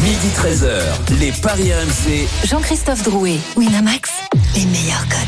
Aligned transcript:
Midi 0.00 0.28
13h, 0.34 1.18
les 1.20 1.30
Paris 1.30 1.70
RMC. 1.72 2.26
Jean-Christophe 2.48 3.04
Drouet, 3.04 3.38
Winamax, 3.56 4.10
les 4.56 4.64
meilleurs 4.66 5.06
codes. 5.08 5.18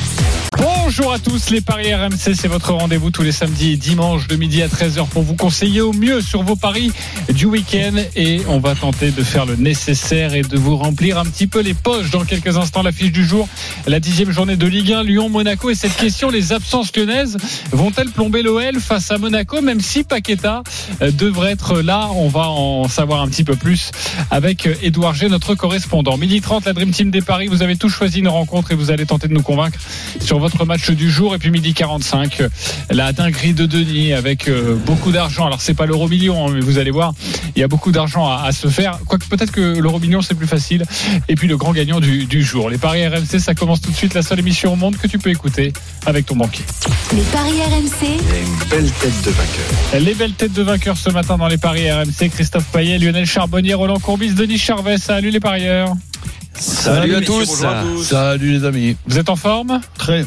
Bonjour 0.56 1.12
à 1.12 1.18
tous, 1.18 1.50
les 1.50 1.60
Paris 1.60 1.92
RMC, 1.92 2.34
c'est 2.34 2.46
votre 2.46 2.72
rendez-vous 2.72 3.10
tous 3.10 3.22
les 3.22 3.32
samedis 3.32 3.72
et 3.72 3.76
dimanches 3.76 4.28
de 4.28 4.36
midi 4.36 4.62
à 4.62 4.68
13h 4.68 5.08
pour 5.08 5.22
vous 5.22 5.34
conseiller 5.34 5.80
au 5.80 5.92
mieux 5.92 6.20
sur 6.20 6.42
vos 6.42 6.56
paris 6.56 6.92
du 7.32 7.46
week-end. 7.46 7.94
Et 8.14 8.40
on 8.48 8.60
va 8.60 8.74
tenter 8.74 9.10
de 9.10 9.22
faire 9.22 9.46
le 9.46 9.56
nécessaire 9.56 10.34
et 10.34 10.42
de 10.42 10.56
vous 10.56 10.76
remplir 10.76 11.18
un 11.18 11.24
petit 11.24 11.46
peu 11.46 11.60
les 11.60 11.74
poches 11.74 12.10
dans 12.10 12.24
quelques 12.24 12.56
instants. 12.56 12.82
La 12.82 12.92
fiche 12.92 13.12
du 13.12 13.24
jour, 13.24 13.48
la 13.86 13.98
dixième 13.98 14.30
journée 14.30 14.56
de 14.56 14.66
Ligue 14.66 14.92
1, 14.92 15.02
Lyon-Monaco. 15.02 15.70
Et 15.70 15.74
cette 15.74 15.96
question, 15.96 16.30
les 16.30 16.52
absences 16.52 16.94
lyonnaises 16.96 17.36
vont-elles 17.72 18.10
plomber 18.10 18.42
l'OL 18.42 18.78
face 18.78 19.10
à 19.10 19.18
Monaco, 19.18 19.60
même 19.60 19.80
si 19.80 20.04
Paqueta 20.04 20.62
euh, 21.02 21.10
devrait 21.10 21.52
être 21.52 21.80
là? 21.80 22.08
On 22.14 22.28
va 22.28 22.48
en 22.48 22.88
savoir 22.88 23.22
un 23.22 23.28
petit 23.28 23.44
peu 23.44 23.56
plus 23.56 23.90
avec 24.30 24.53
Edouard 24.82 25.14
G, 25.14 25.28
notre 25.28 25.54
correspondant. 25.54 26.16
Midi 26.16 26.40
30, 26.40 26.64
la 26.64 26.72
Dream 26.72 26.90
Team 26.90 27.10
des 27.10 27.20
Paris, 27.20 27.48
vous 27.48 27.62
avez 27.62 27.76
tous 27.76 27.88
choisi 27.88 28.20
une 28.20 28.28
rencontre 28.28 28.72
et 28.72 28.74
vous 28.74 28.90
allez 28.90 29.06
tenter 29.06 29.28
de 29.28 29.34
nous 29.34 29.42
convaincre 29.42 29.78
sur 30.20 30.38
votre 30.38 30.64
match 30.64 30.90
du 30.90 31.10
jour. 31.10 31.34
Et 31.34 31.38
puis 31.38 31.50
midi 31.50 31.74
45, 31.74 32.42
la 32.90 33.12
dinguerie 33.12 33.52
de 33.52 33.66
Denis 33.66 34.12
avec 34.12 34.48
euh, 34.48 34.76
beaucoup 34.86 35.12
d'argent. 35.12 35.46
Alors 35.46 35.60
c'est 35.60 35.74
pas 35.74 35.86
l'euro 35.86 36.08
million, 36.08 36.46
hein, 36.46 36.52
mais 36.54 36.60
vous 36.60 36.78
allez 36.78 36.90
voir, 36.90 37.14
il 37.56 37.60
y 37.60 37.62
a 37.62 37.68
beaucoup 37.68 37.92
d'argent 37.92 38.28
à, 38.28 38.42
à 38.44 38.52
se 38.52 38.68
faire. 38.68 38.98
Quoique 39.06 39.26
peut-être 39.26 39.52
que 39.52 39.78
l'euro 39.78 39.98
million 39.98 40.22
c'est 40.22 40.34
plus 40.34 40.46
facile. 40.46 40.84
Et 41.28 41.34
puis 41.34 41.48
le 41.48 41.56
grand 41.56 41.72
gagnant 41.72 42.00
du, 42.00 42.26
du 42.26 42.42
jour. 42.42 42.70
Les 42.70 42.78
paris 42.78 43.06
RMC, 43.06 43.38
ça 43.38 43.54
commence 43.54 43.80
tout 43.80 43.90
de 43.90 43.96
suite. 43.96 44.14
La 44.14 44.22
seule 44.22 44.38
émission 44.38 44.72
au 44.72 44.76
monde 44.76 44.96
que 44.96 45.06
tu 45.06 45.18
peux 45.18 45.30
écouter 45.30 45.72
avec 46.06 46.26
ton 46.26 46.36
banquier. 46.36 46.64
Les 47.12 47.22
paris 47.22 47.60
RMC, 47.62 48.06
une 48.06 48.68
belle 48.68 48.90
tête 48.90 49.22
de 49.24 49.30
vainqueur. 49.30 50.00
Les 50.00 50.14
belles 50.14 50.32
têtes 50.32 50.52
de 50.52 50.62
vainqueurs 50.62 50.96
ce 50.96 51.10
matin 51.10 51.38
dans 51.38 51.48
les 51.48 51.58
paris 51.58 51.90
RMC. 51.90 52.30
Christophe 52.30 52.66
Payet, 52.72 52.98
Lionel 52.98 53.26
Charbonnier, 53.26 53.74
Roland 53.74 53.98
Courbis, 53.98 54.34
Denis 54.34 54.43
Charvet. 54.52 54.98
Salut 54.98 55.30
les 55.30 55.40
parieurs. 55.40 55.92
Salut, 56.54 57.16
à 57.16 57.20
tous. 57.20 57.46
bonjour 57.46 57.66
à 57.68 57.82
tous. 57.82 58.02
Salut 58.04 58.52
les 58.58 58.64
amis. 58.64 58.96
Vous 59.06 59.18
êtes 59.18 59.28
en 59.28 59.36
forme 59.36 59.80
Très. 59.98 60.24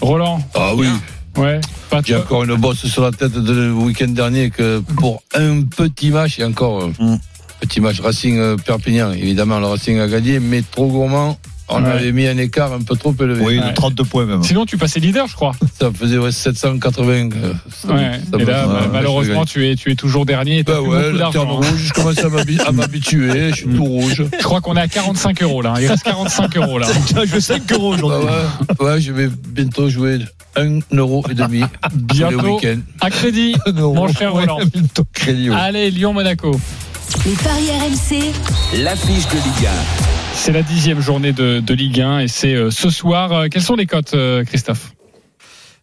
Roland 0.00 0.40
Ah 0.54 0.74
oui. 0.74 0.88
Ouais. 1.36 1.60
Pas 1.88 2.00
J'ai 2.04 2.16
encore 2.16 2.44
une 2.44 2.56
bosse 2.56 2.86
sur 2.86 3.02
la 3.02 3.10
tête 3.12 3.32
de 3.32 3.52
le 3.52 3.72
week-end 3.72 4.08
dernier 4.08 4.50
que 4.50 4.80
pour 4.96 5.22
un 5.34 5.62
petit 5.62 6.10
match 6.10 6.38
et 6.38 6.44
encore 6.44 6.88
Mm. 6.98 7.16
petit 7.60 7.80
match 7.80 8.00
Racing 8.00 8.38
euh, 8.38 8.56
Perpignan. 8.56 9.12
Évidemment, 9.12 9.58
le 9.58 9.66
Racing 9.66 9.98
a 10.00 10.06
gagné, 10.08 10.38
mais 10.40 10.62
trop 10.62 10.88
gourmand. 10.88 11.38
On 11.70 11.82
Ouais. 11.84 11.90
avait 11.90 12.12
mis 12.12 12.26
un 12.26 12.38
écart 12.38 12.72
un 12.72 12.80
peu 12.80 12.96
trop 12.96 13.14
élevé. 13.20 13.44
Oui, 13.44 13.58
Ouais. 13.58 13.68
de 13.68 13.74
32 13.74 14.04
points 14.04 14.24
même. 14.24 14.42
Sinon, 14.42 14.64
tu 14.64 14.78
passais 14.78 15.00
leader, 15.00 15.26
je 15.26 15.34
crois. 15.34 15.52
Ça 15.78 15.90
faisait 15.92 16.16
ouais, 16.18 16.32
780. 16.32 17.28
euh, 17.36 17.52
ça- 17.70 17.88
Ouais. 17.92 18.20
ça 18.30 18.38
Et 18.38 18.44
là, 18.44 18.66
bah, 18.66 18.72
ouais, 18.82 18.88
malheureusement, 18.92 19.44
tu 19.44 19.68
es, 19.68 19.76
tu 19.76 19.90
es 19.92 19.94
toujours 19.94 20.24
dernier. 20.24 20.62
Bah 20.62 20.80
ouais, 20.80 21.10
rouge, 21.10 21.66
je 21.76 21.92
commence 21.92 22.18
à 22.18 22.28
m'habi- 22.28 22.60
à 22.66 22.72
m'habituer, 22.72 23.50
je 23.50 23.54
suis 23.56 23.66
tout 23.68 23.84
rouge. 23.84 24.24
Je 24.38 24.42
crois 24.44 24.60
qu'on 24.60 24.76
est 24.76 24.80
à 24.80 24.88
45 24.88 25.42
euros 25.42 25.60
là. 25.62 25.74
Il 25.80 25.86
reste 25.86 26.04
45 26.04 26.56
euros 26.56 26.78
là. 26.78 26.86
Je 27.24 27.32
veux 27.34 27.40
5 27.40 27.70
euros 27.72 27.90
Bah 27.92 27.96
aujourd'hui. 27.98 28.28
ouais, 28.80 28.86
ouais, 28.86 29.00
je 29.00 29.12
vais 29.12 29.28
bientôt 29.48 29.88
jouer 29.90 30.18
un 30.56 30.78
euro 30.92 31.24
et 31.30 31.34
demi 31.34 31.62
Bientôt 31.94 32.56
week-ends. 32.56 32.80
à 33.00 33.10
crédit. 33.10 33.54
Mon 33.74 34.10
cher 34.12 34.32
Roland. 34.32 34.58
Crédit, 35.12 35.50
ouais. 35.50 35.56
Allez, 35.56 35.90
Lyon-Monaco. 35.90 36.58
les 37.26 37.32
paris 37.32 37.68
RMC, 37.70 38.32
L'affiche 38.82 39.26
de 39.28 39.34
Ligue 39.36 39.68
C'est 40.40 40.52
la 40.52 40.62
dixième 40.62 41.00
journée 41.00 41.32
de, 41.32 41.60
de 41.60 41.74
Ligue 41.74 42.00
1 42.00 42.20
et 42.20 42.28
c'est 42.28 42.54
euh, 42.54 42.70
ce 42.70 42.90
soir. 42.90 43.32
Euh, 43.32 43.46
Quelles 43.50 43.62
sont 43.62 43.74
les 43.74 43.86
cotes, 43.86 44.14
euh, 44.14 44.44
Christophe? 44.44 44.92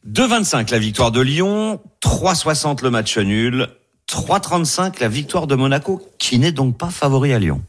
2,25 0.09 0.71
la 0.71 0.79
victoire 0.79 1.11
de 1.11 1.21
Lyon, 1.21 1.81
3,60 2.01 2.81
le 2.83 2.89
match 2.89 3.17
nul, 3.17 3.67
3,35 4.09 5.01
la 5.01 5.07
victoire 5.07 5.45
de 5.45 5.55
Monaco, 5.55 6.01
qui 6.17 6.39
n'est 6.39 6.51
donc 6.51 6.77
pas 6.77 6.89
favori 6.89 7.33
à 7.33 7.37
Lyon. 7.39 7.61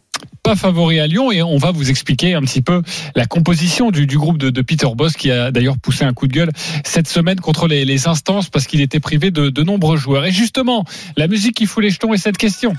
Pas 0.42 0.54
favori 0.54 1.00
à 1.00 1.06
Lyon 1.06 1.32
et 1.32 1.42
on 1.42 1.58
va 1.58 1.72
vous 1.72 1.90
expliquer 1.90 2.34
un 2.34 2.40
petit 2.42 2.62
peu 2.62 2.82
la 3.14 3.26
composition 3.26 3.90
du, 3.90 4.06
du 4.06 4.16
groupe 4.16 4.38
de, 4.38 4.48
de 4.50 4.62
Peter 4.62 4.86
Boss 4.94 5.14
qui 5.14 5.30
a 5.30 5.50
d'ailleurs 5.50 5.76
poussé 5.78 6.04
un 6.04 6.14
coup 6.14 6.28
de 6.28 6.32
gueule 6.32 6.50
cette 6.84 7.08
semaine 7.08 7.40
contre 7.40 7.66
les, 7.66 7.84
les 7.84 8.06
instances 8.06 8.48
parce 8.48 8.66
qu'il 8.66 8.80
était 8.80 9.00
privé 9.00 9.30
de, 9.30 9.50
de 9.50 9.62
nombreux 9.64 9.96
joueurs. 9.96 10.24
Et 10.24 10.32
justement, 10.32 10.84
la 11.16 11.26
musique 11.26 11.56
qui 11.56 11.66
fout 11.66 11.82
les 11.82 11.90
jetons 11.90 12.14
est 12.14 12.18
cette 12.18 12.38
question. 12.38 12.74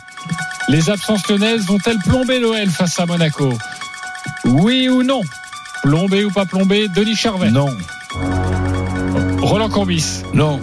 Les 0.69 0.90
absences 0.90 1.28
lyonnaises 1.28 1.66
vont-elles 1.66 2.00
plomber 2.00 2.40
l'OL 2.40 2.69
face 2.69 3.00
à 3.00 3.06
Monaco? 3.06 3.53
Oui 4.45 4.89
ou 4.89 5.03
non? 5.03 5.21
Plombé 5.83 6.25
ou 6.25 6.31
pas 6.31 6.45
plombé 6.45 6.88
Denis 6.89 7.15
Charvet 7.15 7.51
Non. 7.51 7.69
Roland 9.41 9.69
Courbis 9.69 10.23
Non, 10.33 10.59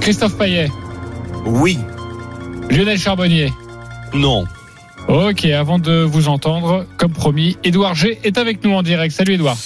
Christophe 0.00 0.36
Payet 0.36 0.70
Oui. 1.44 1.78
Lionel 2.70 2.98
Charbonnier 2.98 3.52
Non. 4.14 4.44
Ok, 5.08 5.44
avant 5.46 5.78
de 5.78 6.02
vous 6.02 6.28
entendre, 6.28 6.84
comme 6.98 7.12
promis, 7.12 7.56
Édouard 7.64 7.94
G 7.94 8.18
est 8.24 8.36
avec 8.36 8.62
nous 8.62 8.72
en 8.74 8.82
direct. 8.82 9.14
Salut 9.14 9.34
Édouard. 9.34 9.56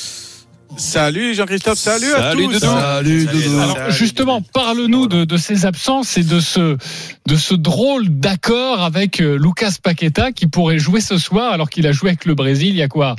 Salut 0.77 1.34
Jean-Christophe, 1.34 1.78
salut, 1.78 2.12
à 2.15 2.33
tous. 2.33 2.41
Doudou. 2.41 2.59
salut 2.59 3.27
Doudou. 3.27 3.59
Alors 3.60 3.91
justement, 3.91 4.41
parle-nous 4.41 5.06
de, 5.06 5.25
de 5.25 5.37
ces 5.37 5.66
absences 5.66 6.16
et 6.16 6.22
de 6.22 6.41
ce, 6.41 6.77
de 7.27 7.37
ce 7.37 7.55
drôle 7.55 8.09
d'accord 8.09 8.82
avec 8.82 9.21
euh, 9.21 9.37
Lucas 9.37 9.75
Paqueta 9.82 10.32
qui 10.32 10.47
pourrait 10.47 10.78
jouer 10.78 11.00
ce 11.00 11.19
soir 11.19 11.53
alors 11.53 11.69
qu'il 11.71 11.87
a 11.87 11.93
joué 11.93 12.11
avec 12.11 12.25
le 12.25 12.34
Brésil 12.34 12.69
il 12.71 12.77
y 12.77 12.82
a 12.82 12.88
quoi? 12.88 13.16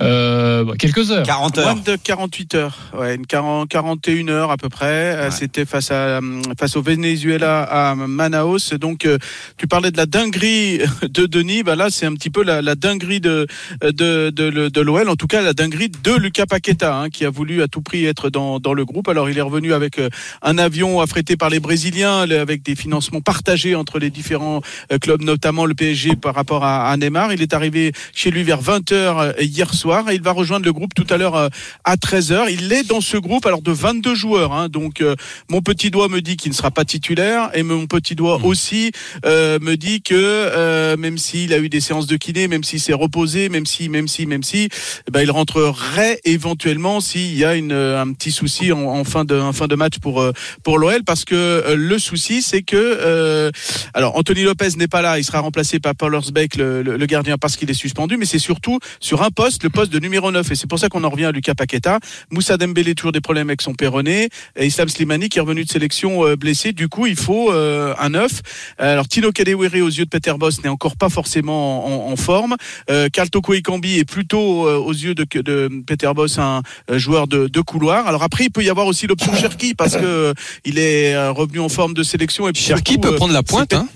Euh, 0.00 0.64
bah, 0.64 0.74
Quelques 0.78 1.10
heures. 1.10 1.26
40 1.26 1.58
heures. 1.58 1.74
Moins 1.74 1.82
de 1.84 1.96
48 1.96 2.54
heures, 2.54 2.76
ouais, 2.98 3.16
une 3.16 3.26
40, 3.26 3.68
41 3.68 4.28
heures 4.28 4.50
à 4.50 4.56
peu 4.56 4.68
près. 4.68 4.86
Euh, 5.16 5.18
Ouais. 5.28 5.30
C'était 5.32 5.64
face 5.66 5.90
à 5.90 6.18
euh, 6.20 6.42
face 6.58 6.76
au 6.76 6.82
Venezuela 6.82 7.62
à 7.62 7.94
Manaus. 7.94 8.72
Donc 8.74 9.04
euh, 9.04 9.18
tu 9.56 9.66
parlais 9.66 9.90
de 9.90 9.96
la 9.96 10.06
dinguerie 10.06 10.78
de 11.02 11.26
Denis, 11.26 11.62
bah 11.64 11.74
là 11.74 11.90
c'est 11.90 12.06
un 12.06 12.14
petit 12.14 12.30
peu 12.30 12.42
la, 12.44 12.62
la 12.62 12.76
dinguerie 12.76 13.20
de 13.20 13.46
de 13.82 14.30
de, 14.30 14.68
de 14.68 14.80
l'OL, 14.80 15.08
en 15.08 15.16
tout 15.16 15.26
cas 15.26 15.42
la 15.42 15.52
dinguerie 15.52 15.90
de 15.90 16.12
Lucas 16.12 16.46
Paqueta, 16.46 16.96
hein, 16.96 17.08
qui 17.10 17.24
a 17.24 17.30
voulu 17.30 17.62
à 17.62 17.68
tout 17.68 17.82
prix 17.82 18.04
être 18.06 18.30
dans 18.30 18.60
dans 18.60 18.74
le 18.74 18.84
groupe. 18.84 19.08
Alors 19.08 19.28
il 19.28 19.36
est 19.36 19.42
revenu 19.42 19.72
avec 19.72 20.00
un 20.42 20.58
avion 20.58 21.00
affrété 21.00 21.36
par 21.36 21.50
les 21.50 21.60
Brésiliens, 21.60 22.20
avec 22.30 22.62
des 22.62 22.76
financements 22.76 23.20
partagés 23.20 23.74
entre 23.74 23.98
les 23.98 24.10
différents 24.10 24.60
clubs, 25.02 25.22
notamment 25.22 25.66
le 25.66 25.74
PSG 25.74 26.16
par 26.16 26.34
rapport 26.34 26.64
à, 26.64 26.90
à 26.90 26.96
Neymar. 26.96 27.32
Il 27.32 27.42
est 27.42 27.52
arrivé 27.52 27.92
chez 28.14 28.30
lui 28.30 28.44
vers 28.44 28.62
20h 28.62 29.40
hier 29.40 29.74
soir 29.74 29.87
et 29.88 30.14
il 30.14 30.22
va 30.22 30.32
rejoindre 30.32 30.64
le 30.66 30.72
groupe 30.72 30.92
tout 30.94 31.06
à 31.10 31.16
l'heure 31.16 31.34
euh, 31.36 31.48
à 31.84 31.96
13h. 31.96 32.46
Il 32.50 32.72
est 32.72 32.86
dans 32.86 33.00
ce 33.00 33.16
groupe 33.16 33.46
alors 33.46 33.62
de 33.62 33.72
22 33.72 34.14
joueurs. 34.14 34.52
hein. 34.52 34.68
donc 34.68 35.00
euh, 35.00 35.14
mon 35.48 35.62
petit 35.62 35.90
doigt 35.90 36.08
me 36.08 36.20
dit 36.20 36.36
qu'il 36.36 36.50
ne 36.50 36.56
sera 36.56 36.70
pas 36.70 36.84
titulaire 36.84 37.50
et 37.54 37.62
mon 37.62 37.86
petit 37.86 38.14
doigt 38.14 38.38
aussi 38.44 38.92
euh, 39.24 39.58
me 39.60 39.76
dit 39.76 40.02
que 40.02 40.14
euh, 40.14 40.96
même 40.96 41.16
s'il 41.18 41.52
a 41.54 41.58
eu 41.58 41.68
des 41.68 41.80
séances 41.80 42.06
de 42.06 42.16
kiné, 42.16 42.48
même 42.48 42.64
s'il 42.64 42.80
s'est 42.80 42.92
reposé, 42.92 43.48
même 43.48 43.66
si, 43.66 43.88
même 43.88 44.08
si, 44.08 44.26
même 44.26 44.42
si, 44.42 44.68
ben, 45.10 45.22
il 45.22 45.30
rentrerait 45.30 46.20
éventuellement 46.24 47.00
s'il 47.00 47.34
y 47.36 47.44
a 47.44 47.54
une, 47.54 47.72
un 47.72 48.12
petit 48.12 48.30
souci 48.32 48.72
en, 48.72 48.80
en 48.80 49.04
fin 49.04 49.24
de 49.24 49.38
en 49.38 49.52
fin 49.52 49.66
de 49.68 49.74
match 49.74 49.98
pour 50.00 50.20
euh, 50.20 50.32
pour 50.62 50.78
l'OL 50.78 51.02
parce 51.04 51.24
que 51.24 51.34
euh, 51.34 51.76
le 51.76 51.98
souci 51.98 52.42
c'est 52.42 52.62
que 52.62 52.76
euh, 52.76 53.50
alors 53.94 54.16
Anthony 54.16 54.42
Lopez 54.42 54.70
n'est 54.76 54.88
pas 54.88 55.02
là, 55.02 55.18
il 55.18 55.24
sera 55.24 55.40
remplacé 55.40 55.78
par 55.80 55.94
Paul 55.94 56.14
Hersbeck 56.14 56.56
le, 56.56 56.82
le- 56.82 56.96
le 56.98 57.06
gardien 57.06 57.38
parce 57.38 57.56
qu'il 57.56 57.70
est 57.70 57.74
suspendu, 57.74 58.16
mais 58.16 58.24
c'est 58.26 58.38
surtout 58.38 58.78
sur 59.00 59.22
un 59.22 59.30
poste, 59.30 59.62
le 59.62 59.70
poste 59.78 59.92
de 59.92 60.00
numéro 60.00 60.32
9 60.32 60.50
et 60.50 60.54
c'est 60.56 60.66
pour 60.66 60.80
ça 60.80 60.88
qu'on 60.88 61.04
en 61.04 61.08
revient 61.08 61.26
à 61.26 61.30
Lucas 61.30 61.54
Paqueta. 61.54 62.00
Moussa 62.32 62.56
Dembélé 62.56 62.96
toujours 62.96 63.12
des 63.12 63.20
problèmes 63.20 63.48
avec 63.48 63.62
son 63.62 63.74
péroné 63.74 64.28
et 64.56 64.66
Islam 64.66 64.88
Slimani 64.88 65.28
qui 65.28 65.38
est 65.38 65.40
revenu 65.40 65.64
de 65.64 65.68
sélection 65.68 66.26
euh, 66.26 66.34
blessé. 66.34 66.72
Du 66.72 66.88
coup, 66.88 67.06
il 67.06 67.14
faut 67.14 67.52
euh, 67.52 67.94
un 68.00 68.08
9. 68.08 68.42
Alors 68.78 69.06
Tino 69.06 69.30
Kadewere 69.30 69.80
aux 69.80 69.88
yeux 69.88 70.04
de 70.04 70.10
Peter 70.10 70.32
Boss 70.36 70.64
n'est 70.64 70.68
encore 70.68 70.96
pas 70.96 71.08
forcément 71.08 72.08
en, 72.08 72.12
en 72.12 72.16
forme. 72.16 72.56
Euh, 72.90 73.08
Karl 73.12 73.30
Toko 73.30 73.54
est 73.54 74.04
plutôt 74.04 74.66
euh, 74.66 74.78
aux 74.78 74.92
yeux 74.92 75.14
de, 75.14 75.24
de 75.40 75.70
Peter 75.86 76.10
Boss 76.12 76.38
un 76.38 76.62
euh, 76.90 76.98
joueur 76.98 77.28
de, 77.28 77.46
de 77.46 77.60
couloir. 77.60 78.08
Alors 78.08 78.24
après, 78.24 78.46
il 78.46 78.50
peut 78.50 78.64
y 78.64 78.70
avoir 78.70 78.86
aussi 78.88 79.06
l'option 79.06 79.32
Cherki 79.36 79.74
parce 79.74 79.94
que 79.94 80.02
euh, 80.02 80.34
il 80.64 80.80
est 80.80 81.14
euh, 81.14 81.30
revenu 81.30 81.60
en 81.60 81.68
forme 81.68 81.94
de 81.94 82.02
sélection. 82.02 82.48
Et 82.48 82.54
Cherki 82.54 82.98
peut 82.98 83.12
euh, 83.12 83.16
prendre 83.16 83.32
la 83.32 83.44
pointe, 83.44 83.74
hein 83.74 83.88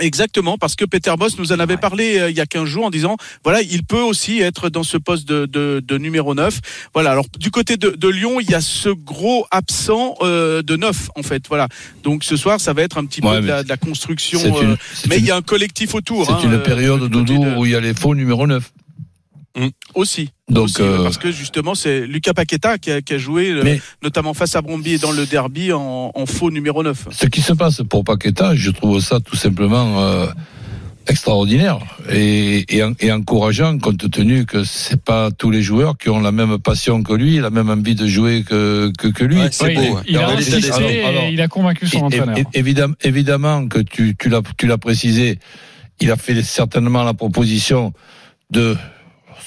Exactement, 0.00 0.56
parce 0.56 0.74
que 0.74 0.86
Peter 0.86 1.12
Boss 1.18 1.38
nous 1.38 1.52
en 1.52 1.58
avait 1.60 1.76
parlé 1.76 2.18
euh, 2.18 2.30
il 2.30 2.36
y 2.36 2.40
a 2.40 2.46
15 2.46 2.64
jours 2.64 2.86
en 2.86 2.90
disant, 2.90 3.16
voilà, 3.44 3.60
il 3.60 3.84
peut 3.84 4.00
aussi 4.00 4.40
être 4.40 4.70
dans 4.70 4.84
ce 4.84 4.96
poste 4.96 5.28
de, 5.28 5.44
de, 5.44 5.82
de 5.86 5.98
numéro 5.98 6.34
9. 6.34 6.60
Voilà, 6.94 7.10
alors 7.10 7.26
du 7.38 7.50
côté 7.50 7.76
de, 7.76 7.90
de 7.90 8.08
Lyon, 8.08 8.40
il 8.40 8.50
y 8.50 8.54
a 8.54 8.62
ce 8.62 8.88
gros 8.88 9.46
absent 9.50 10.14
euh, 10.22 10.62
de 10.62 10.76
9, 10.76 11.10
en 11.14 11.22
fait. 11.22 11.44
Voilà, 11.46 11.68
donc 12.04 12.24
ce 12.24 12.36
soir, 12.36 12.58
ça 12.58 12.72
va 12.72 12.82
être 12.82 12.96
un 12.96 13.04
petit 13.04 13.20
Ouais, 13.22 13.36
peu 13.36 13.42
de 13.42 13.46
la, 13.48 13.62
de 13.64 13.68
la 13.68 13.76
construction. 13.76 14.40
Euh, 14.62 14.76
mais 15.08 15.18
une- 15.18 15.24
il 15.24 15.28
y 15.28 15.30
a 15.30 15.36
un 15.36 15.42
collectif 15.42 15.94
autour. 15.94 16.24
c'est 16.26 16.32
hein, 16.32 16.40
une 16.42 16.54
euh, 16.54 16.58
période, 16.58 17.04
Doudou, 17.10 17.44
où 17.58 17.66
il 17.66 17.72
y 17.72 17.74
a 17.76 17.80
les 17.80 17.92
faux 17.94 18.14
numéro 18.14 18.46
9. 18.46 18.72
Aussi. 19.94 20.30
Donc, 20.48 20.64
aussi, 20.64 20.80
euh, 20.82 21.02
parce 21.02 21.18
que 21.18 21.30
justement, 21.30 21.74
c'est 21.74 22.06
Lucas 22.06 22.32
Paqueta 22.32 22.78
qui 22.78 22.90
a, 22.90 23.02
qui 23.02 23.14
a 23.14 23.18
joué, 23.18 23.50
euh, 23.50 23.76
notamment 24.02 24.32
face 24.34 24.56
à 24.56 24.62
Bromby 24.62 24.94
et 24.94 24.98
dans 24.98 25.12
le 25.12 25.26
derby 25.26 25.72
en, 25.72 26.10
en 26.14 26.26
faux 26.26 26.50
numéro 26.50 26.82
9. 26.82 27.08
ce 27.10 27.26
qui 27.26 27.42
se 27.42 27.52
passe 27.52 27.82
pour 27.88 28.02
Paqueta, 28.04 28.54
je 28.56 28.70
trouve 28.70 29.00
ça 29.00 29.20
tout 29.20 29.36
simplement. 29.36 30.00
euh, 30.02 30.26
extraordinaire 31.08 31.78
et, 32.10 32.76
et, 32.76 32.82
et 33.00 33.10
encourageant 33.12 33.76
compte 33.78 34.08
tenu 34.08 34.46
que 34.46 34.62
c'est 34.62 35.02
pas 35.02 35.32
tous 35.32 35.50
les 35.50 35.60
joueurs 35.60 35.98
qui 35.98 36.08
ont 36.10 36.20
la 36.20 36.30
même 36.30 36.58
passion 36.58 37.02
que 37.02 37.12
lui, 37.12 37.38
la 37.40 37.50
même 37.50 37.70
envie 37.70 37.96
de 37.96 38.06
jouer 38.06 38.44
que 38.44 38.92
que, 38.96 39.08
que 39.08 39.24
lui. 39.24 39.38
Ouais, 39.40 39.48
c'est 39.50 39.66
Oui, 39.66 39.74
beau. 39.74 39.98
il, 40.06 40.12
il 40.12 40.16
a 40.16 40.20
Alors, 40.20 40.38
insisté 40.38 40.70
alors, 40.72 40.90
et 40.90 41.02
alors, 41.04 41.24
il 41.24 41.40
a 41.40 41.48
convaincu 41.48 41.88
son 41.88 42.02
entraîneur. 42.04 42.36
évidemment, 42.54 42.94
évidemment 43.02 43.66
que 43.66 43.80
tu, 43.80 44.14
tu 44.16 44.28
l'as 44.28 44.42
tu 44.56 44.68
l'as 44.68 44.78
précisé, 44.78 45.40
il 46.00 46.08
a 46.12 46.16
fait 46.16 46.40
certainement 46.42 47.02
la 47.02 47.14
proposition 47.14 47.92
de 48.50 48.76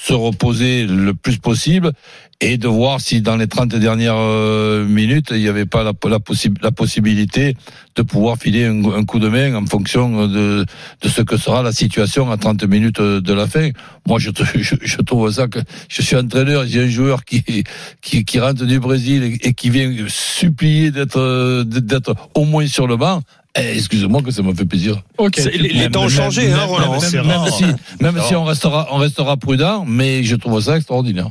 se 0.06 0.12
reposer 0.12 0.86
le 0.86 1.14
plus 1.14 1.38
possible 1.38 1.90
et 2.40 2.58
de 2.58 2.68
voir 2.68 3.00
si 3.00 3.22
dans 3.22 3.36
les 3.36 3.48
30 3.48 3.74
dernières 3.74 4.14
euh, 4.16 4.84
minutes, 4.86 5.28
il 5.32 5.38
n'y 5.38 5.48
avait 5.48 5.66
pas 5.66 5.82
la, 5.82 5.92
la, 6.04 6.18
la 6.62 6.70
possibilité 6.70 7.56
de 7.96 8.02
pouvoir 8.02 8.36
filer 8.36 8.66
un, 8.66 9.04
coup 9.04 9.18
de 9.18 9.28
main 9.28 9.54
en 9.56 9.66
fonction 9.66 10.28
de, 10.28 10.64
ce 11.04 11.22
que 11.22 11.36
sera 11.36 11.62
la 11.64 11.72
situation 11.72 12.30
à 12.30 12.36
30 12.36 12.64
minutes 12.64 13.00
de 13.00 13.32
la 13.32 13.48
fin. 13.48 13.70
Moi, 14.06 14.20
je, 14.20 14.30
trouve 15.02 15.32
ça 15.32 15.48
que 15.48 15.58
je 15.88 16.02
suis 16.02 16.14
entraîneur, 16.14 16.66
j'ai 16.66 16.84
un 16.84 16.88
joueur 16.88 17.24
qui, 17.24 17.64
rentre 18.38 18.64
du 18.64 18.78
Brésil 18.78 19.38
et, 19.42 19.54
qui 19.54 19.70
vient 19.70 19.92
supplier 20.06 20.92
d'être 20.92 22.14
au 22.34 22.44
moins 22.44 22.66
sur 22.68 22.86
le 22.86 22.96
banc. 22.96 23.22
Eh, 23.58 23.72
Excusez-moi 23.76 24.22
que 24.22 24.30
ça 24.30 24.42
me 24.42 24.52
fait 24.54 24.64
plaisir. 24.66 25.02
Ok. 25.18 25.34
C'est- 25.38 25.50
Les, 25.56 25.68
les 25.68 25.78
Même- 25.80 25.90
temps 25.92 26.00
ont 26.00 26.02
même- 26.04 26.10
changé, 26.10 26.52
hein, 26.52 26.56
même- 26.58 26.68
Roland. 26.68 26.90
même- 27.00 27.50
si, 27.52 27.64
même 28.00 28.20
si 28.26 28.34
on 28.34 28.44
restera, 28.44 28.88
on 28.90 28.96
restera 28.98 29.36
prudent, 29.36 29.84
mais 29.86 30.22
je 30.24 30.36
trouve 30.36 30.60
ça 30.60 30.76
extraordinaire. 30.76 31.30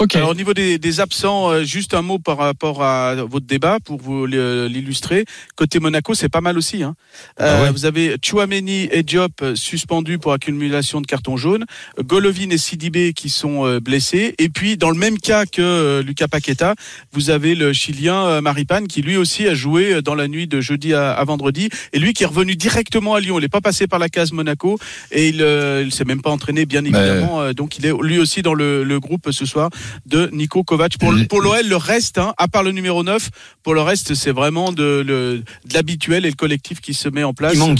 Ok. 0.00 0.16
Alors 0.16 0.30
au 0.30 0.34
niveau 0.34 0.54
des, 0.54 0.76
des 0.78 0.98
absents, 0.98 1.50
euh, 1.52 1.62
juste 1.62 1.94
un 1.94 2.02
mot 2.02 2.18
par 2.18 2.36
rapport 2.36 2.82
à 2.82 3.14
votre 3.14 3.46
débat 3.46 3.78
pour 3.82 4.00
vous 4.02 4.26
le- 4.26 4.66
l'illustrer. 4.66 5.24
Côté 5.54 5.78
Monaco, 5.78 6.14
c'est 6.14 6.28
pas 6.28 6.40
mal 6.40 6.58
aussi. 6.58 6.82
Hein. 6.82 6.96
Euh, 7.40 7.58
Ah 7.58 7.62
ouais. 7.62 7.70
Vous 7.70 7.84
avez 7.84 8.16
Chouameni 8.20 8.88
et 8.90 9.04
Diop 9.04 9.40
euh, 9.42 9.54
suspendus 9.54 10.18
pour 10.18 10.32
accumulation 10.32 11.00
de 11.00 11.06
cartons 11.06 11.36
jaunes, 11.36 11.64
Golovin 12.02 12.50
et 12.50 12.58
Sidibé 12.58 13.12
qui 13.12 13.28
sont 13.28 13.64
euh, 13.66 13.78
blessés, 13.78 14.34
et 14.38 14.48
puis 14.48 14.76
dans 14.76 14.90
le 14.90 14.98
même 14.98 15.16
cas 15.16 15.46
que 15.46 15.62
euh, 15.62 16.02
Lucas 16.02 16.26
Paqueta, 16.26 16.74
vous 17.12 17.30
avez 17.30 17.54
le 17.54 17.72
Chilien 17.72 18.26
euh, 18.26 18.40
Maripane 18.40 18.88
qui 18.88 19.00
lui 19.00 19.16
aussi 19.16 19.46
a 19.46 19.54
joué 19.54 19.94
euh, 19.94 20.02
dans 20.02 20.16
la 20.16 20.26
nuit 20.26 20.48
de 20.48 20.60
jeudi 20.60 20.92
à, 20.92 21.12
à 21.12 21.24
vendredi, 21.24 21.68
et 21.92 22.00
lui 22.00 22.14
qui 22.14 22.24
est 22.24 22.26
revenu 22.26 22.56
directement 22.56 23.14
à 23.14 23.20
Lyon. 23.20 23.38
Il 23.38 23.42
n'est 23.42 23.48
pas 23.48 23.60
passé 23.60 23.86
par 23.86 24.00
la 24.00 24.08
case 24.08 24.32
Monaco 24.32 24.76
et 25.12 25.28
il, 25.28 25.40
euh, 25.40 25.82
il 25.84 25.92
s'est 25.92 26.04
même 26.04 26.20
pas 26.20 26.30
entraîné 26.30 26.66
bien 26.66 26.80
évidemment. 26.84 27.40
Euh, 27.42 27.52
donc 27.52 27.78
il 27.78 27.86
est 27.86 27.92
lui 28.02 28.18
aussi 28.18 28.42
dans 28.42 28.54
le, 28.54 28.82
le 28.82 28.98
groupe 28.98 29.30
ce 29.30 29.46
soir 29.46 29.70
de 30.06 30.28
Nico 30.32 30.64
Kovac. 30.64 30.98
Pour, 30.98 31.12
pour 31.28 31.40
l'OL, 31.40 31.66
le 31.66 31.76
reste, 31.76 32.18
hein, 32.18 32.34
à 32.38 32.48
part 32.48 32.62
le 32.62 32.72
numéro 32.72 33.02
9, 33.02 33.30
pour 33.62 33.74
le 33.74 33.80
reste, 33.82 34.14
c'est 34.14 34.32
vraiment 34.32 34.72
de, 34.72 35.02
de 35.06 35.42
l'habituel 35.72 36.24
et 36.26 36.30
le 36.30 36.36
collectif 36.36 36.80
qui 36.80 36.94
se 36.94 37.08
met 37.08 37.24
en 37.24 37.34
place. 37.34 37.54
Il 37.54 37.58
manque 37.58 37.78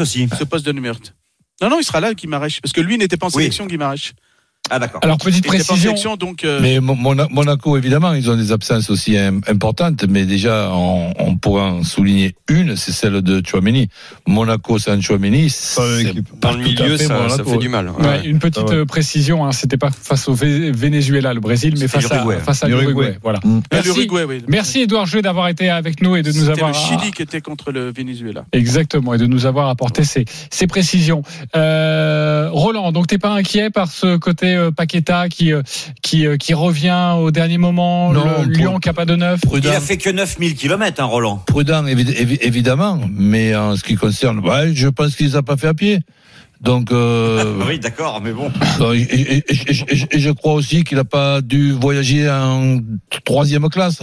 aussi. 0.00 0.28
Ce 0.38 0.44
poste 0.44 0.66
de 0.66 0.72
numéro. 0.72 0.96
Non, 1.62 1.70
non, 1.70 1.78
il 1.80 1.84
sera 1.84 2.00
là, 2.00 2.14
Guimaraes. 2.14 2.58
Parce 2.62 2.72
que 2.72 2.80
lui 2.80 2.98
n'était 2.98 3.16
pas 3.16 3.26
en 3.26 3.30
Oui. 3.30 3.44
sélection, 3.44 3.66
Guimaraes. 3.66 4.12
Ah 4.70 4.78
d'accord. 4.78 5.00
Alors 5.04 5.18
petite 5.18 5.46
précision. 5.46 6.16
donc. 6.16 6.42
euh, 6.42 6.58
Mais 6.62 6.80
Mo- 6.80 6.94
Mona- 6.94 7.28
Monaco, 7.30 7.76
évidemment, 7.76 8.14
ils 8.14 8.30
ont 8.30 8.36
des 8.36 8.50
absences 8.50 8.88
aussi 8.88 9.16
im- 9.18 9.40
importantes, 9.46 10.04
mais 10.08 10.24
déjà, 10.24 10.70
on, 10.72 11.12
on 11.18 11.36
pourrait 11.36 11.62
en 11.62 11.82
souligner 11.82 12.34
une, 12.48 12.74
c'est 12.74 12.92
celle 12.92 13.20
de 13.20 13.42
Chouameni. 13.46 13.88
Monaco 14.26 14.78
sans 14.78 14.98
Chouameni, 15.02 15.50
c'est 15.50 16.14
Dans 16.40 16.52
le 16.52 16.58
milieu, 16.64 16.96
fait 16.96 17.04
ça, 17.04 17.28
fait 17.44 17.58
du 17.58 17.68
mal. 17.68 17.90
Ouais, 17.90 18.06
Ouais. 18.06 18.24
une 18.24 18.38
petite 18.38 18.64
Ah 18.66 18.70
ouais. 18.70 18.76
euh, 18.76 18.84
précision, 18.86 19.44
hein, 19.44 19.52
c'était 19.52 19.76
pas 19.76 19.90
face 19.90 20.28
au 20.28 20.34
Venezuela, 20.34 21.34
le 21.34 21.40
Brésil, 21.40 21.74
mais 21.74 21.80
C'était 21.86 22.00
face 22.00 22.12
à, 22.12 22.14
l'Uruguay. 22.22 22.38
face 22.42 22.62
à 22.64 22.68
L'Uruguay. 22.68 22.88
l'Uruguay. 22.92 23.18
Voilà. 23.22 23.40
Mm. 23.44 23.56
euh, 23.58 23.60
Merci, 23.70 24.08
oui. 24.10 24.42
merci 24.48 24.80
Edouard 24.80 25.04
Jouet 25.04 25.20
d'avoir 25.22 25.48
été 25.48 25.68
avec 25.68 26.00
nous 26.00 26.16
et 26.16 26.22
de 26.22 26.28
nous 26.28 26.40
C'était 26.46 26.52
avoir. 26.52 26.70
le 26.70 26.74
Chili 26.74 27.10
qui 27.12 27.20
était 27.20 27.42
contre 27.42 27.70
le 27.70 27.92
Venezuela. 27.92 28.46
Exactement, 28.52 29.12
et 29.12 29.18
de 29.18 29.26
nous 29.26 29.44
avoir 29.44 29.68
apporté 29.68 30.04
ces, 30.04 30.24
ces 30.50 30.66
précisions. 30.66 31.22
Euh, 31.54 32.48
Roland, 32.50 32.92
donc 32.92 33.08
t'es 33.08 33.18
pas 33.18 33.30
inquiet 33.32 33.68
par 33.70 33.90
ce 33.90 34.16
côté 34.16 34.53
euh, 34.54 34.70
Paqueta 34.70 35.28
qui, 35.28 35.52
euh, 35.52 35.62
qui, 36.02 36.26
euh, 36.26 36.36
qui 36.36 36.54
revient 36.54 37.14
au 37.18 37.30
dernier 37.30 37.58
moment, 37.58 38.12
Non, 38.12 38.24
le 38.24 38.32
pour- 38.34 38.44
Lyon 38.44 38.78
qui 38.78 38.88
a 38.88 38.92
pas 38.92 39.04
de 39.04 39.16
neuf 39.16 39.40
Il 39.54 39.68
a 39.68 39.80
fait 39.80 39.96
que 39.96 40.10
9000 40.10 40.54
km, 40.54 41.00
hein, 41.02 41.04
Roland. 41.06 41.36
prudent 41.46 41.84
évi- 41.84 42.04
évi- 42.14 42.38
évidemment, 42.40 43.00
mais 43.10 43.54
en 43.54 43.76
ce 43.76 43.82
qui 43.84 43.94
concerne, 43.96 44.38
ouais, 44.40 44.74
je 44.74 44.88
pense 44.88 45.16
qu'il 45.16 45.26
les 45.26 45.36
a 45.36 45.42
pas 45.42 45.56
fait 45.56 45.68
à 45.68 45.74
pied. 45.74 45.98
Donc, 46.60 46.92
euh, 46.92 47.54
Oui, 47.68 47.78
d'accord, 47.78 48.20
mais 48.22 48.32
bon. 48.32 48.50
et, 48.94 48.98
et- 49.00 49.36
et- 49.36 49.44
et- 49.48 49.94
et- 49.94 50.06
et 50.16 50.18
je 50.18 50.30
crois 50.30 50.54
aussi 50.54 50.82
qu'il 50.84 50.96
n'a 50.96 51.04
pas 51.04 51.40
dû 51.42 51.72
voyager 51.72 52.30
en 52.30 52.78
troisième 53.24 53.68
classe. 53.68 54.02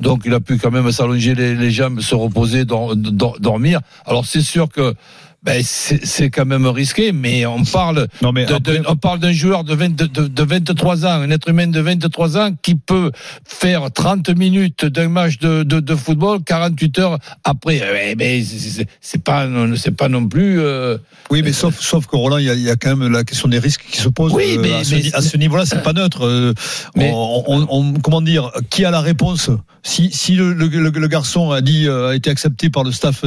Donc 0.00 0.22
il 0.24 0.32
a 0.32 0.40
pu 0.40 0.56
quand 0.56 0.70
même 0.70 0.90
s'allonger 0.92 1.34
les, 1.34 1.54
les 1.54 1.70
jambes, 1.70 2.00
se 2.00 2.14
reposer, 2.14 2.64
dor- 2.64 2.96
dor- 2.96 3.38
dormir. 3.38 3.80
Alors 4.06 4.24
c'est 4.24 4.40
sûr 4.40 4.70
que 4.70 4.94
ben, 5.42 5.62
c'est 5.64 6.28
quand 6.30 6.44
même 6.44 6.66
risqué, 6.66 7.12
mais 7.12 7.46
on 7.46 7.64
parle 7.64 8.08
Non, 8.20 8.30
mais 8.32 8.44
de- 8.44 8.58
de- 8.58 8.82
on 8.86 8.96
parle 8.96 9.20
d'un 9.20 9.32
joueur 9.32 9.64
de, 9.64 9.74
20 9.74 9.96
de, 9.96 10.04
de- 10.06 10.26
de 10.28 10.42
23 10.42 11.06
ans, 11.06 11.22
un 11.22 11.30
être 11.30 11.48
humain 11.48 11.66
de 11.66 11.80
23 11.80 12.36
ans 12.36 12.50
qui 12.62 12.74
peut 12.74 13.10
faire 13.46 13.90
30 13.90 14.28
minutes 14.36 14.84
d'un 14.84 15.08
match 15.08 15.38
de, 15.38 15.94
football 15.96 16.40
48 16.44 16.98
heures 16.98 17.18
après. 17.44 17.80
Eh 18.10 18.14
ben, 18.14 18.44
c'est- 18.44 18.86
pas 19.24 19.46
c'est 19.76 19.96
pas 19.96 20.08
non 20.08 20.26
plus. 20.28 20.60
euh, 20.60 20.98
Oui, 21.30 21.40
mais 21.42 21.52
sauf, 21.52 21.80
sauf 21.80 22.06
que 22.06 22.16
Roland, 22.16 22.38
il 22.38 22.44
y, 22.44 22.50
a, 22.50 22.54
il 22.54 22.62
y 22.62 22.70
a 22.70 22.76
quand 22.76 22.94
même 22.96 23.10
la 23.10 23.24
question 23.24 23.48
des 23.48 23.58
risques 23.58 23.84
qui 23.90 23.98
se 23.98 24.08
posent. 24.08 24.32
Oui, 24.34 24.56
euh, 24.58 24.60
mais- 24.62 25.14
à 25.14 25.22
ce, 25.22 25.36
niveau-là, 25.36 25.64
c'est 25.64 25.82
pas 25.82 25.92
neutre. 25.94 26.26
Euh, 26.26 26.52
Mais- 26.96 27.10
on, 27.14 27.44
on- 27.50 27.66
on- 27.70 27.92
comment 28.00 28.20
dire 28.20 28.50
Qui 28.68 28.84
a 28.84 28.90
la 28.90 29.00
réponse? 29.00 29.50
Si, 29.82 30.10
si 30.12 30.34
le, 30.34 30.52
le- 30.52 30.66
le- 30.68 30.90
le 30.90 31.08
garçon 31.08 31.50
a 31.50 31.62
dit, 31.62 31.88
a 31.88 32.12
été 32.14 32.28
accepté 32.28 32.68
par 32.68 32.84
le 32.84 32.92
staff 32.92 33.24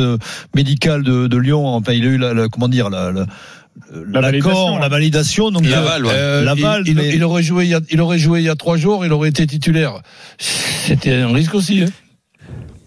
médical 0.55 1.03
de, 1.03 1.27
de 1.27 1.37
Lyon, 1.37 1.65
enfin, 1.67 1.93
il 1.93 2.02
a 2.07 2.09
eu 2.09 2.17
la, 2.17 2.33
la- 2.33 2.47
comment 2.49 2.67
dire 2.67 2.89
la, 2.89 3.11
la- 3.11 3.25
La 4.07 4.21
validation, 4.21 4.49
l'accord, 4.51 4.79
la 4.79 4.89
validation. 4.89 5.51
Donc, 5.51 5.65
Laval, 5.65 6.05
ouais. 6.05 6.11
Euh, 6.13 6.43
Laval, 6.43 6.83
il, 6.85 6.89
il- 6.91 6.95
mais- 6.95 7.15
il 7.15 7.23
aurait 7.23 7.41
joué 7.43 7.65
il, 7.65 7.69
y 7.71 7.75
a, 7.75 7.79
il 7.89 7.99
aurait 8.01 8.19
joué 8.19 8.39
il 8.41 8.45
y 8.45 8.49
a 8.49 8.55
trois 8.55 8.77
jours, 8.77 9.05
il 9.05 9.11
aurait 9.11 9.29
été 9.29 9.47
titulaire. 9.47 10.01
C'était 10.37 11.15
un 11.15 11.33
risque 11.33 11.55
aussi. 11.55 11.81
Hein. 11.83 11.89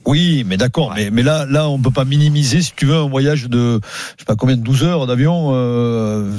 Oui, 0.05 0.45
mais 0.47 0.57
d'accord. 0.57 0.93
Mais, 0.95 1.11
mais 1.11 1.23
là, 1.25 1.45
là, 1.49 1.69
on 1.69 1.81
peut 1.81 1.91
pas 1.91 2.05
minimiser, 2.05 2.63
si 2.63 2.73
tu 2.77 2.87
veux, 2.87 2.95
un 2.95 3.09
voyage 3.09 3.49
de, 3.49 3.81
je 3.83 4.21
sais 4.21 4.25
pas 4.25 4.37
combien, 4.37 4.57
de 4.57 4.63
12 4.63 4.85
heures 4.85 5.07
d'avion. 5.09 5.51
Euh, 5.53 6.31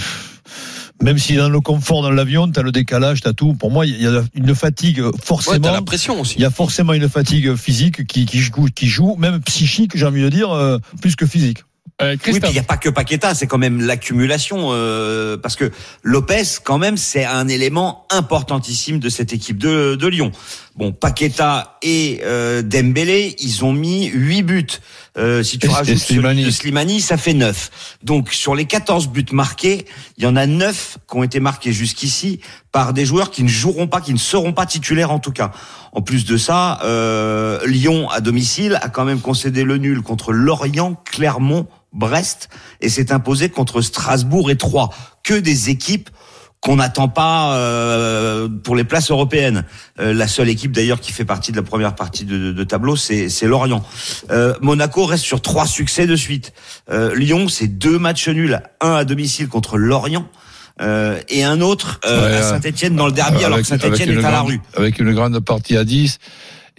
même 1.04 1.18
si 1.20 1.36
dans 1.36 1.50
le 1.50 1.60
confort 1.60 2.02
dans 2.02 2.10
l'avion, 2.10 2.50
t'as 2.50 2.62
le 2.64 2.72
décalage, 2.72 3.22
t'as 3.22 3.34
tout. 3.34 3.54
Pour 3.54 3.70
moi, 3.70 3.86
il 3.86 4.02
y 4.02 4.08
a 4.08 4.24
une 4.34 4.56
fatigue 4.56 5.00
Ouais, 5.02 5.12
forcément. 5.22 5.60
t'as 5.60 5.74
la 5.74 5.82
pression 5.82 6.22
aussi. 6.22 6.36
il 6.38 6.42
y 6.42 6.46
a 6.46 6.50
forcément 6.50 6.94
une 6.94 7.10
fatigue 7.10 7.56
physique 7.56 8.08
qui, 8.08 8.26
qui, 8.26 8.40
joue, 8.40 8.68
qui 8.74 8.88
joue, 8.88 9.16
même 9.18 9.42
psychique, 9.42 9.92
j'ai 9.96 10.06
envie 10.06 10.24
de 10.24 10.30
dire, 10.30 10.52
euh, 10.52 10.80
plus 11.02 11.16
que 11.18 11.26
physique. 11.28 11.60
Euh, 12.00 12.16
Oui, 12.28 12.40
il 12.44 12.52
n'y 12.52 12.60
a 12.60 12.64
pas 12.64 12.78
que 12.78 12.90
Paqueta, 12.90 13.34
c'est 13.34 13.48
quand 13.48 13.58
même 13.58 13.82
l'accumulation. 13.82 14.68
euh, 14.72 15.36
parce 15.36 15.56
que 15.56 15.72
Lopez, 16.04 16.44
quand 16.64 16.78
même, 16.78 16.96
c'est 16.96 17.26
un 17.26 17.48
élément 17.48 18.06
importantissime 18.12 19.00
de 19.00 19.10
cette 19.10 19.34
équipe 19.34 19.58
de, 19.58 19.96
de 19.96 20.08
Lyon. 20.08 20.32
Bon, 20.76 20.92
Paqueta 20.92 21.80
et 21.81 22.19
euh, 22.24 22.62
Dembélé, 22.62 23.36
ils 23.40 23.66
ont 23.66 23.74
mis 23.74 24.06
8 24.10 24.44
buts. 24.44 24.68
Euh, 25.18 25.42
si 25.42 25.57
tu 25.57 25.68
rajoutes 25.68 25.97
Slimani. 25.97 26.42
celui 26.42 26.45
de 26.45 26.52
Slimani, 26.52 27.02
ça 27.02 27.18
fait 27.18 27.33
9. 27.33 27.97
Donc, 28.04 28.31
sur 28.31 28.54
les 28.54 28.66
14 28.66 29.07
buts 29.07 29.26
marqués, 29.31 29.86
il 30.18 30.24
y 30.24 30.28
en 30.28 30.36
a 30.36 30.45
9 30.45 31.00
qui 31.09 31.18
ont 31.18 31.24
été 31.24 31.40
marqués 31.40 31.74
jusqu'ici 31.74 32.40
par 32.71 32.94
des 32.94 33.06
joueurs 33.06 33.31
qui 33.31 33.44
ne 33.44 33.47
joueront 33.47 33.88
pas, 33.88 34.02
qui 34.02 34.14
ne 34.14 34.19
seront 34.19 34.54
pas 34.54 34.66
titulaires 34.66 35.12
en 35.12 35.19
tout 35.19 35.31
cas. 35.31 35.52
En 35.92 36.02
plus 36.02 36.26
de 36.26 36.38
ça, 36.38 36.80
euh, 36.83 37.59
Lyon, 37.66 38.09
à 38.09 38.21
domicile, 38.21 38.78
a 38.81 38.90
quand 38.90 39.06
même 39.06 39.19
concédé 39.19 39.64
le 39.64 39.78
nul 39.78 40.02
contre 40.02 40.33
Lorient, 40.33 40.95
Clermont, 41.06 41.68
Brest 41.94 42.50
et 42.81 42.90
s'est 42.90 43.12
imposé 43.12 43.50
contre 43.50 43.81
Strasbourg 43.81 44.52
et 44.52 44.57
Troyes. 44.57 44.90
Que 45.24 45.33
des 45.33 45.69
équipes 45.69 46.09
qu'on 46.59 46.78
n'attend 46.78 47.07
pas 47.07 47.56
euh, 47.56 48.47
pour 48.64 48.76
les 48.76 48.83
places 48.83 49.11
européennes. 49.11 49.64
Euh, 49.99 50.14
la 50.14 50.28
seule 50.28 50.49
équipe 50.49 50.71
d'ailleurs 50.71 50.99
qui 50.99 51.11
fait 51.11 51.23
partie 51.26 51.52
de 51.52 51.57
la 51.57 51.64
première 51.64 51.94
partie 51.95 52.26
de, 52.26 52.37
de- 52.37 52.52
de 52.52 52.64
tableau, 52.64 52.95
c'est 52.95 53.30
Lorient. 53.44 53.83
Euh, 54.31 54.54
Monaco 54.61 55.06
reste 55.06 55.23
sur 55.23 55.42
trois 55.42 55.68
succès 55.68 56.07
de 56.07 56.16
suite. 56.16 56.54
Euh, 56.90 57.16
Lyon, 57.16 57.47
c'est 57.47 57.68
deux 57.68 57.99
matchs 57.99 58.28
nuls, 58.30 58.59
un 58.81 58.94
à 58.95 59.06
domicile 59.06 59.47
contre 59.47 59.78
Lorient. 59.78 60.28
euh, 60.81 61.19
et 61.30 61.44
un 61.44 61.61
autre 61.61 61.99
euh, 62.06 62.28
Ouais, 62.30 62.37
à 62.37 62.44
Saint-Etienne 62.44 62.95
dans 62.95 63.07
le 63.07 63.11
derby, 63.11 63.37
alors 63.44 63.49
que 63.49 63.54
avec 63.54 63.66
Saint-Etienne 63.66 64.11
une 64.11 64.19
est 64.19 64.26
à 64.26 64.31
la 64.31 64.37
grande- 64.37 64.47
rue. 64.49 64.61
Avec 64.76 64.99
une 64.99 65.14
grande 65.14 65.40
partie 65.40 65.76
à 65.78 65.83
10. 65.83 66.19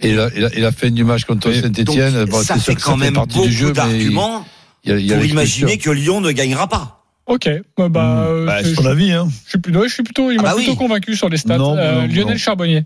Et 0.01 0.13
la, 0.13 0.27
et 0.33 0.39
la, 0.39 0.53
et 0.55 0.61
la 0.61 0.71
fin 0.71 0.89
du 0.89 1.03
match 1.03 1.25
contre 1.25 1.49
Et 1.49 1.61
Saint-Etienne, 1.61 2.23
Donc, 2.25 2.43
ça 2.43 2.55
fait 2.57 2.75
quand 2.75 2.95
même 2.95 3.13
beaucoup 3.15 3.45
d'arguments 3.73 4.45
y 4.85 4.91
a, 5.11 5.15
pour 5.15 5.25
imaginer 5.25 5.77
que 5.77 5.89
Lyon 5.89 6.21
ne 6.21 6.31
gagnera 6.31 6.67
pas. 6.69 6.98
Ok, 7.29 7.49
bah, 7.89 8.25
euh, 8.27 8.45
Bah, 8.45 8.61
je, 8.61 8.69
c'est 8.69 8.75
ton 8.75 8.85
avis, 8.85 9.11
hein. 9.13 9.29
je 9.45 9.49
suis 9.51 9.59
plutôt, 9.59 9.83
je 9.87 9.93
suis 9.93 10.03
plutôt, 10.03 10.31
il 10.31 10.39
Ah 10.39 10.43
m'a 10.43 10.49
bah 10.49 10.55
plutôt 10.55 10.71
oui. 10.71 10.77
convaincu 10.77 11.15
sur 11.15 11.29
les 11.29 11.37
stats. 11.37 11.57
Non, 11.57 11.77
Euh, 11.77 12.01
non, 12.01 12.07
Lionel 12.07 12.33
non. 12.33 12.37
Charbonnier. 12.37 12.83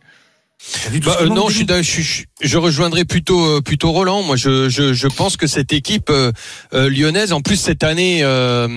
Bah, 1.04 1.18
euh, 1.22 1.28
non, 1.28 1.50
je, 1.50 1.82
suis, 1.82 2.56
rejoindrai 2.56 3.04
plutôt 3.04 3.58
euh, 3.58 3.62
plutôt 3.62 3.92
Roland. 3.92 4.24
Moi, 4.24 4.38
je, 4.38 4.70
je, 4.70 4.94
je 4.94 5.08
pense 5.08 5.36
que 5.36 5.46
cette 5.46 5.74
équipe 5.74 6.10
euh, 6.10 6.32
euh, 6.74 6.90
lyonnaise, 6.90 7.34
en 7.34 7.42
plus 7.42 7.58
cette 7.58 7.84
année, 7.84 8.20
euh, 8.24 8.70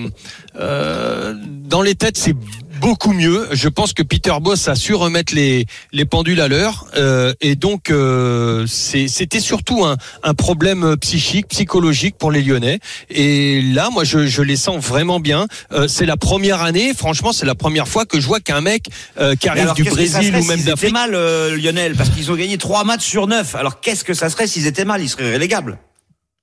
euh, 0.59 1.33
dans 1.63 1.81
les 1.81 1.95
têtes, 1.95 2.17
c'est 2.17 2.35
beaucoup 2.79 3.13
mieux. 3.13 3.47
Je 3.51 3.69
pense 3.69 3.93
que 3.93 4.03
Peter 4.03 4.33
Boss 4.41 4.67
a 4.67 4.75
su 4.75 4.93
remettre 4.93 5.33
les 5.33 5.65
les 5.91 6.05
pendules 6.05 6.41
à 6.41 6.47
l'heure 6.47 6.85
euh, 6.95 7.33
et 7.41 7.55
donc 7.55 7.89
euh, 7.89 8.65
c'était 8.67 9.39
surtout 9.39 9.85
un, 9.85 9.97
un 10.23 10.33
problème 10.33 10.95
psychique, 10.97 11.47
psychologique 11.47 12.15
pour 12.17 12.31
les 12.31 12.41
Lyonnais. 12.41 12.79
Et 13.09 13.61
là, 13.61 13.89
moi, 13.91 14.03
je, 14.03 14.27
je 14.27 14.41
les 14.41 14.55
sens 14.55 14.83
vraiment 14.83 15.19
bien. 15.19 15.47
Euh, 15.71 15.87
c'est 15.87 16.05
la 16.05 16.17
première 16.17 16.61
année, 16.61 16.93
franchement, 16.93 17.31
c'est 17.31 17.45
la 17.45 17.55
première 17.55 17.87
fois 17.87 18.05
que 18.05 18.19
je 18.19 18.27
vois 18.27 18.39
qu'un 18.39 18.61
mec 18.61 18.85
euh, 19.19 19.35
qui 19.35 19.47
arrive 19.49 19.63
alors, 19.63 19.75
du 19.75 19.83
Brésil 19.83 20.35
ou 20.35 20.43
même 20.45 20.61
d'Afrique. 20.61 20.93
mal, 20.93 21.11
euh, 21.13 21.57
Lionel, 21.57 21.95
parce 21.95 22.09
qu'ils 22.09 22.31
ont 22.31 22.35
gagné 22.35 22.57
trois 22.57 22.83
matchs 22.83 23.05
sur 23.05 23.27
neuf. 23.27 23.55
Alors 23.55 23.79
qu'est-ce 23.81 24.03
que 24.03 24.13
ça 24.13 24.29
serait 24.29 24.47
s'ils 24.47 24.67
étaient 24.67 24.85
mal 24.85 25.01
Ils 25.01 25.09
seraient 25.09 25.33
relégables. 25.33 25.77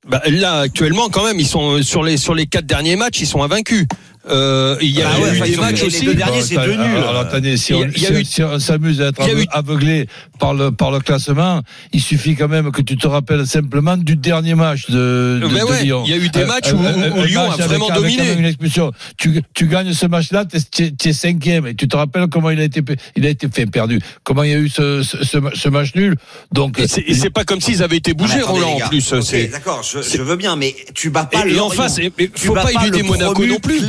Bah, 0.07 0.21
là, 0.27 0.61
actuellement, 0.61 1.09
quand 1.09 1.25
même, 1.25 1.41
ils 1.41 1.47
sont 1.47 1.79
euh, 1.79 1.83
sur 1.83 2.03
les 2.03 2.19
sur 2.19 2.35
les 2.35 2.47
quatre 2.47 2.67
derniers 2.67 2.97
matchs, 2.97 3.21
ils 3.21 3.27
sont 3.27 3.43
invaincus. 3.43 3.87
Euh, 4.31 4.77
il 4.81 4.91
y 4.91 5.03
a, 5.03 5.05
Bah 5.05 5.11
il 5.19 5.23
ouais, 5.25 5.31
eu 5.49 5.51
des 5.53 5.57
matchs 5.57 5.71
gagné 5.75 5.81
les 5.83 5.87
aussi. 5.87 6.05
deux 6.07 6.15
derniers, 6.15 6.41
c'est 6.43 6.55
deux 6.57 6.77
nuls. 6.77 6.97
Alors, 6.97 7.17
attendez, 7.19 7.57
si 7.59 7.73
Il 7.73 7.77
on, 7.77 7.89
il 7.95 8.03
y 8.03 8.07
a 8.07 8.09
si- 8.09 8.15
eu- 8.15 8.25
si 8.25 8.43
on 8.43 8.59
s'amuse 8.59 9.01
à 9.03 9.09
être 9.09 9.21
il 9.29 9.47
aveuglé 9.51 10.07
par 10.39 10.55
le, 10.55 10.71
par 10.71 10.91
le 10.91 11.01
classement, 11.01 11.61
il 11.93 12.01
suffit 12.01 12.35
quand 12.35 12.49
même 12.49 12.73
que 12.73 12.81
tu 12.81 12.97
te 12.97 13.07
rappelles 13.07 13.47
simplement 13.47 13.97
du 13.99 14.17
dernier 14.17 14.55
match 14.55 14.87
de, 14.91 15.41
de, 15.43 15.47
Mais 15.53 15.61
de 15.61 15.65
ouais, 15.65 15.83
Lyon. 15.85 16.03
il 16.07 16.11
y 16.11 16.15
a 16.15 16.17
eu 16.17 16.29
des 16.31 16.41
Euh, 16.41 16.47
matchs 16.47 16.71
euh, 16.73 17.11
où- 17.11 17.25
Lyon 17.25 17.49
match 17.49 17.61
a 17.61 17.67
vraiment 17.67 17.89
avec, 17.89 18.01
dominé. 18.01 18.23
Avec 18.23 18.39
une 18.39 18.45
expulsion. 18.47 18.93
Tu, 19.19 19.43
tu 19.55 19.67
gagnes 19.67 19.93
ce 19.93 20.07
match-là, 20.07 20.45
t'es, 20.47 20.91
t'es 20.91 21.13
cinquième. 21.13 21.67
Et 21.67 21.75
tu 21.75 21.87
te 21.87 21.97
rappelles 21.97 22.27
comment 22.29 22.49
il 22.51 22.61
a 22.61 22.65
été, 22.65 22.83
il 23.17 23.27
a 23.27 23.29
été 23.29 23.47
fait 23.53 23.67
perdu. 23.67 24.01
Comment 24.23 24.43
il 24.43 24.51
y 24.51 24.55
a 24.55 24.59
eu 24.59 24.69
ce, 24.71 25.03
ce, 25.03 25.23
ce, 25.23 25.39
ce 25.55 25.69
match 25.69 25.95
nul. 25.95 26.17
Donc, 26.53 26.79
Et 26.81 27.15
c'est 27.15 27.31
pas 27.31 27.45
comme 27.45 27.61
s'ils 27.61 27.83
avaient 27.83 27.97
été 27.99 28.13
Ah, 28.13 28.15
bougés, 28.15 28.39
attendez, 28.41 28.61
Roland, 28.63 28.79
en 28.85 28.89
plus. 28.89 29.13
D'accord, 29.53 29.83
je, 29.83 30.23
veux 30.23 30.37
bien, 30.37 30.57
mais 30.57 30.75
tu 30.95 31.11
bats 31.11 31.25
pas 31.31 31.47
Et- 31.47 31.53
et 31.55 31.61
en 31.61 31.69
face, 31.69 31.97
Tu 31.97 32.31
faut 32.37 32.55
bats 32.55 32.63
pas 32.63 32.73
éluder 32.83 32.99
le 33.01 33.05
Monaco 33.05 33.45
non 33.45 33.59
plus. 33.59 33.81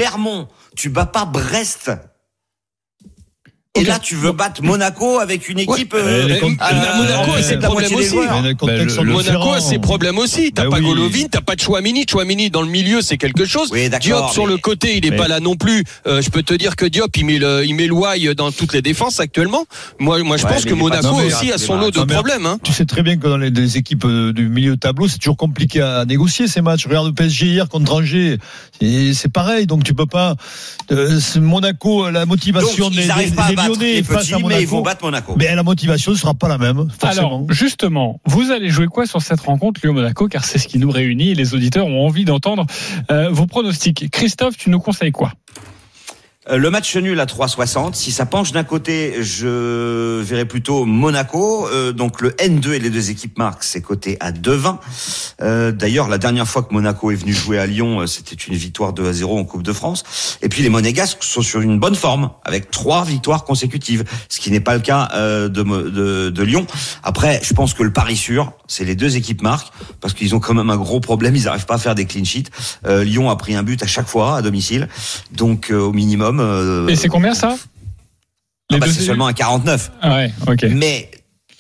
Tu 0.75 0.89
bats 0.89 1.05
pas 1.05 1.25
Brest. 1.25 1.91
Et 3.77 3.84
là, 3.84 4.00
tu 4.00 4.15
veux 4.15 4.32
battre 4.32 4.63
Monaco 4.63 5.20
avec 5.20 5.50
une 5.50 5.60
équipe. 5.60 5.94
euh, 5.94 6.27
Monaco 6.98 7.32
a 7.34 7.41
ses 7.44 7.58
problèmes 7.58 7.94
aussi. 7.96 8.15
le- 8.15 9.03
le- 9.03 9.12
Monaco 9.12 9.51
a 9.51 9.60
ses 9.62 9.79
problèmes 9.79 10.17
aussi. 10.17 10.51
T'as 10.53 10.63
Bah 10.63 10.70
pas 10.72 10.77
oui. 10.77 10.86
Golovin, 10.86 11.25
t'as 11.29 11.41
pas 11.41 11.55
de 11.55 11.62
Chouamini. 11.62 12.05
Chouamini 12.10 12.50
dans 12.50 12.62
le 12.62 12.70
milieu, 12.70 13.01
c'est 13.01 13.17
quelque 13.17 13.46
chose. 13.46 13.70
Oui, 13.72 13.89
Diop 14.01 14.32
sur 14.32 14.48
le 14.48 14.58
côté, 14.58 14.98
il 14.98 15.05
est 15.05 15.12
mais- 15.12 15.17
pas 15.17 15.27
là 15.27 15.39
non 15.39 15.55
plus. 15.55 15.84
Euh, 16.08 16.22
je 16.22 16.29
peux 16.29 16.44
te 16.44 16.53
dire 16.53 16.75
que 16.75 16.86
Diop, 16.86 17.15
il 17.17 17.25
met 17.25 17.38
le, 17.38 17.65
il 17.65 17.75
met 17.75 17.88
le 17.88 17.94
why 17.94 18.34
dans 18.36 18.51
toutes 18.51 18.74
les 18.74 18.82
défenses 18.82 19.20
actuellement. 19.20 19.65
Moi, 20.00 20.24
moi, 20.24 20.38
je 20.38 20.46
Ouais, 20.46 20.53
pense 20.53 20.65
que 20.65 20.74
Monaco 20.74 21.08
aussi 21.15 21.51
a 21.51 21.58
son 21.58 21.77
lot 21.77 21.91
de 21.91 22.01
problèmes. 22.03 22.46
Hein. 22.46 22.60
Tu 22.63 22.72
sais 22.72 22.86
très 22.86 23.01
bien 23.03 23.17
que 23.17 23.27
dans 23.27 23.38
les, 23.38 23.50
les 23.50 23.77
équipes 23.77 24.05
du 24.08 24.48
milieu 24.50 24.72
de 24.75 24.79
tableau, 24.79 25.08
c'est 25.08 25.17
toujours 25.17 25.38
compliqué 25.38 25.82
à 25.82 26.05
négocier 26.05 26.48
ces 26.48 26.62
matchs. 26.62 26.86
Regarde 26.86 27.08
le 27.08 27.13
PSG 27.13 27.48
hier 27.48 27.67
contre 27.70 27.94
Angers, 27.94 28.38
c'est 28.82 29.32
pareil. 29.32 29.65
Donc 29.67 29.84
tu 29.84 29.94
peux 29.94 30.05
pas. 30.05 30.36
euh, 30.91 31.20
Monaco, 31.38 32.10
la 32.10 32.25
motivation 32.25 32.89
des, 32.89 33.08
Lyonnais 33.68 34.04
face 34.04 34.32
à 34.32 34.38
petits, 34.38 34.44
mais 34.46 34.62
ils 34.62 34.68
vont 34.68 34.78
Monaco. 34.78 34.84
battre 34.84 35.06
Monaco. 35.06 35.36
Mais 35.38 35.56
la 35.56 35.64
motivation 35.64 36.12
ne 36.12 36.18
sera 36.18 36.34
pas 36.34 36.48
la 36.48 36.58
même, 36.58 36.88
forcément. 36.90 37.28
Alors, 37.28 37.52
justement, 37.52 38.20
vous 38.26 38.52
allez 38.52 38.70
jouer 38.70 38.88
quoi 38.88 39.06
sur 39.06 39.22
cette 39.22 39.42
rencontre 39.42 39.82
Lyon-Monaco 39.84 40.28
Car 40.28 40.46
c'est 40.46 40.58
ce 40.60 40.68
qui 40.68 40.78
nous 40.80 40.92
réunit 40.92 41.32
et 41.32 41.36
les 41.36 41.54
auditeurs 41.54 41.88
ont 41.88 42.06
envie 42.06 42.26
d'entendre 42.26 42.66
euh, 43.12 43.30
vos 43.30 43.46
pronostics. 43.46 44.10
Christophe, 44.12 44.58
tu 44.58 44.70
nous 44.70 44.80
conseilles 44.80 45.12
quoi? 45.12 45.34
Le 46.48 46.70
match 46.70 46.96
nul 46.96 47.20
à 47.20 47.25
3,60. 47.25 47.96
Si 47.96 48.12
ça 48.12 48.28
penche 48.28 48.52
d'un 48.52 48.64
côté, 48.64 49.16
je 49.24 50.22
verrais 50.22 50.46
plutôt 50.46 50.86
Monaco. 50.86 51.68
Euh, 51.68 51.92
donc 51.92 52.22
le 52.22 52.32
N2 52.34 52.74
et 52.74 52.80
les 52.80 52.92
deux 52.92 53.10
équipes 53.10 53.40
marquent, 53.40 53.64
c'est 53.64 53.82
coté 53.82 54.18
à 54.20 54.32
2,20. 54.32 54.78
Euh, 55.42 55.72
D'ailleurs, 55.72 56.08
la 56.08 56.20
dernière 56.20 56.48
fois 56.48 56.62
que 56.62 56.72
Monaco 56.72 57.10
est 57.10 57.16
venu 57.16 57.34
jouer 57.34 57.58
à 57.58 57.66
Lyon, 57.66 58.02
euh, 58.02 58.06
c'était 58.06 58.36
une 58.36 58.54
victoire 58.54 58.94
2 58.94 59.08
à 59.08 59.14
0 59.14 59.40
en 59.40 59.44
Coupe 59.44 59.64
de 59.64 59.74
France. 59.74 60.04
Et 60.44 60.50
puis 60.50 60.62
les 60.62 60.70
Monégasques 60.70 61.24
sont 61.24 61.42
sur 61.42 61.62
une 61.62 61.80
bonne 61.80 61.96
forme, 61.96 62.30
avec 62.44 62.70
trois 62.70 63.04
victoires 63.04 63.44
consécutives, 63.44 64.04
ce 64.30 64.40
qui 64.40 64.52
n'est 64.52 64.60
pas 64.60 64.75
le 64.75 64.82
cas 64.82 65.10
euh, 65.16 65.50
de, 65.50 66.30
de, 66.30 66.44
Lyon. 66.44 66.68
Après, 67.02 67.40
je 67.44 67.54
pense 67.56 67.74
que 67.74 67.82
le 67.82 67.92
pari 67.92 68.16
sûr, 68.16 68.52
c'est 68.68 68.86
les 68.86 68.94
deux 68.94 69.18
équipes 69.18 69.42
marquent, 69.42 69.72
parce 70.02 70.14
qu'ils 70.14 70.36
ont 70.36 70.40
quand 70.40 70.54
même 70.54 70.70
un 70.70 70.78
gros 70.78 71.00
problème, 71.00 71.36
ils 71.36 71.46
n'arrivent 71.46 71.66
pas 71.66 71.75
à 71.75 71.80
faire 71.80 71.96
des 71.96 72.06
clean 72.06 72.24
sheets. 72.24 72.52
Euh, 72.86 73.04
Lyon 73.04 73.32
a 73.32 73.36
pris 73.36 73.56
un 73.56 73.64
but 73.64 73.82
à 73.82 73.88
chaque 73.88 74.08
fois 74.08 74.38
à 74.38 74.42
domicile, 74.44 74.88
donc 75.32 75.72
euh, 75.72 75.80
au 75.80 75.92
minimum. 75.92 76.35
Euh, 76.39 76.88
Et 76.88 76.96
c'est 76.96 77.08
combien 77.08 77.34
ça 77.34 77.56
ah 78.74 78.80
bah, 78.80 78.88
c'est 78.89 79.04
seulement 79.04 79.27
un 79.27 79.34
49. 79.34 79.92
Ah 80.01 80.15
ouais, 80.15 80.34
ok. 80.48 80.65
Mais 80.72 81.12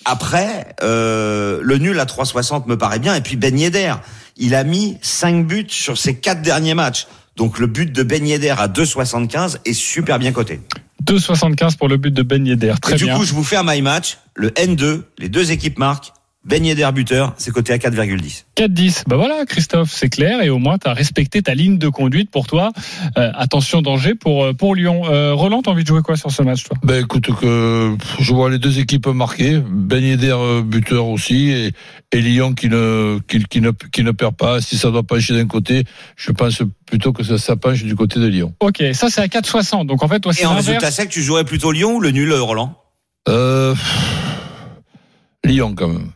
après, 0.05 0.75
euh, 0.81 1.59
le 1.61 1.77
nul 1.77 1.99
à 1.99 2.05
3,60 2.05 2.67
me 2.67 2.77
paraît 2.77 2.99
bien. 2.99 3.15
Et 3.15 3.21
puis 3.21 3.35
Ben 3.35 3.57
Yedder, 3.57 3.93
il 4.37 4.55
a 4.55 4.63
mis 4.63 4.97
5 5.01 5.45
buts 5.45 5.67
sur 5.69 5.97
ses 5.97 6.15
quatre 6.15 6.41
derniers 6.41 6.73
matchs. 6.73 7.07
Donc 7.35 7.59
le 7.59 7.67
but 7.67 7.91
de 7.91 8.01
Ben 8.03 8.25
Yedder 8.25 8.55
à 8.57 8.67
2,75 8.67 9.57
est 9.65 9.73
super 9.73 10.19
bien 10.19 10.31
coté. 10.31 10.61
2,75 11.05 11.77
pour 11.77 11.89
le 11.89 11.97
but 11.97 12.11
de 12.13 12.23
Ben 12.23 12.45
Yedder. 12.45 12.73
Et 12.77 12.79
Très 12.79 12.95
du 12.95 13.05
bien. 13.05 13.17
coup, 13.17 13.23
je 13.23 13.33
vous 13.33 13.43
fais 13.43 13.57
un 13.57 13.63
my 13.63 13.81
match. 13.81 14.17
Le 14.33 14.49
N2, 14.49 15.01
les 15.19 15.29
deux 15.29 15.51
équipes 15.51 15.77
marquent. 15.77 16.11
Ben 16.45 16.63
Yedder 16.63 16.87
buteur, 16.93 17.33
c'est 17.37 17.51
coté 17.51 17.73
à 17.73 17.77
4,10. 17.77 18.43
4-10. 18.55 19.03
Bah 19.07 19.15
voilà, 19.15 19.45
Christophe, 19.47 19.91
c'est 19.91 20.09
clair. 20.09 20.43
Et 20.43 20.51
au 20.51 20.59
moins, 20.59 20.77
tu 20.77 20.87
as 20.87 20.93
respecté 20.93 21.41
ta 21.41 21.55
ligne 21.55 21.79
de 21.79 21.89
conduite 21.89 22.29
pour 22.29 22.45
toi. 22.45 22.71
Euh, 23.17 23.31
attention, 23.33 23.81
danger 23.81 24.13
pour, 24.13 24.43
euh, 24.43 24.53
pour 24.53 24.75
Lyon. 24.75 25.01
Euh, 25.05 25.33
Roland, 25.33 25.63
t'as 25.63 25.71
envie 25.71 25.81
de 25.81 25.87
jouer 25.87 26.03
quoi 26.03 26.17
sur 26.17 26.29
ce 26.29 26.43
match, 26.43 26.63
toi? 26.65 26.77
Ben 26.83 27.03
écoute 27.03 27.31
que 27.35 27.97
je 28.19 28.33
vois 28.33 28.51
les 28.51 28.59
deux 28.59 28.77
équipes 28.77 29.07
marquées, 29.07 29.59
Ben 29.67 30.03
Yedder 30.03 30.35
euh, 30.37 30.61
buteur 30.61 31.07
aussi 31.07 31.49
et, 31.49 31.73
et 32.11 32.21
Lyon 32.21 32.53
qui 32.53 32.69
ne, 32.69 33.17
qui, 33.27 33.43
qui 33.45 33.59
ne 33.59 33.71
qui 33.71 34.03
ne 34.03 34.11
perd 34.11 34.35
pas. 34.35 34.61
Si 34.61 34.77
ça 34.77 34.91
doit 34.91 35.01
pencher 35.01 35.33
d'un 35.33 35.47
côté, 35.47 35.83
je 36.15 36.31
pense 36.31 36.61
plutôt 36.85 37.11
que 37.11 37.23
ça, 37.23 37.39
ça 37.39 37.55
penche 37.55 37.83
du 37.83 37.95
côté 37.95 38.19
de 38.19 38.27
Lyon. 38.27 38.53
Ok, 38.59 38.83
ça 38.93 39.09
c'est 39.09 39.21
à 39.21 39.27
4,60. 39.27 39.87
Donc 39.87 40.03
en 40.03 40.07
fait, 40.07 40.19
toi, 40.19 40.31
c'est 40.31 40.43
Et 40.43 40.45
en 40.45 40.53
résultat 40.53 40.91
sec, 40.91 41.09
tu 41.09 41.23
jouerais 41.23 41.43
plutôt 41.43 41.71
Lyon 41.71 41.95
ou 41.95 41.99
le 41.99 42.11
nul, 42.11 42.31
Roland? 42.33 42.75
Euh, 43.27 43.73
Lyon 45.43 45.73
quand 45.75 45.87
même. 45.87 46.11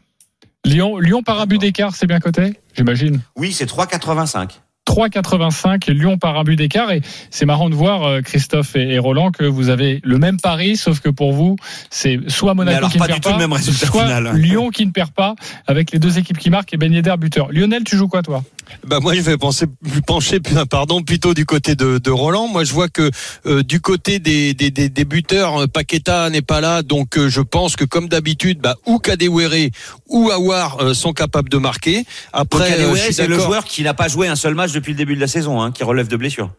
Lyon, 0.66 0.98
Lyon 0.98 1.24
par 1.24 1.40
un 1.40 1.46
but 1.46 1.58
d'écart, 1.58 1.96
c'est 1.96 2.08
bien 2.08 2.20
coté 2.20 2.60
J'imagine. 2.76 3.22
Oui, 3.36 3.54
c'est 3.54 3.66
3,85. 3.66 4.60
3,85 4.88 5.92
Lyon 5.92 6.18
par 6.18 6.38
un 6.38 6.44
but 6.44 6.56
d'écart 6.56 6.92
et 6.92 7.02
c'est 7.30 7.46
marrant 7.46 7.70
de 7.70 7.76
voir 7.76 8.04
euh, 8.04 8.22
Christophe 8.22 8.76
et, 8.76 8.98
Roland 8.98 9.32
que 9.32 9.44
vous 9.44 9.70
avez 9.70 10.00
le 10.04 10.18
même 10.18 10.40
pari 10.40 10.78
sauf 10.78 11.00
que 11.00 11.10
pour 11.10 11.32
vous 11.32 11.58
c'est 11.90 12.20
soit 12.28 12.54
Monaco 12.54 12.78
alors, 12.78 12.92
qui 12.92 12.98
ne 12.98 13.02
pas 13.02 13.08
perd 13.08 13.20
du 13.20 13.22
tout 13.22 13.30
pas 13.30 13.36
le 13.36 13.42
même 13.42 13.54
résultat 13.54 13.86
soit 13.86 14.04
final. 14.04 14.36
Lyon 14.36 14.70
qui 14.70 14.86
ne 14.86 14.92
perd 14.92 15.12
pas 15.12 15.36
avec 15.68 15.92
les 15.92 16.00
deux 16.00 16.18
équipes 16.18 16.38
qui 16.38 16.50
marquent 16.50 16.74
et 16.74 16.78
Ben 16.78 16.92
Yedder 16.92 17.16
buteur. 17.18 17.52
Lionel 17.52 17.84
tu 17.84 17.98
joues 17.98 18.08
quoi 18.08 18.22
toi? 18.24 18.44
Bah 18.86 19.00
moi 19.02 19.16
je 19.16 19.22
vais 19.22 19.38
penser 19.38 19.66
pencher 20.08 20.40
pardon 20.70 21.02
plutôt 21.02 21.34
du 21.34 21.46
côté 21.46 21.76
de, 21.76 21.98
de 21.98 22.12
Roland. 22.12 22.48
Moi 22.48 22.64
je 22.64 22.74
vois 22.74 22.88
que 22.90 23.10
euh, 23.46 23.64
du 23.64 23.82
côté 23.82 24.20
des, 24.20 24.54
des, 24.54 24.72
des, 24.72 24.90
des 24.90 25.06
buteurs, 25.06 25.64
euh, 25.64 25.68
Paqueta 25.68 26.30
n'est 26.30 26.42
pas 26.42 26.62
là, 26.62 26.82
donc 26.82 27.18
euh, 27.18 27.30
je 27.30 27.42
pense 27.42 27.76
que 27.76 27.86
comme 27.86 28.08
d'habitude, 28.08 28.60
bah, 28.60 28.76
ou 28.86 29.00
Kadewere 29.00 29.70
ou 30.08 30.30
Awar 30.32 30.82
euh, 30.82 30.94
sont 30.94 31.14
capables 31.14 31.50
de 31.50 31.58
marquer. 31.58 32.06
Après, 32.34 32.70
Kadewere, 32.70 32.94
euh, 32.94 33.12
c'est 33.12 33.28
le 33.28 33.40
joueur 33.40 33.66
qui 33.66 33.84
n'a 33.84 33.94
pas 33.94 34.08
joué 34.08 34.28
un 34.28 34.36
seul 34.36 34.56
match 34.56 34.72
depuis 34.80 34.92
le 34.94 34.98
début 34.98 35.16
de 35.16 35.22
la 35.22 35.28
saison, 35.28 35.62
hein, 35.62 35.72
qui 35.72 35.84
relève 35.84 36.08
de 36.08 36.18
blessure. 36.18 36.50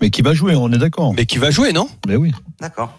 Mais 0.00 0.10
qui 0.10 0.22
va 0.22 0.32
jouer, 0.34 0.54
on 0.56 0.72
est 0.72 0.78
d'accord. 0.78 1.12
mais 1.14 1.26
qui 1.26 1.38
va 1.38 1.50
jouer, 1.50 1.72
non? 1.72 1.88
Mais 2.08 2.16
oui. 2.16 2.32
D'accord. 2.60 2.98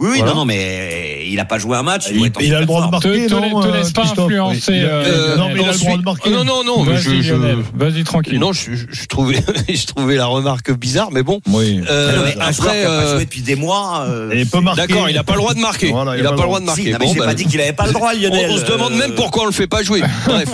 Oui, 0.00 0.10
oui, 0.12 0.18
Voilà. 0.18 0.32
non, 0.32 0.38
non, 0.40 0.44
mais 0.44 1.26
il 1.28 1.34
n'a 1.34 1.44
pas 1.44 1.58
joué 1.58 1.76
un 1.76 1.82
match. 1.82 2.04
Il, 2.12 2.20
en 2.22 2.28
il 2.40 2.54
a 2.54 2.60
le 2.60 2.66
droit 2.66 2.86
de 2.86 2.90
marquer, 2.92 3.26
Te- 3.26 3.30
te- 3.30 3.34
non 3.34 3.60
te 3.60 3.66
laisse 3.66 3.88
euh, 3.88 3.92
pas 3.92 4.02
Christophe? 4.02 4.26
influencer, 4.26 4.72
Il 4.76 4.84
euh, 4.84 5.36
Non, 5.36 5.48
mais 5.48 5.60
il 5.60 5.68
a 5.68 5.72
le 5.72 5.78
droit 5.78 5.96
de 5.96 6.02
marquer. 6.02 6.30
Non, 6.30 6.44
non, 6.44 6.62
non, 6.62 6.84
Vas-y 6.84 7.20
je, 7.24 7.34
vas-y 7.74 8.04
tranquille. 8.04 8.38
non, 8.38 8.52
je, 8.52 8.74
je, 8.76 8.86
je 8.88 9.06
trouvais, 9.06 9.42
je 9.68 9.86
trouvais 9.86 10.14
la 10.14 10.26
remarque 10.26 10.70
bizarre, 10.70 11.10
mais 11.10 11.24
bon. 11.24 11.40
Oui. 11.48 11.80
Euh, 11.90 12.16
Non, 12.16 12.22
mais 12.26 12.40
un 12.40 12.52
joueur 12.52 12.68
après, 12.68 12.78
qui 12.78 12.84
n'a 12.84 12.88
pas 12.90 13.02
euh, 13.06 13.14
joué 13.16 13.24
depuis 13.24 13.42
des 13.42 13.56
mois. 13.56 14.04
euh, 14.08 14.30
Et 14.30 14.40
il 14.42 14.46
peut 14.48 14.60
marquer. 14.60 14.86
d'accord, 14.86 15.08
il 15.10 15.16
n'a 15.16 15.24
pas 15.24 15.32
le 15.32 15.38
droit 15.40 15.54
de 15.54 15.58
marquer. 15.60 15.90
Voilà, 15.90 16.16
il 16.16 16.22
n'a 16.22 16.28
pas 16.30 16.36
le 16.36 16.42
droit 16.42 16.60
de 16.60 16.64
marquer. 16.66 16.82
Si, 16.84 16.90
non, 16.92 16.98
mais 17.00 17.06
Bon, 17.06 17.12
j'ai 17.14 17.18
bah, 17.18 17.24
pas 17.26 17.34
dit 17.34 17.46
qu'il 17.46 17.60
avait 17.60 17.72
pas 17.72 17.86
le 17.88 17.92
droit, 17.92 18.12
on, 18.14 18.20
Lionel. 18.20 18.50
on 18.52 18.56
se 18.56 18.70
demande 18.70 18.94
même 18.94 19.14
pourquoi 19.16 19.42
on 19.42 19.46
le 19.46 19.52
fait 19.52 19.66
pas 19.66 19.82
jouer. 19.82 20.02
Bref. 20.28 20.48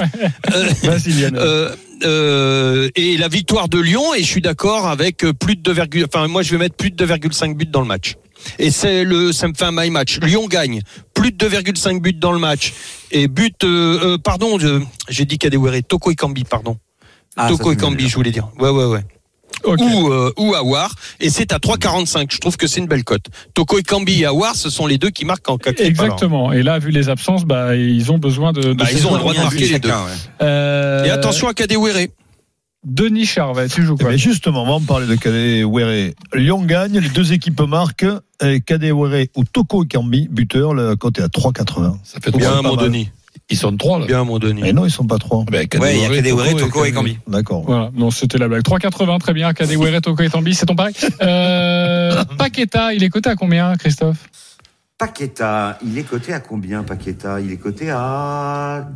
Vas-y 0.84 1.10
Lionel. 1.20 1.70
Euh, 2.04 2.88
et 2.96 3.16
la 3.16 3.28
victoire 3.28 3.68
de 3.68 3.78
Lyon 3.78 4.14
et 4.14 4.20
je 4.20 4.26
suis 4.26 4.40
d'accord 4.42 4.86
avec 4.88 5.24
euh, 5.24 5.32
plus 5.32 5.56
de 5.56 5.72
2, 5.72 6.04
enfin 6.04 6.28
moi 6.28 6.42
je 6.42 6.50
vais 6.50 6.58
mettre 6.58 6.76
plus 6.76 6.90
de 6.90 7.06
2,5 7.06 7.54
buts 7.56 7.66
dans 7.66 7.80
le 7.80 7.86
match. 7.86 8.14
Et 8.58 8.70
c'est 8.70 9.04
le 9.04 9.32
ça 9.32 9.48
me 9.48 9.54
fait 9.54 9.64
un 9.64 9.72
my 9.72 9.88
match. 9.90 10.18
Lyon 10.20 10.46
gagne 10.48 10.80
plus 11.14 11.32
de 11.32 11.48
2,5 11.48 12.00
buts 12.00 12.12
dans 12.12 12.32
le 12.32 12.38
match 12.38 12.72
et 13.10 13.26
but 13.28 13.64
euh, 13.64 14.14
euh, 14.14 14.18
pardon, 14.18 14.58
je- 14.58 14.82
j'ai 15.08 15.24
dit 15.24 15.38
Kadewere, 15.38 15.82
Toko 15.86 16.10
Ekambi 16.10 16.44
pardon. 16.44 16.76
ah, 17.36 17.48
Toko 17.48 17.72
Ekambi, 17.72 18.08
je 18.08 18.14
voulais 18.16 18.32
dire. 18.32 18.48
Ouais 18.58 18.68
ouais 18.70 18.84
ouais. 18.84 19.00
Ok. 19.64 19.80
Ou 19.80 20.12
euh, 20.12 20.32
ou 20.36 20.54
Awar 20.54 20.94
et 21.20 21.30
c'est 21.30 21.52
à 21.52 21.58
3,45. 21.58 22.32
Je 22.32 22.38
trouve 22.38 22.56
que 22.56 22.66
c'est 22.66 22.80
une 22.80 22.86
belle 22.86 23.04
cote. 23.04 23.26
Toko 23.54 23.78
Ekambi 23.78 24.22
et 24.22 24.26
Awar, 24.26 24.54
ce 24.56 24.70
sont 24.70 24.86
les 24.86 24.98
deux 24.98 25.10
qui 25.10 25.24
marquent 25.24 25.48
en 25.48 25.56
cas 25.58 25.72
Exactement. 25.78 26.52
Et 26.52 26.62
là, 26.62 26.78
vu 26.78 26.90
les 26.90 27.08
absences, 27.08 27.44
bah, 27.44 27.74
ils 27.76 28.12
ont 28.12 28.18
besoin 28.18 28.52
de. 28.52 28.60
de 28.62 28.72
Bah, 28.74 28.86
ils 28.92 29.06
ont 29.06 29.12
le 29.14 29.18
droit 29.18 29.32
de 29.34 29.38
Un 29.38 29.44
marquer 29.44 29.66
les 29.66 29.78
deux. 29.78 29.88
chacun, 29.88 30.04
ouais. 30.04 30.10
Euh, 30.42 31.04
Et 31.04 31.10
attention 31.10 31.48
à 31.48 31.54
Kadewere. 31.54 32.08
Denis 32.84 33.24
Charvet, 33.24 33.68
tu 33.68 33.82
joues 33.82 33.96
Eh 33.98 34.02
quoi 34.02 34.10
ben, 34.12 34.18
justement, 34.18 34.62
on 34.64 34.66
va 34.66 34.72
en 34.72 34.80
parler 34.82 35.06
de 35.06 35.14
Kadewere. 35.14 36.12
Lyon 36.34 36.62
gagne, 36.64 36.98
les 36.98 37.08
deux 37.08 37.32
équipes 37.32 37.62
marquent. 37.62 38.04
Et 38.42 38.60
Kadewere 38.60 39.26
ou 39.36 39.44
Toko 39.44 39.84
Ekambi, 39.84 40.28
buteur, 40.30 40.74
le 40.74 40.94
côté 40.94 41.22
à 41.22 41.28
3,80. 41.28 41.96
Ça 42.04 42.18
fait 42.22 42.30
Bien, 42.36 42.60
mon 42.60 42.76
mal. 42.76 42.84
Denis. 42.84 43.08
Ils 43.50 43.58
sont 43.58 43.76
trois, 43.76 43.98
là. 43.98 44.06
Bien, 44.06 44.24
mon 44.24 44.38
Denis. 44.38 44.62
Mais 44.62 44.72
non, 44.72 44.86
ils 44.86 44.90
sont 44.90 45.06
pas 45.06 45.18
trois. 45.18 45.44
Ben, 45.44 45.66
Ouais, 45.80 45.96
il 45.96 46.02
y 46.02 46.04
a 46.06 46.08
Kadewere, 46.08 46.56
Toko 46.56 46.84
et 46.84 46.92
Kambi. 46.92 47.18
D'accord. 47.28 47.62
Voilà, 47.66 47.90
non, 47.94 48.10
c'était 48.10 48.38
la 48.38 48.48
blague. 48.48 48.62
3,80, 48.62 49.18
très 49.20 49.34
bien. 49.34 49.52
Kadewere, 49.52 50.00
Toko 50.00 50.22
et 50.22 50.30
Tambi, 50.30 50.54
c'est 50.54 50.64
ton 50.66 50.74
pari. 50.76 50.94
Euh, 51.22 52.24
Paqueta, 52.38 52.94
il 52.94 53.02
est 53.04 53.10
coté 53.10 53.28
à 53.30 53.36
combien, 53.36 53.76
Christophe? 53.76 54.16
Paqueta, 54.96 55.76
il 55.84 55.98
est 55.98 56.04
coté 56.04 56.32
à 56.32 56.40
combien 56.40 56.84
Paqueta? 56.84 57.40
Il 57.40 57.50
est 57.50 57.56
coté 57.56 57.90
à 57.90 58.86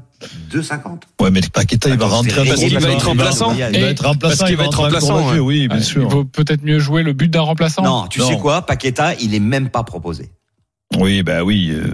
2,50. 0.52 1.00
Ouais, 1.21 1.31
mais 1.31 1.40
Paqueta, 1.52 1.88
il 1.90 1.99
va 1.99 2.07
rentrer. 2.07 2.47
Parce 2.47 2.61
qu'il 2.61 2.78
va 2.78 2.88
il 2.88 2.95
être 2.97 3.07
remplaçant. 3.09 3.52
Il 3.52 3.61
va 3.61 3.88
être 3.88 4.05
remplaçant. 4.07 4.37
parce 4.38 4.49
qu'il 4.49 4.57
va 4.57 4.64
être 4.64 4.81
remplaçant, 4.81 5.37
Oui, 5.38 5.67
bien 5.69 5.76
Il 5.78 5.85
sûr. 5.85 6.09
vaut 6.09 6.25
peut-être 6.25 6.62
mieux 6.62 6.78
jouer 6.78 7.02
le 7.02 7.12
but 7.12 7.28
d'un 7.28 7.40
remplaçant 7.43 7.83
Non, 7.83 8.07
tu 8.07 8.21
Non. 8.21 8.28
sais 8.28 8.38
quoi? 8.38 8.62
Paqueta, 8.64 9.14
il 9.21 9.35
est 9.35 9.40
même 9.40 9.69
pas 9.71 9.83
proposé. 9.83 10.31
Oui, 10.97 11.23
ben 11.23 11.43
oui. 11.43 11.71
euh, 11.73 11.93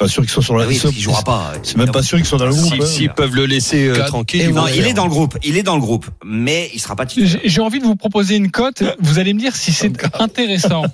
C'est 0.00 0.06
pas 0.06 0.08
sûr 0.12 0.22
qu'ils 0.22 0.30
soient 0.30 0.42
sur 0.44 0.56
la 0.56 0.62
Ah 0.62 0.66
oui, 0.68 0.74
liste. 0.74 0.82
parce 0.84 0.94
qu'il 0.94 1.02
jouera 1.02 1.22
pas. 1.22 1.52
C'est 1.64 1.76
même 1.76 1.90
pas 1.90 2.04
sûr 2.04 2.18
qu'ils 2.18 2.26
soient 2.26 2.38
dans 2.38 2.46
le 2.46 2.52
groupe. 2.54 2.72
Si- 2.72 2.80
hein. 2.82 2.86
S'ils 2.86 3.10
peuvent 3.10 3.34
le 3.34 3.46
laisser 3.46 3.88
euh, 3.88 4.06
tranquille, 4.06 4.48
Non, 4.54 4.68
il 4.68 4.86
est 4.86 4.92
dans 4.92 5.02
le 5.04 5.10
groupe. 5.10 5.36
Il 5.42 5.56
est 5.56 5.64
dans 5.64 5.74
le 5.74 5.80
groupe, 5.80 6.06
mais 6.24 6.70
il 6.72 6.78
sera 6.78 6.94
pas 6.94 7.04
titulaire. 7.04 7.40
J'ai 7.42 7.48
j'ai 7.48 7.60
envie 7.60 7.80
de 7.80 7.84
vous 7.84 7.96
proposer 7.96 8.36
une 8.36 8.52
cote. 8.52 8.84
Vous 9.00 9.18
allez 9.18 9.34
me 9.34 9.40
dire 9.40 9.56
si 9.56 9.72
c'est 9.72 9.92
intéressant. 10.20 10.84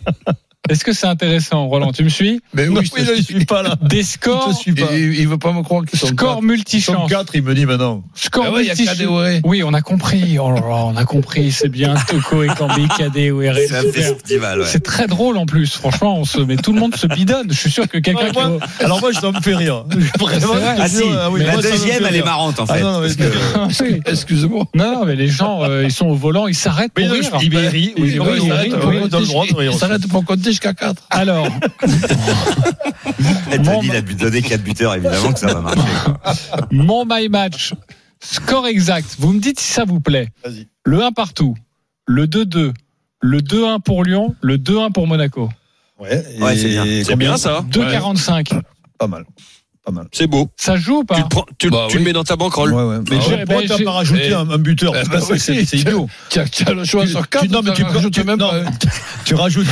Est-ce 0.70 0.82
que 0.82 0.94
c'est 0.94 1.06
intéressant, 1.06 1.66
Roland 1.66 1.92
Tu 1.92 2.04
me 2.04 2.08
suis 2.08 2.40
Mais 2.54 2.66
Non, 2.68 2.80
oui, 2.80 2.90
il 2.96 3.04
ne 3.04 3.14
suit 3.16 3.44
pas 3.44 3.62
là. 3.62 3.76
Des 3.82 4.02
scores, 4.02 4.48
te 4.48 4.54
suit 4.54 4.72
pas. 4.72 4.86
Il, 4.92 5.14
il 5.18 5.28
veut 5.28 5.36
pas 5.36 5.52
me 5.52 5.62
croire 5.62 5.84
qu'ils 5.84 5.98
sont 5.98 6.06
score. 6.06 6.38
Ils 6.40 6.46
multichance. 6.46 7.10
quatre, 7.10 7.34
il 7.34 7.42
me 7.42 7.54
dit 7.54 7.66
maintenant. 7.66 8.02
Score 8.14 8.46
Ah 8.48 8.52
ouais, 8.52 8.64
multichance. 8.64 8.96
Oui, 9.44 9.62
on 9.62 9.74
a 9.74 9.82
compris. 9.82 10.38
Oh 10.38 10.48
là 10.50 10.60
là, 10.60 10.84
on 10.86 10.96
a 10.96 11.04
compris. 11.04 11.52
C'est 11.52 11.68
bien 11.68 11.94
Toko 12.08 12.44
et 12.44 12.48
Kambi, 12.48 12.88
Kadewere. 12.96 13.54
C'est 13.68 13.76
un 13.76 13.82
Super. 13.82 14.02
festival, 14.04 14.60
ouais. 14.60 14.66
C'est 14.66 14.82
très 14.82 15.06
drôle 15.06 15.36
en 15.36 15.44
plus. 15.44 15.74
Franchement, 15.74 16.18
on 16.18 16.24
se, 16.24 16.40
mais 16.40 16.56
tout 16.56 16.72
le 16.72 16.80
monde 16.80 16.96
se 16.96 17.06
bidonne. 17.08 17.48
Je 17.50 17.58
suis 17.58 17.70
sûr 17.70 17.86
que 17.86 17.98
quelqu'un 17.98 18.30
qui. 18.30 18.38
Alors 18.82 19.00
moi, 19.00 19.10
moi, 19.12 19.20
ça 19.20 19.30
me 19.32 19.40
fait 19.42 19.54
rire. 19.56 19.84
Je 19.90 19.98
te 19.98 20.80
Ah 20.80 20.88
si, 20.88 21.02
ah 21.12 21.28
la 21.36 21.56
deuxième, 21.58 22.06
elle 22.08 22.16
est 22.16 22.24
marrante 22.24 22.58
en 22.60 22.64
Ah 22.68 23.00
fait. 23.08 23.84
Oui. 23.84 24.00
Excusez-moi. 24.06 24.64
Non, 24.74 25.04
mais 25.04 25.14
les 25.14 25.28
gens, 25.28 25.62
euh, 25.62 25.84
ils 25.84 25.92
sont 25.92 26.06
au 26.06 26.14
volant, 26.14 26.46
ils 26.46 26.54
s'arrêtent 26.54 26.92
pour 26.92 27.04
rire. 27.06 27.30
il 27.42 27.52
il 27.52 27.58
rit, 27.68 27.92
oui, 27.98 28.02
Oui, 28.02 28.18
oui, 28.18 28.18
oui, 28.18 28.38
il 28.38 28.42
il 28.44 28.48
s'arrête, 28.48 28.72
rit, 28.72 28.78
oui, 28.86 28.96
oui. 29.02 29.08
dans 29.10 29.20
le 29.20 29.26
droit 29.26 29.46
de 29.46 29.54
rire. 29.54 29.72
Il 29.72 29.78
s'arrête 29.78 30.08
pour 30.08 30.24
compter 30.24 30.53
jusqu'à 30.54 30.72
4. 30.74 31.02
Alors, 31.10 31.48
Elle 33.50 33.62
t'a 33.62 33.76
dit, 33.80 33.86
il 33.88 33.96
a 33.96 34.00
donné 34.02 34.42
4 34.42 34.62
buteurs, 34.62 34.94
évidemment 34.94 35.32
que 35.32 35.38
ça 35.38 35.52
va 35.52 35.60
marcher. 35.60 35.80
quoi. 36.04 36.20
mon 36.70 37.04
my 37.06 37.28
match, 37.28 37.74
score 38.20 38.66
exact. 38.66 39.16
Vous 39.18 39.32
me 39.32 39.40
dites 39.40 39.60
si 39.60 39.72
ça 39.72 39.84
vous 39.84 40.00
plaît. 40.00 40.28
Vas-y. 40.44 40.68
Le 40.84 41.02
1 41.02 41.12
partout, 41.12 41.56
le 42.06 42.26
2-2, 42.26 42.72
le 43.20 43.40
2-1 43.40 43.80
pour 43.82 44.04
Lyon, 44.04 44.34
le 44.40 44.58
2-1 44.58 44.92
pour 44.92 45.06
Monaco. 45.06 45.48
Ouais, 45.98 46.24
Ouais, 46.40 46.56
c'est 46.56 46.68
bien. 46.68 46.84
C'est 47.04 47.16
bien 47.16 47.36
ça. 47.36 47.64
2,45. 47.70 48.60
Pas 48.98 49.06
mal. 49.06 49.24
Pas 49.84 49.92
mal. 49.92 50.06
C'est 50.12 50.26
beau. 50.26 50.48
Ça 50.56 50.76
joue 50.76 50.98
ou 50.98 51.00
Tu 51.00 51.06
pas 51.06 51.18
le, 51.18 51.24
prends, 51.28 51.44
tu, 51.58 51.66
le- 51.66 51.72
Bah 51.72 51.86
tu 51.90 51.96
le 51.96 52.00
oui. 52.00 52.06
mets 52.06 52.12
dans 52.14 52.24
ta 52.24 52.36
banquerolle. 52.36 52.72
Ouais, 52.72 52.82
ouais. 52.84 52.98
Mais 53.10 53.16
Ah 53.18 53.20
j'ai- 53.28 53.34
ouais. 53.34 53.44
pourquoi 53.44 53.66
t'as 53.68 53.76
j'ai- 53.76 53.84
pas 53.84 53.90
rajouté 53.92 54.22
Eh, 54.28 54.32
un, 54.32 54.48
un 54.48 54.56
buteur 54.58 54.92
bah 55.10 55.18
oui, 55.30 55.38
c'est 55.38 55.62
idiot. 55.74 56.08
Tu 56.30 56.38
as, 56.38 56.72
le 56.72 56.84
choix 56.84 57.04
Tu- 57.04 57.10
sur 57.10 57.22
tu- 57.22 57.28
4. 57.28 57.48
non, 57.50 57.60
mais 57.62 57.72
tu, 57.74 57.84
peux- 57.84 58.10
tu- 58.10 58.24
même 58.24 58.38
non, 58.38 58.48
pas. 58.48 58.62
tu 59.26 59.34
rajoutes, 59.34 59.66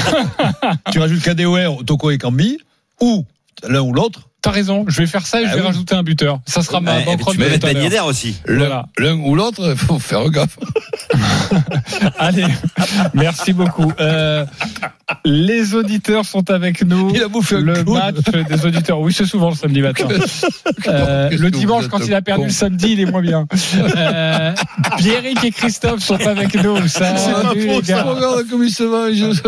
tu 0.93 0.99
rajoutes 0.99 1.23
Kadewere, 1.23 1.79
Toko 1.87 2.11
et 2.11 2.19
Kambi, 2.19 2.59
ou 3.01 3.25
l'un 3.67 3.81
ou 3.81 3.95
l'autre. 3.95 4.21
T'as 4.43 4.51
raison, 4.51 4.85
je 4.89 5.01
vais 5.01 5.07
faire 5.07 5.25
ça 5.25 5.41
et 5.41 5.45
je 5.45 5.51
Ah 5.51 5.55
vais 5.55 5.61
oui. 5.61 5.67
rajouter 5.69 5.95
un 5.95 6.03
buteur. 6.03 6.41
Ça 6.47 6.63
sera 6.63 6.81
ma 6.81 6.95
et 6.99 7.03
puis 7.05 7.13
banquerolle 7.13 7.35
tu 7.37 7.41
peux 7.43 7.49
mettre 7.49 7.67
Ben. 7.73 7.81
Yedder 7.83 8.01
aussi. 8.05 8.35
Voilà. 8.49 8.87
L'un 8.99 9.15
ou 9.15 9.35
l'autre, 9.37 9.71
il 9.71 9.77
faut 9.87 9.99
faire 10.01 10.29
gaffe. 10.31 10.59
Allez, 12.19 12.47
merci 13.15 13.53
beaucoup. 13.53 13.93
Euh, 14.01 14.45
les 15.25 15.75
auditeurs 15.75 16.25
sont 16.25 16.51
avec 16.51 16.83
nous. 16.85 17.11
Il 17.15 17.23
a 17.23 17.29
bouffé 17.29 17.61
le 17.61 17.85
match 17.85 18.17
des 18.49 18.67
auditeurs. 18.67 18.99
Oui, 19.01 19.13
c'est 19.13 19.27
souvent 19.27 19.51
le 19.51 19.55
samedi 19.57 19.81
matin. 19.81 20.09
Euh, 20.89 21.31
le 21.31 21.51
dimanche, 21.51 21.87
quand 21.89 22.01
il 22.05 22.15
a 22.15 22.23
perdu 22.23 22.43
con. 22.43 22.47
le 22.47 22.53
samedi, 22.53 22.93
il 22.93 23.01
est 23.01 23.07
moins 23.07 23.21
bien. 23.23 23.47
Euh, 23.97 24.53
Pierrick 24.99 25.45
et 25.45 25.51
Christophe 25.51 26.01
sont 26.01 26.27
avec 26.27 26.55
nous. 26.55 26.75
Gars. 27.87 28.03
Regarde 28.03 28.49
comme 28.51 28.65
il 28.65 28.71
se 28.73 28.83
mange. 28.85 29.43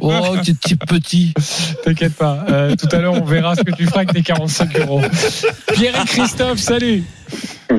Oh, 0.00 0.36
tu 0.42 0.54
petit 0.54 0.76
petit. 0.76 1.34
T'inquiète 1.84 2.14
pas. 2.14 2.44
Euh, 2.48 2.74
tout 2.76 2.88
à 2.94 2.98
l'heure, 3.00 3.14
on 3.14 3.24
verra 3.24 3.54
ce 3.54 3.62
que 3.62 3.72
tu 3.72 3.84
feras 3.86 3.98
avec 4.00 4.12
tes 4.12 4.22
45 4.36 4.78
euros. 4.80 5.00
Pierre 5.74 5.94
et 6.00 6.06
Christophe, 6.06 6.58
salut. 6.58 7.02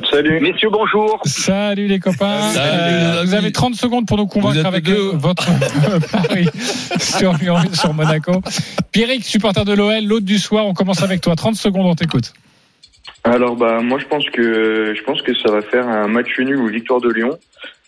Salut. 0.09 0.39
Messieurs, 0.39 0.69
bonjour. 0.71 1.19
Salut 1.25 1.87
les 1.87 1.99
copains. 1.99 2.51
Salut, 2.51 2.69
Euh, 2.71 3.19
les 3.21 3.25
vous 3.27 3.33
avez 3.35 3.51
30 3.51 3.75
secondes 3.75 4.05
pour 4.07 4.17
nous 4.17 4.23
Vous 4.23 4.29
convaincre 4.29 4.59
êtes 4.59 4.65
avec 4.65 4.83
deux. 4.85 4.93
euh, 4.95 5.11
votre 5.13 5.47
pari 6.11 6.47
sur 6.99 7.33
sur 7.73 7.93
Monaco. 7.93 8.41
Pierrick, 8.91 9.23
supporter 9.23 9.65
de 9.65 9.73
l'OL, 9.73 10.03
l'autre 10.03 10.25
du 10.25 10.39
soir, 10.39 10.65
on 10.65 10.73
commence 10.73 11.01
avec 11.03 11.21
toi. 11.21 11.35
30 11.35 11.55
secondes, 11.55 11.85
on 11.85 11.95
t'écoute. 11.95 12.33
Alors 13.23 13.55
bah 13.55 13.79
moi 13.81 13.99
je 13.99 14.05
pense 14.05 14.25
que 14.31 14.93
je 14.97 15.03
pense 15.03 15.21
que 15.21 15.33
ça 15.35 15.51
va 15.51 15.61
faire 15.61 15.87
un 15.87 16.07
match 16.07 16.27
nul 16.39 16.57
ou 16.57 16.67
victoire 16.67 16.99
de 16.99 17.09
Lyon 17.09 17.37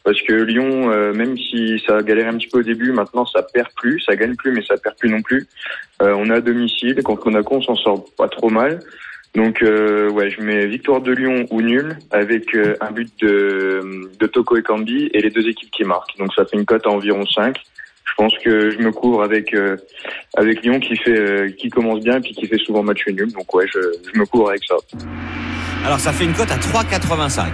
parce 0.06 0.22
que 0.22 0.34
Lyon 0.34 0.91
euh, 0.91 1.13
même 1.13 1.38
si 1.38 1.84
ça 1.86 1.98
a 1.98 2.04
galéré 2.04 2.30
un 2.30 2.38
petit 2.38 2.48
peu 2.48 2.60
au 2.60 2.63
début 2.63 2.94
maintenant 2.94 3.26
ça 3.26 3.41
perd 3.41 3.68
plus 3.76 4.00
ça 4.00 4.15
gagne 4.15 4.36
plus 4.36 4.52
mais 4.52 4.63
ça 4.63 4.78
perd 4.78 4.96
plus 4.96 5.10
non 5.10 5.22
plus. 5.22 5.48
Euh, 6.02 6.13
on 6.15 6.30
est 6.30 6.36
à 6.36 6.41
domicile 6.41 7.02
contre 7.04 7.30
Monaco 7.30 7.56
on 7.56 7.62
s'en 7.62 7.76
sort 7.76 8.06
pas 8.18 8.30
trop 8.30 8.50
mal. 8.50 8.80
Donc 9.36 9.62
euh, 9.62 10.10
ouais 10.12 10.30
je 10.30 10.41
mets 10.41 10.65
victoire 10.68 11.02
de 11.02 11.12
Lyon 11.12 11.46
ou 11.50 11.62
nul 11.62 11.98
avec 12.12 12.56
euh, 12.56 12.78
un 12.80 12.91
but 12.91 13.12
de 13.20 14.10
de 14.18 14.28
Toko 14.28 14.56
et 14.56 14.63
Kambi 14.63 15.10
et 15.13 15.22
les 15.22 15.30
deux 15.30 15.50
équipes 15.50 15.72
qui 15.72 15.84
marquent. 15.84 16.18
Donc 16.18 16.34
ça 16.34 16.46
fait 16.46 16.56
une 16.56 16.65
cote 16.65 16.88
à 16.88 16.91
environ 16.91 17.26
5 17.26 17.58
je 18.06 18.24
pense 18.24 18.34
que 18.44 18.70
je 18.70 18.78
me 18.80 18.91
couvre 18.91 19.24
avec 19.24 19.54
euh, 19.54 19.78
avec 20.38 20.63
Lyon 20.63 20.80
qui 20.80 20.96
fait 20.96 21.18
euh, 21.18 21.50
qui 21.50 21.70
commence 21.70 22.02
bien 22.02 22.18
et 22.18 22.22
puis 22.22 22.34
qui 22.34 22.48
fait 22.48 22.58
souvent 22.58 22.84
match 22.84 23.06
nul. 23.08 23.32
Donc 23.34 23.54
ouais 23.54 23.68
je, 23.68 23.80
je 24.13 24.20
me 24.20 24.26
couvre 24.26 24.50
avec 24.50 24.63
ça. 24.65 24.76
Alors 25.86 26.00
ça 26.00 26.13
fait 26.13 26.24
une 26.24 26.34
cote 26.34 26.52
à 26.52 26.58
3,85. 26.58 27.52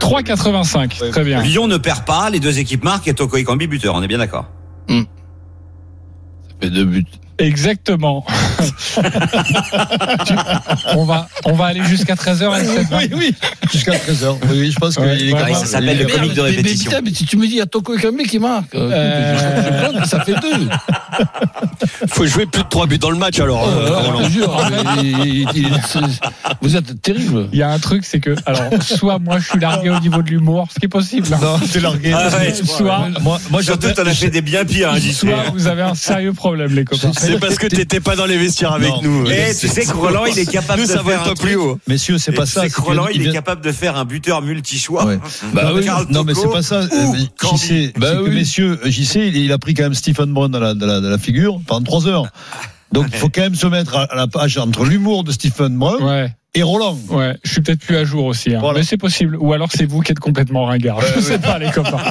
3,85. 0.00 1.10
Très 1.10 1.24
bien. 1.24 1.42
Lyon 1.42 1.68
ne 1.68 1.76
perd 1.76 2.04
pas, 2.04 2.30
les 2.30 2.40
deux 2.40 2.58
équipes 2.58 2.82
marquent 2.84 3.08
et 3.08 3.14
Toko 3.14 3.36
et 3.36 3.44
Kambi 3.44 3.66
buteur, 3.66 3.94
on 3.94 4.02
est 4.02 4.08
bien 4.08 4.18
d'accord. 4.18 4.46
Ça 6.48 6.54
fait 6.60 6.70
deux 6.70 6.84
buts. 6.84 7.04
Exactement. 7.40 8.24
On 10.94 11.04
va, 11.04 11.28
on 11.44 11.52
va 11.52 11.66
aller 11.66 11.82
jusqu'à 11.84 12.14
13h. 12.14 12.48
Oui, 12.92 13.10
oui. 13.14 13.34
Jusqu'à 13.72 13.92
13h. 13.92 14.36
Oui, 14.50 14.58
oui, 14.60 14.70
je 14.72 14.78
pense 14.78 14.96
Ouais, 14.96 15.16
qu'il 15.16 15.28
est 15.30 15.54
ça 15.54 15.64
s'appelle 15.66 15.98
le 15.98 16.06
comique 16.06 16.34
de 16.34 16.42
Mais- 16.42 16.50
mais 16.50 16.56
répétition. 16.56 16.90
mais 17.04 17.12
si 17.14 17.24
tu 17.24 17.36
me 17.36 17.46
dis, 17.46 17.52
il 17.52 17.58
y 17.58 17.60
a 17.60 17.66
Toko 17.66 17.94
et 17.96 18.00
Kambi 18.00 18.24
qui 18.24 18.38
marque. 18.38 18.74
Euh, 18.74 19.92
que 20.00 20.08
ça 20.08 20.20
fait 20.20 20.34
deux. 20.34 20.68
Faut 22.08 22.26
jouer 22.26 22.46
plus 22.46 22.62
de 22.62 22.68
3 22.68 22.86
buts 22.86 22.98
dans 22.98 23.10
le 23.10 23.16
match 23.18 23.38
alors. 23.40 23.66
Euh, 23.68 24.24
je 24.24 24.30
jure, 24.30 24.56
il- 25.02 25.46
il- 25.54 25.70
vous 26.60 26.76
êtes 26.76 27.00
terrible. 27.02 27.48
Il 27.52 27.58
y 27.58 27.62
a 27.62 27.70
un 27.70 27.78
truc, 27.78 28.04
c'est 28.04 28.20
que, 28.20 28.34
alors, 28.46 28.62
soit 28.82 29.18
moi 29.18 29.38
je 29.38 29.48
suis 29.48 29.60
largué 29.60 29.90
au 29.90 29.98
niveau 30.00 30.22
de 30.22 30.30
l'humour, 30.30 30.68
ce 30.72 30.78
qui 30.78 30.86
est 30.86 30.88
possible. 30.88 31.28
hein. 31.32 31.38
Non, 31.42 31.58
t'es 31.72 31.80
largué. 31.80 32.12
Ah 32.14 32.28
ouais, 32.38 32.54
soit, 32.54 33.08
Moi, 33.20 33.38
moi, 33.50 33.62
Surtout, 33.62 33.90
t'en 33.92 34.06
as 34.06 34.14
fait 34.14 34.30
des 34.30 34.42
bien 34.42 34.64
pires, 34.64 34.92
hein, 34.92 34.98
soit 35.12 35.50
vous 35.54 35.66
avez 35.66 35.82
un 35.82 35.94
sérieux 35.94 36.32
problème, 36.32 36.74
les 36.74 36.84
copains. 36.84 37.12
C'est 37.34 37.40
parce 37.40 37.56
que 37.58 37.66
t'étais 37.66 38.00
pas 38.00 38.16
dans 38.16 38.26
les 38.26 38.36
vestiaires 38.38 38.72
avec 38.72 38.88
Non. 38.90 39.02
nous. 39.02 39.30
Et 39.30 39.54
tu 39.58 39.68
sais 39.68 39.84
que 39.84 39.92
Roland, 39.96 40.26
il 40.26 40.38
est 40.38 40.46
capable 40.50 40.80
Nous, 40.80 40.86
de 40.86 40.92
ça 40.92 41.02
va 41.02 41.10
faire 41.12 41.22
pas 41.22 41.30
un 41.30 41.34
plus 41.34 41.52
truc. 41.54 41.62
haut. 41.64 41.78
Messieurs, 41.88 42.18
c'est 42.18 42.32
Et 42.32 42.34
pas 42.34 42.44
tu 42.44 42.52
ça. 42.52 42.62
sais 42.62 42.68
c'est 42.68 42.74
que 42.74 42.80
Roland, 42.80 43.06
il 43.08 43.26
est 43.26 43.32
capable 43.32 43.62
de 43.62 43.72
faire 43.72 43.96
un 43.96 44.04
buteur 44.04 44.42
multi-choix. 44.42 45.04
Ouais. 45.06 45.18
Bah 45.54 45.72
oui. 45.74 45.84
Karl 45.84 46.06
Non, 46.10 46.24
mais 46.24 46.34
c'est 46.34 46.50
pas 46.50 46.62
ça. 46.62 46.80
Euh. 46.80 46.86
JC, 47.56 47.92
Bah 47.98 48.20
oui. 48.22 48.30
messieurs, 48.30 48.78
JC, 48.84 49.16
il, 49.16 49.36
il 49.36 49.52
a 49.52 49.58
pris 49.58 49.74
quand 49.74 49.82
même 49.84 49.94
Stephen 49.94 50.32
Brown 50.32 50.50
dans 50.50 50.58
la, 50.60 50.74
dans 50.74 50.86
la, 50.86 51.00
dans 51.00 51.08
la 51.10 51.18
figure 51.18 51.60
pendant 51.66 51.84
trois 51.84 52.06
heures. 52.06 52.26
Donc, 52.92 53.06
il 53.12 53.16
faut 53.18 53.28
quand 53.28 53.42
même 53.42 53.54
se 53.54 53.66
mettre 53.66 53.96
à, 53.96 54.08
la 54.14 54.26
page 54.26 54.58
entre 54.58 54.84
l'humour 54.84 55.24
de 55.24 55.32
Stephen 55.32 55.80
Ouais, 55.80 56.32
et 56.54 56.62
Roland. 56.62 56.98
ouais, 57.10 57.36
je 57.44 57.52
suis 57.52 57.60
peut-être 57.60 57.80
plus 57.80 57.96
à 57.96 58.04
jour 58.04 58.24
aussi, 58.24 58.54
hein. 58.54 58.58
Voilà. 58.60 58.80
mais 58.80 58.84
c'est 58.84 58.96
possible. 58.96 59.36
Ou 59.38 59.52
alors 59.52 59.68
c'est 59.72 59.86
vous 59.86 60.00
qui 60.00 60.10
êtes 60.10 60.18
complètement 60.18 60.64
ringard. 60.64 61.00
Je 61.14 61.20
sais 61.20 61.38
pas, 61.38 61.58
les 61.58 61.70
copains. 61.70 61.98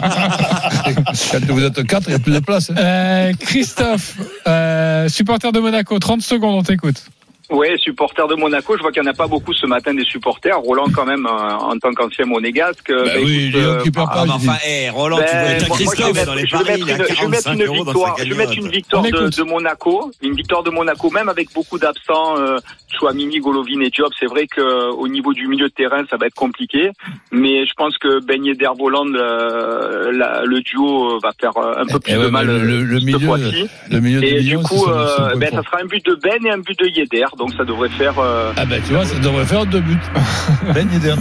Quand 1.31 1.45
vous 1.49 1.63
êtes 1.63 1.83
quatre, 1.85 2.07
il 2.07 2.11
n'y 2.11 2.15
a 2.15 2.19
plus 2.19 2.33
de 2.33 2.39
place. 2.39 2.69
hein. 2.69 2.75
Euh, 2.77 3.33
Christophe, 3.39 4.15
euh, 4.47 5.09
supporter 5.09 5.51
de 5.51 5.59
Monaco, 5.59 5.99
30 5.99 6.21
secondes, 6.21 6.55
on 6.55 6.63
t'écoute. 6.63 7.03
Ouais, 7.49 7.75
supporter 7.79 8.27
de 8.27 8.35
Monaco, 8.35 8.75
je 8.77 8.81
vois 8.83 8.91
qu'il 8.91 9.01
n'y 9.01 9.07
en 9.07 9.11
a 9.11 9.15
pas 9.15 9.25
beaucoup 9.27 9.53
ce 9.53 9.65
matin 9.65 9.91
des 9.93 10.03
supporters. 10.03 10.59
Roland, 10.59 10.85
quand 10.93 11.05
même, 11.05 11.25
euh, 11.25 11.29
en 11.29 11.77
tant 11.79 11.91
qu'ancien 11.93 12.25
monégasque. 12.25 12.91
Bah 12.91 13.03
ben, 13.05 13.23
oui, 13.25 13.51
il 13.51 13.57
euh, 13.57 13.79
occupé 13.79 13.99
ah, 14.03 14.05
pas. 14.05 14.13
Ah, 14.21 14.23
mais 14.27 14.31
enfin, 14.33 14.57
hé, 14.67 14.89
Roland, 14.91 15.17
tu 15.17 15.23
Ben, 15.23 15.57
Christophe 15.71 16.13
mettre- 16.13 16.25
dans 16.27 16.35
les 16.35 16.45
je 16.45 16.55
vais 16.57 16.63
mettre 16.63 16.77
il 16.77 16.91
a 16.91 16.95
une- 16.95 17.03
je 17.15 17.21
vais 17.21 17.27
mettre 17.27 17.43
45 17.43 17.53
une 17.53 17.61
euros 17.63 17.75
dans 17.77 17.83
victoire, 17.91 18.17
sa 18.17 18.23
je 18.23 18.29
vais 18.29 18.35
mettre 18.37 18.51
une 18.51 18.57
cagnotte. 18.57 18.73
victoire 18.75 19.03
On 19.03 19.29
de, 19.29 19.43
Monaco, 19.43 20.11
une 20.21 20.33
victoire 20.35 20.63
de 20.63 20.69
Monaco, 20.69 21.09
même 21.09 21.29
avec 21.29 21.51
beaucoup 21.53 21.79
d'absents, 21.79 22.37
euh, 22.37 22.59
Chouamini, 22.97 23.39
Golovin 23.39 23.81
et 23.81 23.89
Diop. 23.89 24.11
C'est 24.19 24.25
vrai 24.27 24.45
que 24.45 24.91
au 24.91 25.07
niveau 25.07 25.33
du 25.33 25.47
milieu 25.47 25.69
de 25.69 25.73
terrain, 25.73 26.03
ça 26.09 26.17
va 26.17 26.27
être 26.27 26.35
compliqué, 26.35 26.91
mais 27.31 27.65
je 27.65 27.73
pense 27.75 27.97
que 27.97 28.19
Ben 28.19 28.43
Yedder 28.45 28.69
Voland, 28.77 29.11
euh, 29.15 30.11
la- 30.11 30.43
le 30.45 30.61
duo 30.61 31.15
euh, 31.15 31.19
va 31.23 31.31
faire 31.39 31.57
euh, 31.57 31.81
un 31.81 31.85
peu 31.87 31.99
plus 31.99 32.13
Eh 32.13 32.17
ouais, 32.17 32.25
de 32.25 32.29
mal 32.29 32.45
le- 32.47 32.59
le- 32.63 32.83
le 32.83 32.99
cette 32.99 33.05
milieu, 33.07 33.19
fois-ci. 33.25 33.67
Le 33.89 33.99
milieu 33.99 34.23
Et 34.23 34.41
du 34.41 34.57
coup, 34.59 34.85
euh, 34.87 35.35
ben, 35.35 35.49
ça 35.51 35.63
sera 35.63 35.79
un 35.81 35.85
but 35.85 36.05
de 36.05 36.15
Ben 36.15 36.45
et 36.45 36.51
un 36.51 36.57
but 36.59 36.77
de 36.79 36.85
Yedder, 36.87 37.25
donc 37.39 37.53
ça 37.57 37.63
devrait 37.65 37.89
faire. 37.89 38.19
euh, 38.19 38.51
Ah 38.57 38.65
ben 38.65 38.79
tu 38.85 38.93
vois, 38.93 39.05
ça 39.05 39.17
devrait 39.17 39.45
faire 39.45 39.65
deux 39.65 39.81
buts. 39.81 39.97
Ben 40.73 40.87
Yedder. 40.91 41.15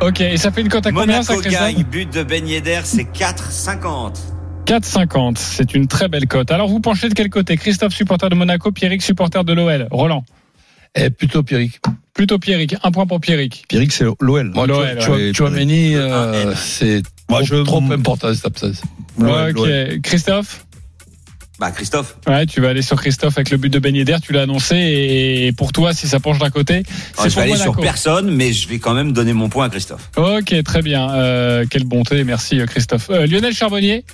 Ok, 0.00 0.20
et 0.22 0.36
ça 0.38 0.50
fait 0.50 0.62
une 0.62 0.68
cote 0.70 0.86
à 0.86 0.92
combien, 0.92 1.22
ça, 1.22 1.34
Monaco 1.34 1.48
Christophe 1.48 1.74
gagne, 1.74 1.84
but 1.84 2.10
de 2.14 2.22
Ben 2.22 2.46
Yedder, 2.48 2.80
c'est 2.84 3.04
4,50. 3.12 4.14
4,50. 4.66 5.36
C'est 5.36 5.74
une 5.74 5.88
très 5.88 6.08
belle 6.08 6.26
cote. 6.26 6.50
Alors, 6.52 6.68
vous 6.68 6.80
penchez 6.80 7.08
de 7.08 7.14
quel 7.14 7.28
côté? 7.28 7.56
Christophe, 7.56 7.92
supporter 7.92 8.28
de 8.30 8.34
Monaco, 8.36 8.70
Pierrick, 8.70 9.02
supporter 9.02 9.42
de 9.44 9.52
l'OL. 9.52 9.88
Roland? 9.90 10.24
Eh, 10.94 11.10
plutôt 11.10 11.42
Pierrick. 11.42 11.80
Plutôt 12.14 12.38
Pierrick. 12.38 12.76
Un 12.82 12.90
point 12.92 13.06
pour 13.06 13.20
Pierrick. 13.20 13.64
Pierrick, 13.68 13.92
c'est 13.92 14.04
l'OL. 14.20 14.50
Moi, 14.54 14.66
L'OL, 14.66 14.98
tu, 15.00 15.10
ouais. 15.10 15.28
tu, 15.30 15.34
Chouameni, 15.34 15.94
Un 15.94 15.98
euh, 15.98 16.54
c'est 16.56 17.02
Moi, 17.28 17.40
trop, 17.42 17.46
je- 17.56 17.62
trop 17.62 17.82
important 17.92 18.32
cette 18.34 18.46
absence. 18.46 18.82
L'OL, 19.18 19.50
ok. 19.50 19.56
l'OL. 19.66 20.00
Christophe? 20.02 20.64
Bah 21.60 21.70
Christophe. 21.72 22.16
Ouais, 22.26 22.46
tu 22.46 22.62
vas 22.62 22.70
aller 22.70 22.80
sur 22.80 22.98
Christophe 22.98 23.36
avec 23.36 23.50
le 23.50 23.58
but 23.58 23.68
de 23.68 23.78
Ben 23.78 23.94
Yedder, 23.94 24.16
tu 24.22 24.32
l'as 24.32 24.42
annoncé. 24.42 24.76
Et 24.76 25.52
pour 25.52 25.72
toi, 25.72 25.92
si 25.92 26.08
ça 26.08 26.18
penche 26.18 26.38
d'un 26.38 26.48
côté, 26.48 26.76
Ouais, 26.76 26.82
c'est 27.18 27.24
je 27.24 27.28
vais 27.28 27.34
pour 27.34 27.42
aller 27.42 27.56
sur 27.62 27.76
personne, 27.76 28.30
mais 28.34 28.54
je 28.54 28.66
vais 28.66 28.78
quand 28.78 28.94
même 28.94 29.12
donner 29.12 29.34
mon 29.34 29.50
point 29.50 29.66
à 29.66 29.68
Christophe. 29.68 30.10
Ok, 30.16 30.54
très 30.64 30.80
bien. 30.80 31.10
Euh, 31.10 31.66
quelle 31.68 31.84
bonté, 31.84 32.24
merci 32.24 32.58
euh, 32.60 32.64
Christophe. 32.66 33.10
Euh, 33.10 33.26
Lionel 33.26 33.52
Charbonnier 33.52 34.04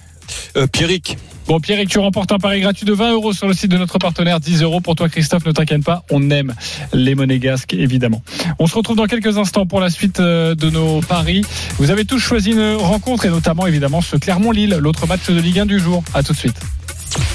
Euh, 0.57 0.67
Pierrick. 0.67 1.17
Bon, 1.47 1.61
Pierrick, 1.61 1.89
tu 1.89 2.01
remportes 2.01 2.33
un 2.33 2.39
pari 2.41 2.61
gratuit 2.61 2.85
de 2.85 2.93
20 2.93 3.13
euros 3.13 3.33
sur 3.33 3.47
le 3.47 3.55
site 3.55 3.71
de 3.71 3.79
notre 3.79 3.99
partenaire. 3.99 4.41
10 4.41 4.63
euros 4.63 4.81
pour 4.81 4.97
toi, 4.97 5.09
Christophe. 5.09 5.47
Ne 5.47 5.53
t'inquiète 5.53 5.85
pas, 5.85 6.03
on 6.11 6.29
aime 6.31 6.53
les 6.93 7.15
monégasques, 7.15 7.75
évidemment. 7.75 8.21
On 8.59 8.67
se 8.67 8.75
retrouve 8.75 8.97
dans 8.97 9.07
quelques 9.07 9.39
instants 9.39 9.67
pour 9.67 9.79
la 9.79 9.89
suite 9.91 10.19
euh, 10.19 10.57
de 10.57 10.69
nos 10.69 11.01
paris. 11.01 11.43
Vous 11.79 11.91
avez 11.93 12.05
tous 12.05 12.19
choisi 12.19 12.51
une 12.51 12.75
rencontre 12.75 13.27
et 13.27 13.31
notamment, 13.31 13.69
évidemment, 13.69 14.01
ce 14.01 14.17
Clermont-Lille, 14.17 14.77
l'autre 14.81 15.07
match 15.07 15.29
de 15.31 15.41
Ligue 15.41 15.61
1 15.61 15.67
du 15.67 15.79
jour. 15.79 16.03
À 16.13 16.25
tout 16.25 16.33
de 16.33 16.39
suite. 16.39 16.57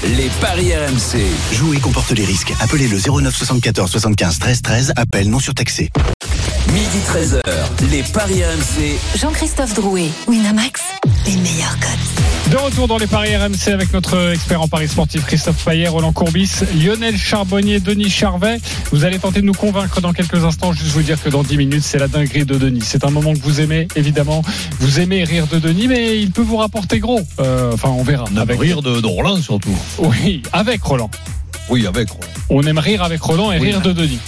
Les 0.04 0.30
paris 0.40 0.72
RMC. 0.74 1.20
Jouer 1.52 1.78
comporte 1.78 2.10
les 2.12 2.24
risques. 2.24 2.52
Appelez 2.60 2.88
le 2.88 2.98
09 2.98 3.34
74 3.34 3.90
75 3.90 4.38
13 4.38 4.62
13. 4.62 4.92
Appel 4.96 5.28
non 5.30 5.38
surtaxé. 5.38 5.90
Midi 6.68 6.98
13h. 7.06 7.40
Les 7.90 8.02
paris 8.02 8.42
RMC. 8.44 8.98
Jean-Christophe 9.16 9.74
Drouet, 9.74 10.08
Winamax, 10.26 10.80
les 11.26 11.36
meilleurs 11.36 11.78
codes. 11.78 12.52
De 12.52 12.56
retour 12.56 12.88
dans 12.88 12.98
les 12.98 13.06
paris 13.06 13.34
RMC 13.36 13.72
avec 13.72 13.92
notre 13.92 14.32
expert 14.32 14.60
en 14.60 14.68
paris 14.68 14.88
sportif 14.88 15.24
Christophe 15.24 15.64
Payet, 15.64 15.88
Roland 15.88 16.12
Courbis, 16.12 16.50
Lionel 16.74 17.16
Charbonnier, 17.16 17.80
Denis 17.80 18.10
Charvet. 18.10 18.58
Vous 18.90 19.04
allez 19.04 19.18
tenter 19.18 19.40
de 19.40 19.46
nous 19.46 19.54
convaincre 19.54 20.00
dans 20.00 20.12
quelques 20.12 20.44
instants. 20.44 20.72
Juste 20.72 20.90
vous 20.92 21.02
dire 21.02 21.22
que 21.22 21.28
dans 21.28 21.42
10 21.42 21.56
minutes, 21.56 21.82
c'est 21.82 21.98
la 21.98 22.08
dinguerie 22.08 22.44
de 22.44 22.56
Denis. 22.56 22.82
C'est 22.82 23.04
un 23.04 23.10
moment 23.10 23.32
que 23.32 23.40
vous 23.40 23.60
aimez, 23.60 23.88
évidemment. 23.96 24.42
Vous 24.80 25.00
aimez 25.00 25.24
rire 25.24 25.46
de 25.46 25.58
Denis, 25.58 25.88
mais 25.88 26.20
il 26.20 26.30
peut 26.30 26.42
vous 26.42 26.56
rapporter 26.56 26.98
gros. 26.98 27.20
Euh, 27.40 27.72
enfin, 27.72 27.88
on 27.88 28.02
verra. 28.02 28.24
On 28.34 28.36
Avec... 28.36 28.60
rire 28.60 28.82
de, 28.82 29.00
de 29.00 29.06
Roland 29.06 29.40
surtout. 29.40 29.76
Oui, 29.98 30.42
avec 30.52 30.82
Roland. 30.82 31.10
Oui, 31.68 31.86
avec 31.86 32.10
Roland. 32.10 32.26
On 32.50 32.62
aime 32.64 32.78
rire 32.78 33.02
avec 33.02 33.20
Roland 33.22 33.52
et 33.52 33.58
Oui. 33.58 33.68
rire 33.68 33.80
de 33.80 33.92
Denis. 33.92 34.18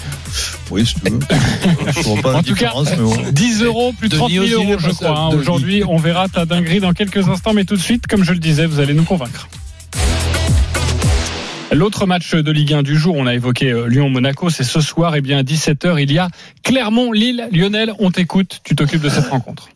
Oui, 0.70 0.86
si 0.86 0.94
tu 0.94 1.10
veux. 1.10 1.18
je 1.20 2.22
pas 2.22 2.34
En 2.36 2.42
tout 2.42 2.54
cas, 2.54 2.70
différence, 2.72 2.90
mais 2.90 2.96
bon. 2.96 3.16
10 3.32 3.62
euros, 3.62 3.92
plus 3.92 4.08
de 4.08 4.16
30 4.16 4.30
Denis 4.30 4.48
000 4.48 4.60
aussi, 4.62 4.70
euros, 4.72 4.80
je 4.80 4.90
crois. 4.90 5.18
hein. 5.18 5.28
Aujourd'hui, 5.34 5.82
on 5.86 5.96
verra 5.98 6.28
ta 6.28 6.46
dinguerie 6.46 6.80
dans 6.80 6.92
quelques 6.92 7.28
instants, 7.28 7.52
mais 7.52 7.64
tout 7.64 7.76
de 7.76 7.80
suite, 7.82 8.06
comme 8.06 8.24
je 8.24 8.32
le 8.32 8.38
disais, 8.38 8.66
vous 8.66 8.80
allez 8.80 8.94
nous 8.94 9.04
convaincre. 9.04 9.48
L'autre 11.72 12.06
match 12.06 12.34
de 12.34 12.50
Ligue 12.52 12.72
1 12.72 12.82
du 12.84 12.96
jour, 12.96 13.16
on 13.16 13.26
a 13.26 13.34
évoqué 13.34 13.70
euh, 13.72 13.86
Lyon-Monaco, 13.88 14.48
c'est 14.48 14.62
ce 14.64 14.80
soir, 14.80 15.16
et 15.16 15.20
bien 15.20 15.38
à 15.38 15.42
17h, 15.42 16.00
il 16.00 16.12
y 16.12 16.18
a 16.18 16.28
Clermont-Lille. 16.62 17.48
Lionel, 17.52 17.92
on 17.98 18.10
t'écoute, 18.12 18.60
tu 18.64 18.76
t'occupes 18.76 19.02
de 19.02 19.08
cette 19.08 19.26
rencontre. 19.26 19.70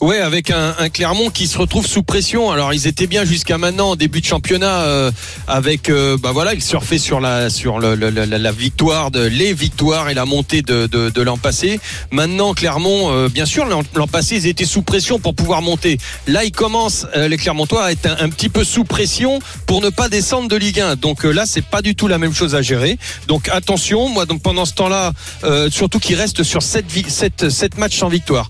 Ouais, 0.00 0.18
avec 0.20 0.50
un, 0.50 0.74
un 0.78 0.88
Clermont 0.90 1.30
qui 1.30 1.46
se 1.46 1.56
retrouve 1.58 1.86
sous 1.86 2.02
pression. 2.02 2.50
Alors 2.50 2.74
ils 2.74 2.86
étaient 2.86 3.06
bien 3.06 3.24
jusqu'à 3.24 3.56
maintenant 3.58 3.90
en 3.90 3.96
début 3.96 4.20
de 4.20 4.26
championnat 4.26 4.82
euh, 4.82 5.10
avec 5.48 5.88
euh, 5.88 6.16
bah 6.20 6.32
voilà, 6.32 6.54
ils 6.54 6.62
surfaient 6.62 6.98
sur 6.98 7.18
la 7.20 7.48
sur 7.50 7.78
le, 7.78 7.94
le- 7.94 8.10
la, 8.10 8.26
la 8.26 8.52
victoire 8.52 9.10
de 9.10 9.20
les 9.24 9.52
victoires 9.54 10.08
et 10.10 10.14
la 10.14 10.24
montée 10.26 10.62
de, 10.62 10.86
de, 10.86 11.08
de 11.10 11.22
l'an 11.22 11.38
passé. 11.38 11.80
Maintenant 12.10 12.52
Clermont, 12.54 13.10
euh, 13.10 13.28
bien 13.28 13.46
sûr 13.46 13.64
l'an 13.66 14.06
passé 14.06 14.36
ils 14.36 14.46
étaient 14.46 14.64
sous 14.66 14.82
pression 14.82 15.18
pour 15.18 15.34
pouvoir 15.34 15.62
monter. 15.62 15.98
Là 16.26 16.44
ils 16.44 16.52
commencent 16.52 17.06
euh, 17.16 17.28
les 17.28 17.36
Clermontois 17.38 17.84
à 17.84 17.92
être 17.92 18.06
un, 18.20 18.28
petit 18.28 18.48
peu 18.50 18.64
sous 18.64 18.84
pression 18.84 19.38
pour 19.66 19.80
ne 19.80 19.88
pas 19.88 20.08
descendre 20.08 20.48
de 20.48 20.56
Ligue 20.56 20.80
1. 20.80 20.96
Donc 20.96 21.24
euh, 21.24 21.30
là 21.30 21.44
c'est 21.46 21.64
pas 21.64 21.80
du 21.82 21.94
tout 21.94 22.06
la 22.08 22.18
même 22.18 22.34
chose 22.34 22.54
à 22.54 22.60
gérer. 22.62 22.98
Donc 23.28 23.48
attention, 23.48 24.08
moi 24.08 24.26
donc 24.26 24.42
pendant 24.42 24.64
ce 24.66 24.74
temps-là, 24.74 25.12
euh, 25.44 25.70
surtout 25.70 25.98
qu'ils 26.00 26.16
restent 26.16 26.42
sur 26.42 26.62
7 26.62 26.84
sept, 27.08 27.48
sept 27.50 27.78
matchs 27.78 27.96
sans 27.98 28.08
victoire. 28.08 28.48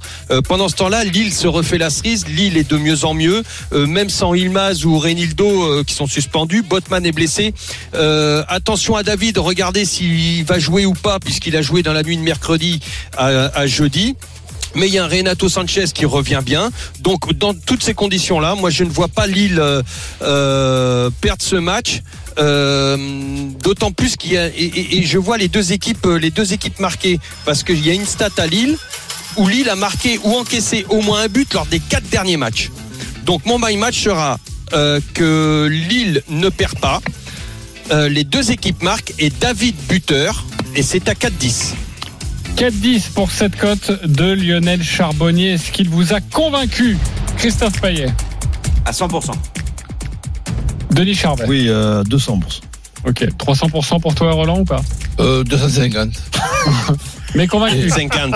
Pendant 0.49 0.69
ce 0.69 0.75
temps-là, 0.77 1.05
Lille 1.17 1.33
se 1.33 1.49
refait 1.49 1.79
la 1.79 1.89
cerise. 1.89 2.29
Lille 2.29 2.59
est 2.59 2.71
de 2.71 2.77
mieux 2.77 3.07
en 3.07 3.15
mieux, 3.15 3.43
Euh, 3.73 3.87
même 3.87 4.11
sans 4.11 4.35
Ilmaz 4.35 4.85
ou 4.85 4.99
Renildo 4.99 5.47
euh, 5.47 5.83
qui 5.83 5.95
sont 5.95 6.07
suspendus. 6.07 6.63
Botman 6.63 7.07
est 7.07 7.13
blessé. 7.13 7.55
Euh, 7.95 8.45
attention 8.49 8.97
à 8.97 9.03
David, 9.03 9.39
regardez 9.39 9.87
s'il 9.87 10.45
va 10.45 10.59
jouer 10.59 10.85
ou 10.85 10.93
pas, 10.93 11.19
puisqu'il 11.19 11.57
a 11.57 11.63
joué 11.63 11.83
dans 11.83 11.95
la 11.95 12.03
nuit 12.03 12.19
de 12.19 12.23
mercredi 12.23 12.81
à, 13.17 13.67
jeudi. 13.67 14.15
Mais 14.75 14.89
il 14.89 14.93
y 14.93 14.99
a 14.99 15.05
un 15.05 15.09
Renato 15.09 15.49
Sanchez 15.49 15.87
qui 15.95 16.05
revient 16.05 16.43
bien. 16.45 16.71
Donc 17.01 17.33
dans 17.33 17.55
toutes 17.55 17.83
ces 17.83 17.95
conditions-là, 17.95 18.55
moi 18.55 18.69
je 18.69 18.85
ne 18.85 18.91
vois 18.91 19.09
pas 19.09 19.27
Lille 19.27 19.59
euh, 20.21 21.11
perdre 21.23 21.43
ce 21.43 21.57
match. 21.57 22.03
D'autant 23.65 23.91
plus 23.91 24.17
qu'il 24.17 24.35
et, 24.35 25.03
je 25.03 25.17
vois 25.17 25.39
les 25.39 25.49
deux 25.49 25.73
équipes, 25.73 26.07
les 26.21 26.31
deux 26.31 26.53
équipes 26.53 26.79
marquées 26.79 27.19
parce 27.47 27.63
qu'il 27.63 27.85
y 27.87 27.91
a 27.91 27.95
une 27.95 28.05
stat 28.05 28.29
à 28.37 28.47
Lille 28.47 28.77
où 29.37 29.49
Lille 29.49 29.69
a 29.69 29.77
marqué 29.77 30.19
ou 30.25 30.35
encaissé 30.37 30.87
au 30.89 31.01
moins 31.01 31.23
un 31.23 31.29
but 31.29 31.53
lors 31.55 31.67
des 31.67 31.81
quatre 31.81 32.09
derniers 32.09 32.37
matchs. 32.37 32.71
Donc 33.25 33.45
mon 33.47 33.59
my 33.59 33.77
match 33.77 34.03
sera 34.03 34.39
euh, 34.73 35.01
que 35.15 35.69
Lille 35.71 36.23
ne 36.29 36.49
perd 36.49 36.79
pas. 36.79 37.01
Euh, 37.91 38.09
les 38.09 38.25
deux 38.25 38.51
équipes 38.51 38.83
marquent 38.83 39.15
et 39.19 39.31
David 39.31 39.77
buteur 39.89 40.45
et 40.75 40.83
c'est 40.83 41.09
à 41.09 41.15
4-10. 41.15 41.75
4-10 42.57 43.11
pour 43.13 43.31
cette 43.31 43.57
cote 43.57 44.05
de 44.05 44.33
Lionel 44.33 44.83
Charbonnier. 44.83 45.53
Est-ce 45.53 45.71
qu'il 45.71 45.89
vous 45.89 46.13
a 46.15 46.21
convaincu, 46.21 46.97
Christophe 47.37 47.81
Payet? 47.81 48.09
À 48.85 48.93
100%. 48.93 49.33
Denis 50.91 51.15
Charvet 51.15 51.45
Oui, 51.47 51.67
euh, 51.69 52.03
200%. 52.05 52.61
Ok, 53.07 53.25
300% 53.39 54.01
pour 54.01 54.15
toi, 54.15 54.33
Roland, 54.33 54.61
ou 54.61 54.65
pas? 54.65 54.81
Euh, 55.21 55.45
250. 55.45 56.11
Mais 57.37 57.47
convaincu. 57.47 57.89
50. 57.89 58.35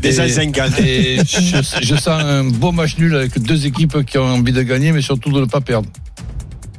Des 0.00 0.20
Et- 0.20 0.28
50. 0.28 0.78
Et 0.80 1.16
je, 1.18 1.78
je 1.82 1.94
sens 1.96 2.08
un 2.22 2.44
beau 2.44 2.72
match 2.72 2.96
nul 2.98 3.14
avec 3.16 3.38
deux 3.40 3.66
équipes 3.66 4.04
qui 4.04 4.18
ont 4.18 4.24
envie 4.34 4.52
de 4.52 4.62
gagner, 4.62 4.92
mais 4.92 5.02
surtout 5.02 5.30
de 5.32 5.40
ne 5.40 5.46
pas 5.46 5.60
perdre. 5.60 5.88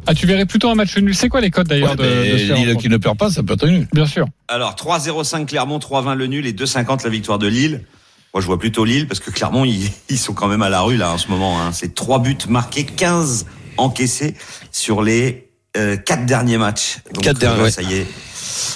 Ah, 0.06 0.14
tu 0.14 0.28
verrais 0.28 0.46
plutôt 0.46 0.70
un 0.70 0.76
match 0.76 0.98
nul. 0.98 1.16
C'est 1.16 1.30
quoi 1.30 1.40
les 1.42 1.50
codes 1.50 1.68
d'ailleurs 1.68 1.92
Ouais, 1.92 1.96
de, 1.96 2.54
Lille 2.54 2.76
qui 2.78 2.90
ne 2.90 2.98
perd 2.98 3.18
pas, 3.18 3.30
ça 3.30 3.42
peut 3.42 3.54
être 3.54 3.68
nul. 3.68 3.88
Bien 3.94 4.06
sûr. 4.06 4.26
Alors 4.50 4.76
3-0-5 4.76 5.46
Clermont, 5.46 5.80
3-20 5.80 6.16
le 6.16 6.28
nul 6.28 6.46
et 6.46 6.52
2-50 6.54 7.04
la 7.04 7.10
victoire 7.10 7.40
de 7.40 7.48
Lille. 7.48 7.86
Moi 8.34 8.42
je 8.42 8.48
vois 8.48 8.60
plutôt 8.60 8.84
Lille 8.84 9.08
parce 9.08 9.20
que 9.20 9.32
Clermont 9.32 9.64
ils, 9.64 9.90
ils 10.10 10.18
sont 10.18 10.34
quand 10.34 10.48
même 10.48 10.62
à 10.62 10.70
la 10.70 10.82
rue 10.82 10.98
là 10.98 11.12
en 11.14 11.18
ce 11.18 11.30
moment. 11.30 11.62
Hein. 11.62 11.72
C'est 11.72 11.96
trois 11.96 12.20
buts 12.20 12.36
marqués, 12.50 12.84
15 12.84 13.46
encaissés 13.78 14.36
sur 14.72 15.02
les 15.04 15.48
euh, 15.78 15.96
quatre 15.98 16.26
derniers 16.26 16.58
matchs. 16.58 16.98
Donc, 17.14 17.24
Quatre 17.24 17.40
derniers, 17.40 17.62
euh, 17.62 17.64
ouais. 17.64 17.72
ça 17.72 17.82
y 17.82 17.94
est. 17.94 18.08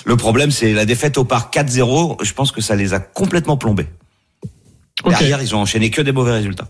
Le 0.05 0.15
problème 0.17 0.51
c'est 0.51 0.73
la 0.73 0.85
défaite 0.85 1.17
au 1.17 1.23
parc 1.23 1.55
4-0. 1.55 2.23
Je 2.23 2.33
pense 2.33 2.51
que 2.51 2.61
ça 2.61 2.75
les 2.75 2.93
a 2.93 2.99
complètement 2.99 3.57
plombés. 3.57 3.87
Ok. 5.03 5.09
Derrière 5.11 5.41
ils 5.41 5.55
ont 5.55 5.59
enchaîné 5.59 5.89
que 5.89 6.01
des 6.01 6.11
mauvais 6.11 6.31
résultats. 6.33 6.67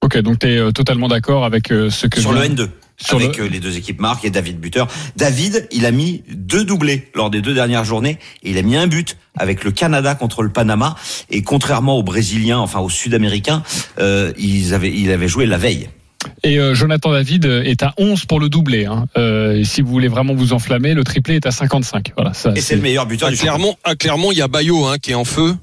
Ok, 0.00 0.16
donc 0.18 0.38
tu 0.38 0.46
es 0.48 0.72
totalement 0.72 1.08
d'accord 1.08 1.44
avec 1.44 1.72
euh, 1.72 1.90
ce 1.90 2.06
que 2.06 2.20
Sur 2.20 2.32
le 2.32 2.40
N2. 2.40 2.68
Sur 3.00 3.16
avec 3.16 3.36
le- 3.36 3.44
euh, 3.44 3.48
les 3.48 3.60
deux 3.60 3.76
équipes 3.76 4.00
marques 4.00 4.24
et 4.24 4.30
David 4.30 4.58
buteur. 4.58 4.88
David, 5.16 5.68
il 5.70 5.86
a 5.86 5.90
mis 5.92 6.24
deux 6.32 6.64
doublés 6.64 7.10
lors 7.14 7.30
des 7.30 7.40
deux 7.40 7.54
dernières 7.54 7.84
journées 7.84 8.18
et 8.42 8.50
il 8.50 8.58
a 8.58 8.62
mis 8.62 8.76
un 8.76 8.86
but 8.86 9.16
avec 9.36 9.62
le 9.64 9.70
Canada 9.70 10.14
contre 10.14 10.42
le 10.42 10.48
Panama 10.50 10.96
et 11.30 11.42
contrairement 11.42 11.96
aux 11.96 12.02
Brésiliens, 12.02 12.58
enfin 12.58 12.80
aux 12.80 12.88
Sud-Américains, 12.90 13.62
euh, 13.98 14.32
ils 14.38 14.72
avaient, 14.74 14.92
il 14.92 15.10
avait 15.12 15.28
joué 15.28 15.46
la 15.46 15.58
veille. 15.58 15.88
Et 16.42 16.58
euh, 16.58 16.74
Jonathan 16.74 17.12
David 17.12 17.44
est 17.44 17.82
à 17.82 17.94
11 17.96 18.24
pour 18.26 18.40
le 18.40 18.48
doublé. 18.48 18.86
Hein. 18.86 19.06
Euh, 19.16 19.56
et 19.58 19.64
si 19.64 19.82
vous 19.82 19.88
voulez 19.90 20.08
vraiment 20.08 20.34
vous 20.34 20.52
enflammer, 20.52 20.94
le 20.94 21.04
triplé 21.04 21.36
est 21.36 21.46
à 21.46 21.50
55. 21.50 22.12
Voilà, 22.16 22.34
ça, 22.34 22.52
Et 22.56 22.60
c'est 22.60 22.74
le 22.76 22.82
meilleur 22.82 23.06
buteur 23.06 23.28
À 23.28 23.30
du. 23.32 23.36
Clermont, 23.38 23.76
à 23.84 23.94
Clermont, 23.94 24.32
il 24.32 24.38
y 24.38 24.42
a 24.42 24.48
Bayo 24.48 24.84
hein, 24.86 24.96
qui 25.00 25.12
est 25.12 25.14
en 25.14 25.24
feu. 25.24 25.54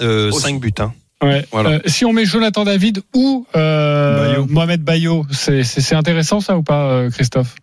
Euh, 0.00 0.30
Aussi. 0.30 0.40
5 0.42 0.60
buts. 0.60 0.72
Hein. 0.78 0.92
Ouais. 1.22 1.44
Voilà. 1.52 1.70
Euh, 1.70 1.78
si 1.86 2.04
on 2.04 2.12
met 2.12 2.26
Jonathan 2.26 2.64
David 2.64 3.02
ou 3.14 3.46
euh, 3.56 4.32
Bayo. 4.34 4.46
Mohamed 4.48 4.82
Bayo, 4.82 5.26
c'est- 5.30 5.94
intéressant 5.94 6.40
ça 6.40 6.56
ou 6.56 6.62
pas, 6.62 6.84
euh, 6.90 7.10
Christophe? 7.10 7.54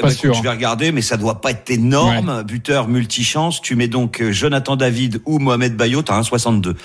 Eh 0.00 0.02
Pas 0.02 0.08
ben, 0.08 0.12
écoute, 0.12 0.20
sûr. 0.20 0.34
Je 0.34 0.42
vais 0.42 0.50
regarder, 0.50 0.92
mais 0.92 1.02
ça 1.02 1.16
doit 1.16 1.40
pas 1.40 1.50
être 1.50 1.70
énorme. 1.70 2.42
Buteur 2.44 2.86
multichance. 2.88 3.60
Tu 3.60 3.74
mets 3.74 3.88
donc 3.88 4.20
euh, 4.20 4.30
Jonathan 4.30 4.76
David 4.76 5.20
ou 5.26 5.38
Mohamed 5.40 5.76
Bayo, 5.76 6.02
t'as 6.02 6.16
un 6.16 6.22
62. 6.22 6.76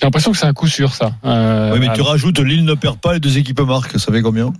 J'ai 0.00 0.06
l'impression 0.06 0.32
que 0.32 0.38
c'est 0.38 0.46
un 0.46 0.52
coup 0.52 0.68
sûr 0.68 0.94
ça. 0.94 1.12
Euh, 1.24 1.72
oui, 1.72 1.78
mais 1.80 1.86
tu 1.86 1.92
alors- 1.94 2.08
rajoutes 2.08 2.38
Lille 2.38 2.64
ne 2.64 2.74
perd 2.74 2.98
pas, 3.00 3.14
les 3.14 3.20
deux 3.20 3.36
équipes 3.38 3.60
marquent. 3.60 3.98
Ça 3.98 4.12
fait 4.12 4.22
combien? 4.22 4.52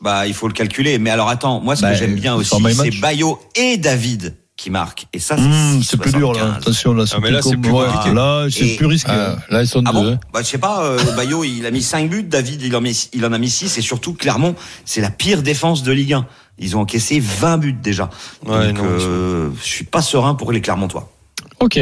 Bah, 0.00 0.26
il 0.26 0.34
faut 0.34 0.46
le 0.46 0.52
calculer. 0.54 0.98
Mais 0.98 1.10
alors 1.10 1.28
attends, 1.28 1.60
moi 1.60 1.74
ce 1.74 1.82
Bah, 1.82 1.92
que 1.92 1.98
j'aime 1.98 2.14
bien 2.14 2.34
aussi, 2.34 2.54
c'est. 2.74 3.00
Bayo 3.00 3.40
et 3.56 3.76
David 3.76 4.36
qui 4.56 4.70
marquent. 4.70 5.06
Et 5.12 5.18
ça, 5.18 5.36
c'est 5.36 5.42
Hum, 5.42 5.82
C'est 5.82 5.96
plus 5.98 6.12
dur 6.12 6.32
là. 6.32 6.38
75. 6.38 6.62
Attention 6.62 6.94
là, 6.94 7.06
c'est 7.06 7.14
Ah, 7.16 7.20
mais 7.22 7.30
là, 7.30 7.40
plus, 7.40 7.50
c'est 7.50 7.56
plus 7.56 7.70
compliqué. 7.70 8.14
Là, 8.14 8.46
c'est 8.50 8.66
Et- 8.68 8.76
plus 8.76 8.86
risqué. 8.86 9.10
Ah, 9.12 9.36
là, 9.50 9.62
ils 9.62 9.66
sont 9.68 9.82
Ah 9.84 9.92
deux. 9.92 9.98
bon. 9.98 10.18
Bah 10.32 10.40
je 10.42 10.46
sais 10.46 10.58
pas, 10.58 10.82
euh, 10.84 10.98
Bayo 11.16 11.44
il 11.44 11.66
a 11.66 11.70
mis 11.70 11.82
5 11.82 12.08
buts, 12.08 12.22
David 12.22 12.62
il 12.62 12.74
en, 12.76 12.80
met, 12.80 12.92
il 13.12 13.26
en 13.26 13.32
a 13.32 13.38
mis 13.38 13.50
6 13.50 13.76
et 13.78 13.82
surtout 13.82 14.14
Clermont 14.14 14.54
c'est 14.84 15.00
la 15.00 15.10
pire 15.10 15.42
défense 15.42 15.82
de 15.82 15.92
Ligue 15.92 16.12
1. 16.14 16.26
Ils 16.58 16.74
ont 16.76 16.80
encaissé 16.80 17.20
20 17.20 17.58
buts 17.58 17.72
déjà. 17.82 18.08
Ouais, 18.46 18.68
Donc 18.68 18.78
non, 18.78 18.84
euh, 18.86 19.50
je 19.60 19.64
suis 19.66 19.84
pas 19.84 20.00
serein 20.00 20.34
pour 20.34 20.52
les 20.52 20.60
Clermontois. 20.62 21.10
Ok. 21.60 21.80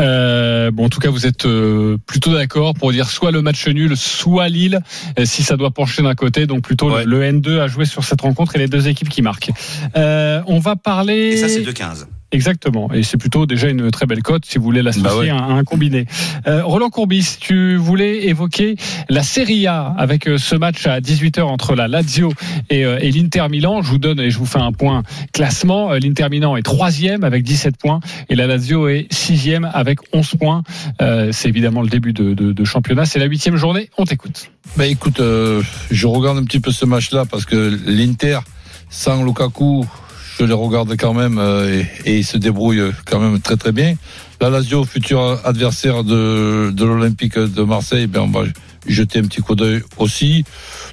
Euh, 0.00 0.70
bon, 0.70 0.86
en 0.86 0.88
tout 0.88 0.98
cas, 1.00 1.10
vous 1.10 1.26
êtes 1.26 1.44
euh, 1.44 1.98
plutôt 2.06 2.32
d'accord 2.32 2.74
pour 2.74 2.90
dire 2.92 3.08
soit 3.10 3.30
le 3.30 3.42
match 3.42 3.66
nul, 3.68 3.96
soit 3.96 4.48
Lille, 4.48 4.80
euh, 5.18 5.24
si 5.26 5.42
ça 5.42 5.56
doit 5.56 5.70
pencher 5.70 6.02
d'un 6.02 6.14
côté. 6.14 6.46
Donc 6.46 6.62
plutôt 6.62 6.88
le- 6.88 6.94
Ouais. 6.94 7.04
le, 7.04 7.22
N2 7.22 7.60
à 7.60 7.66
jouer 7.68 7.84
sur 7.84 8.02
cette 8.04 8.20
rencontre 8.22 8.56
et 8.56 8.58
les 8.58 8.68
deux 8.68 8.88
équipes 8.88 9.08
qui 9.10 9.22
marquent. 9.22 9.50
Euh, 9.96 10.40
on 10.46 10.58
va 10.58 10.76
parler. 10.76 11.32
Et 11.32 11.36
ça 11.36 11.48
c'est 11.48 11.60
2-15. 11.62 12.06
Exactement. 12.32 12.92
Et 12.92 13.02
c'est 13.02 13.16
plutôt 13.16 13.44
déjà 13.46 13.68
une 13.68 13.90
très 13.90 14.06
belle 14.06 14.22
cote 14.22 14.44
si 14.46 14.58
vous 14.58 14.64
voulez 14.64 14.82
l'associer 14.82 15.08
Bah 15.08 15.16
ouais. 15.18 15.28
à 15.30 15.34
un, 15.36 15.56
à 15.56 15.58
un 15.58 15.64
combiné. 15.64 16.06
Euh, 16.46 16.62
Roland 16.64 16.88
Courbis, 16.90 17.36
tu 17.40 17.76
voulais 17.76 18.26
évoquer 18.28 18.76
la 19.08 19.22
Serie 19.22 19.66
A 19.66 19.94
avec 19.98 20.28
euh, 20.28 20.38
ce 20.38 20.54
match 20.54 20.86
à 20.86 21.00
18h 21.00 21.42
entre 21.42 21.74
la 21.74 21.88
Lazio 21.88 22.32
et, 22.70 22.84
euh, 22.84 22.98
et 23.00 23.10
l'Inter 23.10 23.46
Milan. 23.50 23.82
Je 23.82 23.90
vous 23.90 23.98
donne 23.98 24.20
et 24.20 24.30
je 24.30 24.38
vous 24.38 24.46
fais 24.46 24.60
un 24.60 24.72
point 24.72 25.02
classement. 25.32 25.90
Euh, 25.92 25.98
L'Inter 25.98 26.28
Milan 26.30 26.56
est 26.56 26.62
troisième 26.62 27.24
avec 27.24 27.42
17 27.42 27.76
points 27.76 28.00
et 28.28 28.36
la 28.36 28.46
Lazio 28.46 28.88
est 28.88 29.06
sixième 29.12 29.68
avec 29.72 29.98
11 30.12 30.34
points. 30.36 30.62
Euh, 31.02 31.30
c'est 31.32 31.48
évidemment 31.48 31.82
le 31.82 31.88
début 31.88 32.12
de, 32.12 32.34
de- 32.34 32.52
de 32.52 32.64
championnat. 32.64 33.06
C'est 33.06 33.18
la 33.18 33.26
huitième 33.26 33.56
journée. 33.56 33.90
On 33.98 34.04
t'écoute. 34.04 34.50
Ben 34.76 34.84
écoute, 34.84 35.18
euh, 35.20 35.62
je 35.90 36.06
regarde 36.06 36.38
un 36.38 36.44
petit 36.44 36.60
peu 36.60 36.70
ce 36.70 36.84
match-là 36.84 37.24
parce 37.28 37.44
que 37.44 37.76
l'Inter, 37.86 38.38
sans 38.88 39.24
Lukaku, 39.24 39.84
je 40.40 40.44
les 40.46 40.54
regarde 40.54 40.96
quand 40.98 41.12
même 41.12 41.38
euh, 41.38 41.82
et, 42.06 42.18
ils 42.18 42.24
se 42.24 42.38
débrouillent 42.38 42.92
quand 43.04 43.20
même 43.20 43.40
très 43.40 43.56
très 43.56 43.72
bien. 43.72 43.94
La 44.40 44.48
Lazio, 44.48 44.84
futur 44.84 45.38
adversaire 45.44 46.02
de, 46.02 46.70
de 46.72 46.84
l'Olympique 46.84 47.38
de 47.38 47.62
Marseille, 47.62 48.06
ben 48.06 48.20
on 48.22 48.30
va 48.30 48.44
jeter 48.86 49.18
un 49.18 49.22
petit 49.24 49.42
coup 49.42 49.54
d'œil 49.54 49.82
aussi. 49.98 50.44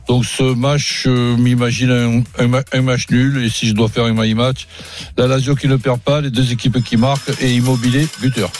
Donc 0.10 0.26
ce 0.26 0.44
match, 0.44 1.04
je 1.06 1.36
m'imagine 1.38 1.92
un, 1.92 2.44
un 2.44 2.48
ma- 2.48 2.64
un 2.74 2.82
match 2.82 3.06
nul 3.10 3.42
et 3.44 3.50
si 3.50 3.68
je 3.68 3.74
dois 3.74 3.88
faire 3.88 4.04
un 4.04 4.14
my 4.14 4.34
match, 4.34 4.68
la 5.18 5.28
Lazio 5.28 5.56
qui 5.56 5.70
ne 5.70 5.78
perd 5.78 6.02
pas, 6.02 6.20
les 6.20 6.30
deux 6.30 6.52
équipes 6.52 6.84
qui 6.84 6.98
marquent 6.98 7.32
et 7.42 7.56
Immobilier 7.56 8.06
buteur. 8.22 8.52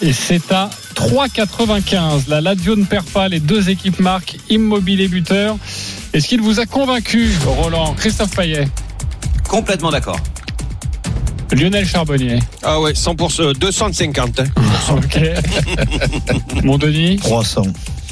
Et 0.00 0.12
c'est 0.14 0.50
à 0.52 0.70
3,95. 0.94 2.28
La 2.28 2.40
Lazio 2.40 2.76
ne 2.76 2.84
perd 2.84 3.04
pas. 3.06 3.28
Les 3.28 3.40
deux 3.40 3.68
équipes 3.68 3.98
marquent. 4.00 4.36
Immobilier 4.48 5.08
buteur. 5.08 5.56
Est-ce 6.12 6.28
qu'il 6.28 6.40
vous 6.40 6.60
a 6.60 6.66
convaincu, 6.66 7.30
Roland 7.44 7.94
Christophe 7.94 8.34
Payet? 8.34 8.68
Complètement 9.48 9.90
d'accord. 9.90 10.18
Lionel 11.52 11.86
Charbonnier 11.86 12.38
Ah 12.62 12.78
ouais, 12.80 12.92
100%, 12.92 13.54
250. 13.54 14.40
hein. 14.40 14.44
Ok. 14.92 15.18
Mon 16.62 16.76
Denis 16.78 17.16
300. 17.16 17.62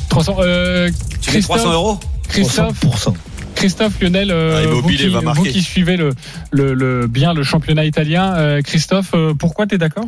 300. 0.09 0.37
Euh, 0.41 0.91
Tu 1.21 1.33
mets 1.33 1.41
300 1.43 1.73
euros 1.73 2.01
Christophe, 2.29 2.81
300%. 2.83 3.15
Christophe 3.55 4.01
Lionel, 4.01 4.31
euh, 4.31 4.63
Ah, 4.65 4.81
vous, 4.83 4.89
qui, 4.89 5.09
va 5.09 5.19
vous 5.21 5.25
marquer. 5.25 5.51
qui 5.51 5.63
suivez 5.63 5.97
le, 5.97 6.13
le, 6.51 6.75
le- 6.75 7.07
bien 7.07 7.33
le 7.35 7.43
championnat 7.43 7.85
italien, 7.85 8.35
euh, 8.37 8.63
Christophe, 8.63 9.11
euh, 9.15 9.35
pourquoi 9.35 9.67
tu 9.67 9.75
es 9.77 9.79
d'accord? 9.79 10.05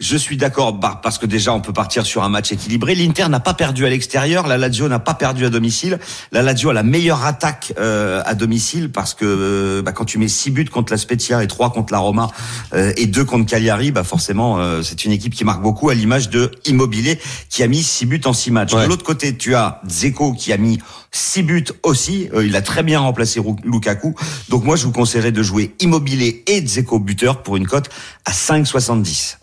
Je 0.00 0.16
suis 0.16 0.38
d'accord 0.38 0.72
bah, 0.72 0.98
parce 1.02 1.18
que 1.18 1.26
déjà 1.26 1.52
on 1.52 1.60
peut 1.60 1.74
partir 1.74 2.06
sur 2.06 2.22
un 2.22 2.30
match 2.30 2.52
équilibré. 2.52 2.94
L'Inter 2.94 3.28
n'a 3.28 3.38
pas 3.38 3.52
perdu 3.52 3.84
à 3.84 3.90
l'extérieur, 3.90 4.46
la 4.46 4.56
Lazio 4.56 4.88
n'a 4.88 4.98
pas 4.98 5.12
perdu 5.12 5.44
à 5.44 5.50
domicile. 5.50 5.98
La 6.32 6.40
Lazio 6.40 6.70
a 6.70 6.72
la 6.72 6.82
meilleure 6.82 7.24
attaque 7.26 7.74
euh, 7.78 8.22
à 8.24 8.34
domicile 8.34 8.90
parce 8.90 9.12
que 9.12 9.26
euh, 9.26 9.82
bah, 9.82 9.92
quand 9.92 10.06
tu 10.06 10.16
mets 10.18 10.28
6 10.28 10.50
buts 10.52 10.64
contre 10.64 10.92
la 10.92 10.96
Spezia 10.96 11.44
et 11.44 11.46
3 11.46 11.70
contre 11.72 11.92
la 11.92 11.98
Roma 11.98 12.30
euh, 12.72 12.94
et 12.96 13.06
2 13.06 13.24
contre 13.26 13.44
Cagliari, 13.44 13.90
bah 13.90 14.02
forcément 14.02 14.58
euh, 14.58 14.80
c'est 14.82 15.04
une 15.04 15.12
équipe 15.12 15.34
qui 15.34 15.44
marque 15.44 15.60
beaucoup 15.62 15.90
à 15.90 15.94
l'image 15.94 16.30
de 16.30 16.50
Immobilier 16.64 17.20
qui 17.50 17.62
a 17.62 17.68
mis 17.68 17.82
6 17.82 18.06
buts 18.06 18.20
en 18.24 18.32
6 18.32 18.50
matchs. 18.52 18.72
Ouais. 18.72 18.84
De 18.84 18.88
l'autre 18.88 19.04
côté, 19.04 19.36
tu 19.36 19.54
as 19.54 19.82
Zeko 19.86 20.32
qui 20.32 20.52
a 20.54 20.56
mis 20.56 20.78
6 21.12 21.42
buts 21.42 21.64
aussi, 21.82 22.28
Euh, 22.34 22.46
il 22.46 22.56
a 22.56 22.62
très 22.62 22.82
bien 22.82 23.00
remplacé 23.00 23.40
Lukaku. 23.64 24.14
Donc 24.48 24.64
moi 24.64 24.76
je 24.76 24.86
vous 24.86 24.92
conseillerais 24.92 25.32
de 25.32 25.42
jouer 25.42 25.74
Immobilier 25.80 26.42
et 26.46 26.66
Zeko 26.66 26.98
buteur 26.98 27.42
pour 27.42 27.56
une 27.56 27.66
cote 27.66 27.90
à 28.24 28.32
5,70. 28.32 29.36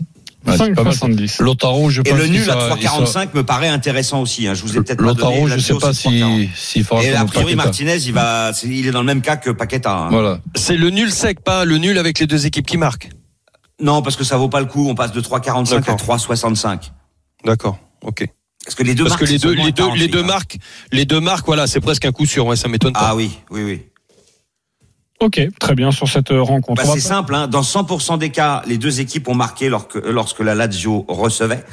Ouais, 0.47 0.57
c'est 0.57 0.73
pas 0.73 0.83
mal. 0.83 0.93
5,70. 0.93 1.41
Lotaro, 1.43 1.89
je 1.89 2.01
Et 2.01 2.03
pense 2.03 2.17
le 2.17 2.23
qu'il 2.25 2.33
nul 2.33 2.41
à 2.49 2.53
sera- 2.53 2.75
il 2.79 2.83
sera- 2.87 2.97
3,45 3.03 3.33
me 3.33 3.43
paraît 3.43 3.67
intéressant 3.67 4.21
aussi. 4.21 4.47
Hein. 4.47 4.53
Je 4.53 4.61
vous 4.63 4.77
ai 4.77 4.81
peut-être 4.81 4.97
pas 4.99 5.03
Lotaro, 5.05 5.33
donné. 5.33 5.47
je 5.47 5.59
sais 5.59 5.73
pas 5.75 5.93
c'est 5.93 6.09
3,40. 6.09 6.49
si 6.55 6.83
fera 6.83 7.03
Et 7.03 7.13
a 7.13 7.25
priori. 7.25 7.55
Martinez, 7.55 7.97
il 7.97 8.13
va, 8.13 8.53
c'est- 8.53 8.67
il 8.67 8.87
est 8.87 8.91
dans 8.91 9.01
le 9.01 9.05
même 9.05 9.21
cas 9.21 9.35
que 9.37 9.49
Paqueta. 9.49 9.91
hein. 9.95 10.07
Voilà. 10.09 10.39
C'est 10.55 10.77
le 10.77 10.89
nul 10.89 11.11
sec, 11.11 11.41
pas 11.41 11.65
le 11.65 11.77
nul 11.77 11.97
avec 11.97 12.19
les 12.19 12.27
deux 12.27 12.45
équipes 12.45 12.65
qui 12.67 12.77
marquent. 12.77 13.09
Non, 13.81 14.01
parce 14.01 14.15
que 14.15 14.23
ça 14.23 14.37
vaut 14.37 14.49
pas 14.49 14.59
le 14.59 14.65
coup. 14.65 14.87
On 14.89 14.95
passe 14.95 15.11
de 15.11 15.21
3,45 15.21 15.75
à 15.75 15.79
D'accord. 15.79 15.97
3,65. 15.97 16.91
D'accord, 17.45 17.77
ok. 18.01 18.25
Parce 18.65 18.75
que 18.75 18.83
les 18.83 18.95
deux 18.95 19.03
Parce 19.03 19.11
marques, 19.11 19.21
que 19.21 19.25
les 19.31 19.39
c'est 19.39 19.47
deux, 19.47 19.53
les 19.53 19.71
deux, 19.71 19.83
les 19.83 20.07
48, 20.07 20.07
deux 20.09 20.19
hein. 20.23 20.23
marques, 20.25 20.57
les 20.91 21.05
deux 21.05 21.19
marques, 21.21 21.45
voilà, 21.45 21.67
c'est 21.67 21.79
presque 21.79 22.03
un 22.05 22.11
coup 22.11 22.25
sûr. 22.25 22.45
Ouais, 22.47 22.55
ça 22.55 22.67
m'étonne 22.67 22.91
pas. 22.93 23.09
Ah 23.11 23.15
oui, 23.15 23.31
oui, 23.51 23.63
oui. 23.63 23.81
Ok, 25.19 25.41
très 25.59 25.73
bien 25.73 25.91
sur 25.91 26.07
cette 26.07 26.31
euh, 26.31 26.41
rencontre. 26.41 26.83
Bah, 26.83 26.91
c'est 26.93 26.99
simple. 26.99 27.33
Hein. 27.33 27.47
Dans 27.47 27.61
100% 27.61 28.19
des 28.19 28.29
cas, 28.29 28.61
les 28.67 28.77
deux 28.77 28.99
équipes 28.99 29.27
ont 29.27 29.35
marqué 29.35 29.67
lorsque, 29.69 29.95
lorsque 29.95 30.39
la 30.41 30.53
Lazio 30.53 31.05
recevait. 31.07 31.63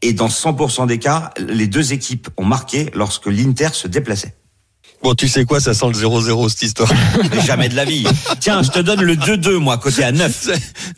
Et 0.00 0.12
dans 0.12 0.28
100% 0.28 0.86
des 0.86 0.98
cas, 0.98 1.30
les 1.38 1.66
deux 1.66 1.92
équipes 1.92 2.28
ont 2.36 2.44
marqué 2.44 2.90
lorsque 2.94 3.26
l'Inter 3.26 3.70
se 3.72 3.88
déplaçait. 3.88 4.34
Bon, 5.02 5.14
tu 5.14 5.28
sais 5.28 5.44
quoi, 5.44 5.60
ça 5.60 5.74
sent 5.74 5.86
le 5.88 5.92
0-0 5.92 6.48
cette 6.48 6.62
histoire. 6.62 6.92
Mais 7.30 7.40
jamais 7.42 7.68
de 7.68 7.74
la 7.74 7.84
vie. 7.84 8.06
Tiens, 8.40 8.62
je 8.62 8.70
te 8.70 8.78
donne 8.78 9.02
le 9.02 9.16
2-2, 9.16 9.56
moi, 9.56 9.76
côté 9.76 10.04
à 10.04 10.12
9. 10.12 10.48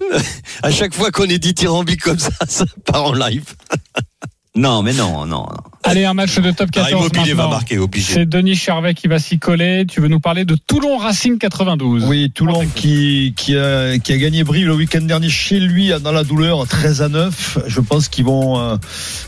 à 0.63 0.71
chaque 0.71 0.95
fois 0.95 1.11
qu'on 1.11 1.25
est 1.25 1.39
dithyrambique 1.39 2.03
comme 2.03 2.19
ça, 2.19 2.31
ça 2.47 2.65
part 2.85 3.05
en 3.05 3.13
live. 3.15 3.45
Non, 4.57 4.83
mais 4.83 4.95
non, 4.95 5.27
non, 5.27 5.43
non. 5.43 5.47
Allez, 5.85 6.05
un 6.05 6.15
match 6.15 6.39
de 6.39 6.51
top 6.51 6.71
Ah, 6.77 6.85
14 6.85 6.91
Immobilier 6.91 7.35
va 7.35 7.47
marquer, 7.47 7.79
obligé. 7.79 8.15
C'est 8.15 8.27
Denis 8.27 8.57
Charvet 8.57 8.95
qui 8.95 9.07
va 9.07 9.19
s'y 9.19 9.39
coller. 9.39 9.85
Tu 9.87 10.01
veux 10.01 10.09
nous 10.09 10.19
parler 10.19 10.45
de 10.45 10.57
Toulon 10.57 10.97
Racing 10.97 11.39
92 11.39 12.05
Oui, 12.07 12.31
Toulon 12.35 12.67
qui, 12.75 13.35
qui, 13.37 13.57
a, 13.57 13.99
qui 13.99 14.13
a 14.13 14.17
gagné 14.17 14.43
Brive 14.45 14.67
le 14.67 14.75
week-end 14.75 15.03
dernier 15.03 15.29
chez 15.29 15.61
lui 15.61 15.93
dans 16.03 16.11
la 16.11 16.25
douleur, 16.25 16.67
13 16.67 17.03
à 17.03 17.09
9. 17.09 17.59
Je 17.67 17.81
pense 17.81 18.09
qu'ils 18.09 18.25
vont, 18.25 18.59
euh, 18.59 18.77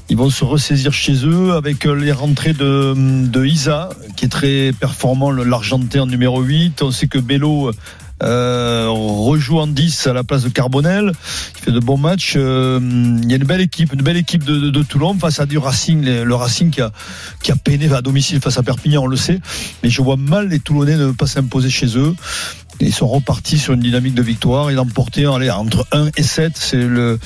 ils 0.09 0.17
vont 0.17 0.31
se 0.31 0.45
ressaisir 0.45 0.93
chez 0.93 1.27
eux 1.27 1.53
avec 1.53 1.87
euh, 1.87 1.93
les 1.93 2.11
rentrées 2.13 2.55
de, 2.55 2.95
de 2.97 3.45
Isa, 3.45 3.91
qui 4.17 4.25
est 4.25 4.31
très 4.31 4.73
performant, 4.73 5.31
l'Argentin 5.31 6.07
numéro 6.07 6.41
8. 6.41 6.83
On 6.83 6.91
sait 6.91 7.07
que 7.07 7.19
Bello 7.19 7.71
euh, 8.23 8.87
rejoue 8.89 9.59
en 9.59 9.67
10 9.67 10.07
à 10.07 10.13
la 10.13 10.25
place 10.25 10.43
de 10.43 10.49
Carbonel. 10.49 11.13
Il 11.57 11.65
fait 11.65 11.73
de 11.73 11.81
bons 11.81 11.97
matchs. 11.97 12.35
Euh, 12.37 12.81
il 13.23 13.31
y 13.31 13.33
a 13.33 13.37
une 13.37 13.45
belle 13.45 13.61
équipe, 13.61 13.93
une 13.93 14.03
belle 14.03 14.17
équipe 14.17 14.45
de, 14.45 14.83
Toulon 14.83 15.15
face 15.19 15.41
à 15.41 15.47
du 15.47 15.59
Racing, 15.59 16.05
le 16.05 16.35
Racing 16.35 16.71
qui 16.71 16.81
a, 16.81 16.93
qui 17.43 17.53
a 17.53 17.57
peiné 17.57 17.93
à 17.93 18.01
domicile 18.01 18.41
face 18.41 18.59
à 18.59 18.63
Perpignan, 18.63 19.03
on 19.03 19.07
le 19.07 19.17
sait. 19.17 19.41
Mais 19.83 19.91
je 19.91 20.01
vois 20.03 20.17
mal 20.17 20.49
les 20.49 20.61
Toulonnais 20.61 20.97
ne 20.97 21.11
pas 21.11 21.27
s'imposer 21.27 21.69
chez 21.69 21.99
eux. 21.99 22.15
Ils 22.81 22.95
sont 22.95 23.09
repartis 23.09 23.59
sur 23.59 23.75
une 23.75 23.81
dynamique 23.81 24.15
de 24.15 24.23
victoire. 24.23 24.71
Ils 24.71 24.79
ont 24.79 24.87
porté 24.87 25.27
allez, 25.27 25.51
entre 25.51 25.87
1 25.93 26.11
et 26.17 26.23
7. 26.23 26.53
C'est 26.55 26.77
le, 26.77 27.19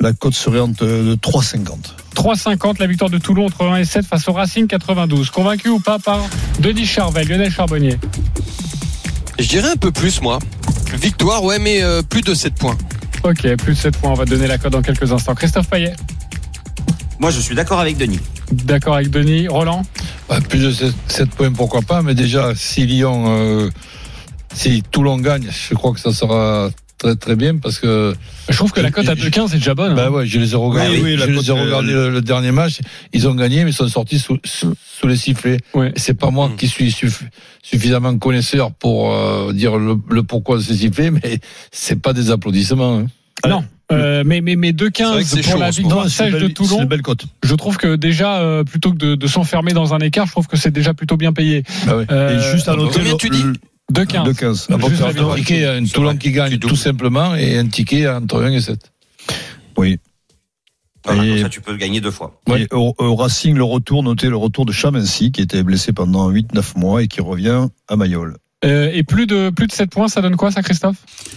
la 0.00 0.12
cote 0.12 0.34
serait 0.34 0.60
entre 0.60 0.84
de 0.84 1.14
3,50. 1.14 1.94
3,50 2.14 2.78
la 2.78 2.86
victoire 2.86 3.10
de 3.10 3.18
Toulon 3.18 3.46
entre 3.46 3.64
1 3.64 3.76
et 3.78 3.84
7 3.84 4.06
face 4.06 4.28
au 4.28 4.32
Racing 4.32 4.66
92. 4.66 5.30
Convaincu 5.30 5.68
ou 5.70 5.80
pas 5.80 5.98
par 5.98 6.20
Denis 6.60 6.86
Charvet, 6.86 7.24
Lionel 7.24 7.50
Charbonnier 7.50 7.96
Je 9.38 9.46
dirais 9.48 9.68
un 9.70 9.76
peu 9.76 9.90
plus, 9.92 10.20
moi. 10.20 10.38
Victoire, 10.94 11.44
ouais, 11.44 11.58
mais 11.58 11.82
euh, 11.82 12.02
plus 12.02 12.22
de 12.22 12.34
7 12.34 12.54
points. 12.54 12.76
Ok, 13.24 13.42
plus 13.56 13.74
de 13.74 13.78
7 13.78 13.96
points. 13.98 14.10
On 14.10 14.14
va 14.14 14.24
donner 14.24 14.46
la 14.46 14.58
cote 14.58 14.72
dans 14.72 14.82
quelques 14.82 15.12
instants. 15.12 15.34
Christophe 15.34 15.68
Payet, 15.68 15.94
Moi, 17.18 17.30
je 17.30 17.40
suis 17.40 17.54
d'accord 17.54 17.80
avec 17.80 17.96
Denis. 17.96 18.20
d'accord 18.50 18.94
avec 18.96 19.10
Denis. 19.10 19.48
Roland 19.48 19.82
Bah, 20.28 20.40
plus 20.40 20.58
de 20.60 20.92
7, 21.08 21.30
points, 21.30 21.52
pourquoi 21.52 21.82
pas, 21.82 22.02
mais 22.02 22.14
déjà, 22.14 22.54
si 22.54 22.86
Lyon, 22.86 23.24
euh, 23.28 23.70
si 24.54 24.82
Toulon 24.90 25.18
gagne, 25.18 25.48
je 25.50 25.74
crois 25.74 25.92
que 25.92 26.00
ça 26.00 26.12
sera 26.12 26.70
très 26.98 27.16
très 27.16 27.36
bien 27.36 27.56
parce 27.56 27.78
que. 27.78 28.14
Je 28.48 28.56
trouve 28.56 28.72
que 28.72 28.80
la 28.80 28.90
cote 28.90 29.08
à 29.08 29.14
2,15 29.14 29.52
est 29.52 29.58
déjà 29.58 29.74
bonne. 29.74 29.94
Bah 29.94 30.06
hein. 30.08 30.10
ouais, 30.10 30.26
je 30.26 30.38
les 30.38 30.52
ai 30.52 30.56
regardés, 30.56 30.96
Oui, 30.96 31.00
oui, 31.02 31.16
je 31.18 31.24
les 31.30 31.48
ai 31.48 31.52
regardés 31.52 31.92
euh, 31.92 32.08
le, 32.08 32.14
le 32.14 32.20
dernier 32.22 32.50
match. 32.52 32.78
Ils 33.12 33.26
ont 33.28 33.34
gagné, 33.34 33.64
mais 33.64 33.70
ils 33.70 33.74
sont 33.74 33.88
sortis 33.88 34.18
sous, 34.18 34.38
sous, 34.44 34.74
sous 35.00 35.06
les 35.06 35.16
sifflets. 35.16 35.58
Ouais. 35.74 35.92
C'est 35.96 36.14
pas 36.14 36.30
moi 36.30 36.48
Mm. 36.48 36.56
qui 36.56 36.68
suis 36.68 36.90
suff- 36.90 37.22
suffisamment 37.62 38.16
connaisseur 38.18 38.72
pour 38.72 39.12
euh, 39.14 39.52
dire 39.52 39.76
le, 39.78 39.96
le 40.10 40.22
pourquoi 40.22 40.56
de 40.58 40.62
ces 40.62 40.74
sifflets, 40.74 41.10
mais 41.10 41.38
c'est 41.70 42.00
pas 42.00 42.12
des 42.12 42.30
applaudissements. 42.30 42.98
hein. 42.98 43.06
Non. 43.48 43.64
Euh, 43.90 44.22
mais 44.26 44.42
mais 44.42 44.54
mais 44.56 44.74
C'est 44.76 44.82
vrai 44.84 44.90
que 44.90 44.98
2,15 44.98 45.24
c'est 45.24 45.42
pour 45.42 45.52
chaud 45.52 45.58
la 45.60 45.70
victoire 45.70 46.08
sèche 46.10 46.32
de 46.34 46.48
Toulon. 46.48 46.82
une 46.82 46.88
belle 46.88 47.00
cote. 47.00 47.24
Je 47.42 47.54
trouve 47.54 47.78
que 47.78 47.96
déjà 47.96 48.36
euh, 48.40 48.62
plutôt 48.62 48.92
que 48.92 48.98
de, 48.98 49.14
de 49.14 49.26
s'enfermer 49.26 49.72
dans 49.72 49.94
un 49.94 49.98
écart, 50.00 50.26
je 50.26 50.32
trouve 50.32 50.46
que 50.46 50.58
c'est 50.58 50.70
déjà 50.72 50.92
plutôt 50.92 51.16
bien 51.16 51.32
payé. 51.32 51.62
Bah 51.86 51.96
ouais. 51.96 52.04
Euh, 52.10 52.38
et 52.38 52.52
juste 52.54 52.68
à 52.68 52.76
noter 52.76 52.98
combien 52.98 53.12
le- 53.12 53.16
tu 53.18 53.30
dis? 53.30 53.44
Le- 53.88 53.94
2,15. 54.04 54.24
de 54.24 54.32
15. 54.32 54.66
Ah 54.70 54.76
bon, 54.76 54.88
Juste 54.88 55.00
la 55.00 55.06
un 55.06 55.10
victoire. 55.10 55.34
ticket, 55.36 55.66
un 55.66 55.84
Toulon 55.84 56.16
qui 56.16 56.32
gagne 56.32 56.58
tout 56.58 56.76
simplement 56.76 57.34
et 57.34 57.58
un 57.58 57.66
ticket 57.68 58.08
entre 58.08 58.42
1 58.42 58.52
et 58.52 58.60
7. 58.60 58.92
Oui. 59.76 59.98
Voilà, 61.04 61.24
Et- 61.24 61.28
comme 61.30 61.38
ça, 61.42 61.48
tu 61.48 61.60
peux 61.60 61.76
gagner 61.76 62.00
deux 62.00 62.10
fois. 62.10 62.40
Ouais. 62.48 62.62
Et 62.62 62.66
au, 62.74 62.94
au 62.98 63.14
Racing, 63.16 63.56
le 63.56 63.64
retour, 63.64 64.02
notez 64.02 64.28
le 64.28 64.36
retour 64.36 64.66
de 64.66 64.72
Chamancy, 64.72 65.32
qui 65.32 65.40
était 65.40 65.62
blessé 65.62 65.92
pendant 65.92 66.28
8-9 66.30 66.76
mois 66.76 67.02
et 67.02 67.08
qui 67.08 67.20
revient 67.20 67.68
à 67.88 67.96
Mayol. 67.96 68.36
Euh, 68.64 68.90
et 68.92 69.04
plus 69.04 69.26
de 69.26 69.50
plus 69.50 69.68
de 69.68 69.72
7 69.72 69.88
points, 69.90 70.08
ça 70.08 70.20
donne 70.20 70.36
quoi 70.36 70.50
ça 70.50 70.62
Christophe? 70.62 70.96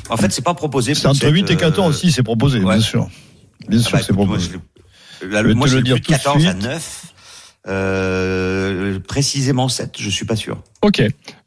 En 0.09 0.17
fait, 0.17 0.31
c'est 0.31 0.41
pas 0.43 0.55
proposé. 0.55 0.95
C'est 0.95 1.07
entre 1.07 1.19
cette, 1.19 1.31
8 1.33 1.51
et 1.51 1.55
14 1.55 1.85
euh, 1.85 1.89
aussi, 1.89 2.11
c'est 2.11 2.23
proposé, 2.23 2.59
ouais. 2.59 2.73
bien 2.75 2.81
sûr. 2.81 3.07
Bien 3.69 3.79
ah 3.79 3.83
sûr, 3.83 3.97
bah, 3.99 4.03
c'est 4.05 4.13
proposé. 4.13 4.49
je 5.21 5.27
là, 5.27 5.41
Je 5.43 5.47
vais 5.47 5.53
moi, 5.53 5.67
te 5.67 5.71
j'ai 5.71 5.75
le 5.77 5.81
le 5.81 5.85
dire 5.85 5.95
plus 5.95 6.01
de 6.01 6.05
tout 6.07 6.11
de 6.13 6.17
14 6.17 6.45
à 6.47 6.51
suite. 6.51 6.63
9. 6.63 7.10
Euh, 7.67 8.99
précisément 9.07 9.69
7, 9.69 9.95
je 9.99 10.09
suis 10.09 10.25
pas 10.25 10.35
sûr. 10.35 10.63
Ok. 10.81 11.01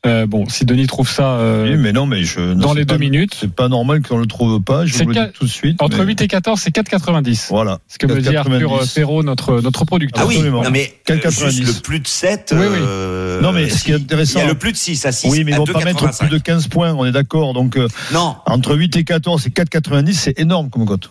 Euh, 0.07 0.27
bon, 0.27 0.48
si 0.48 0.64
Denis 0.64 0.87
trouve 0.87 1.09
ça 1.11 1.38
euh, 1.38 1.70
Oui, 1.72 1.77
mais 1.77 1.92
non, 1.92 2.07
mais 2.07 2.22
je. 2.22 2.38
non, 2.40 2.55
dans 2.55 2.72
les 2.74 2.85
pas- 2.85 2.94
deux 2.94 3.00
minutes, 3.00 3.37
C'est 3.40 3.50
pas 3.53 3.68
normal 3.68 4.03
qu'on 4.03 4.18
le 4.18 4.27
trouve 4.27 4.61
pas. 4.62 4.87
Je 4.87 4.94
C'est 4.94 5.03
vous 5.03 5.09
le 5.11 5.14
qu'à- 5.14 5.27
dis 5.27 5.33
tout 5.33 5.44
de 5.44 5.50
suite. 5.50 5.83
entre 5.83 5.98
mais 5.98 6.05
8 6.05 6.22
et 6.22 6.29
14, 6.29 6.61
c'est 6.61 6.70
4,90. 6.70 7.48
Voilà. 7.50 7.81
Ce 7.88 7.98
que 7.98 8.07
me 8.07 8.20
dit 8.20 8.37
Arthur 8.37 8.53
4,90. 8.61 8.94
Perrault, 8.94 9.22
notre, 9.24 9.61
notre 9.61 9.85
producteur. 9.85 10.22
Ah 10.24 10.27
oui, 10.29 10.35
Absolument. 10.37 10.62
non 10.62 10.70
mais 10.70 10.94
euh, 11.11 11.16
4,90. 11.16 11.50
juste 11.50 11.77
le 11.77 11.83
plus 11.83 12.00
de 12.00 12.07
7. 12.07 12.55
Oui, 12.57 12.66
oui. 12.70 12.79
euh, 12.81 13.40
Non, 13.40 13.53
mais 13.53 13.68
ce 13.68 13.83
qui 13.85 13.90
est 13.92 13.94
intéressant- 13.96 14.38
Il 14.38 14.42
y 14.42 14.46
a 14.46 14.48
le 14.48 14.59
plus 14.59 14.72
de 14.72 14.77
6 14.77 15.05
à 15.07 15.12
6. 15.12 15.29
Oui, 15.31 15.42
mais 15.44 15.53
ils 15.53 15.57
vont 15.57 15.64
pas 15.64 15.85
mettre 15.85 16.05
2,85. 16.07 16.18
plus 16.29 16.29
de 16.29 16.38
15 16.42 16.68
points, 16.68 16.94
on 16.94 17.05
est 17.05 17.12
d'accord. 17.12 17.55
Donc, 17.55 17.77
euh, 17.77 17.88
Non, 18.12 18.37
entre 18.46 18.77
8 18.77 18.94
et 18.96 19.05
14 19.05 19.46
et 19.46 19.50
4,90, 19.50 20.12
c'est 20.14 20.38
énorme 20.38 20.70
comme 20.70 20.87
cote. 20.87 21.11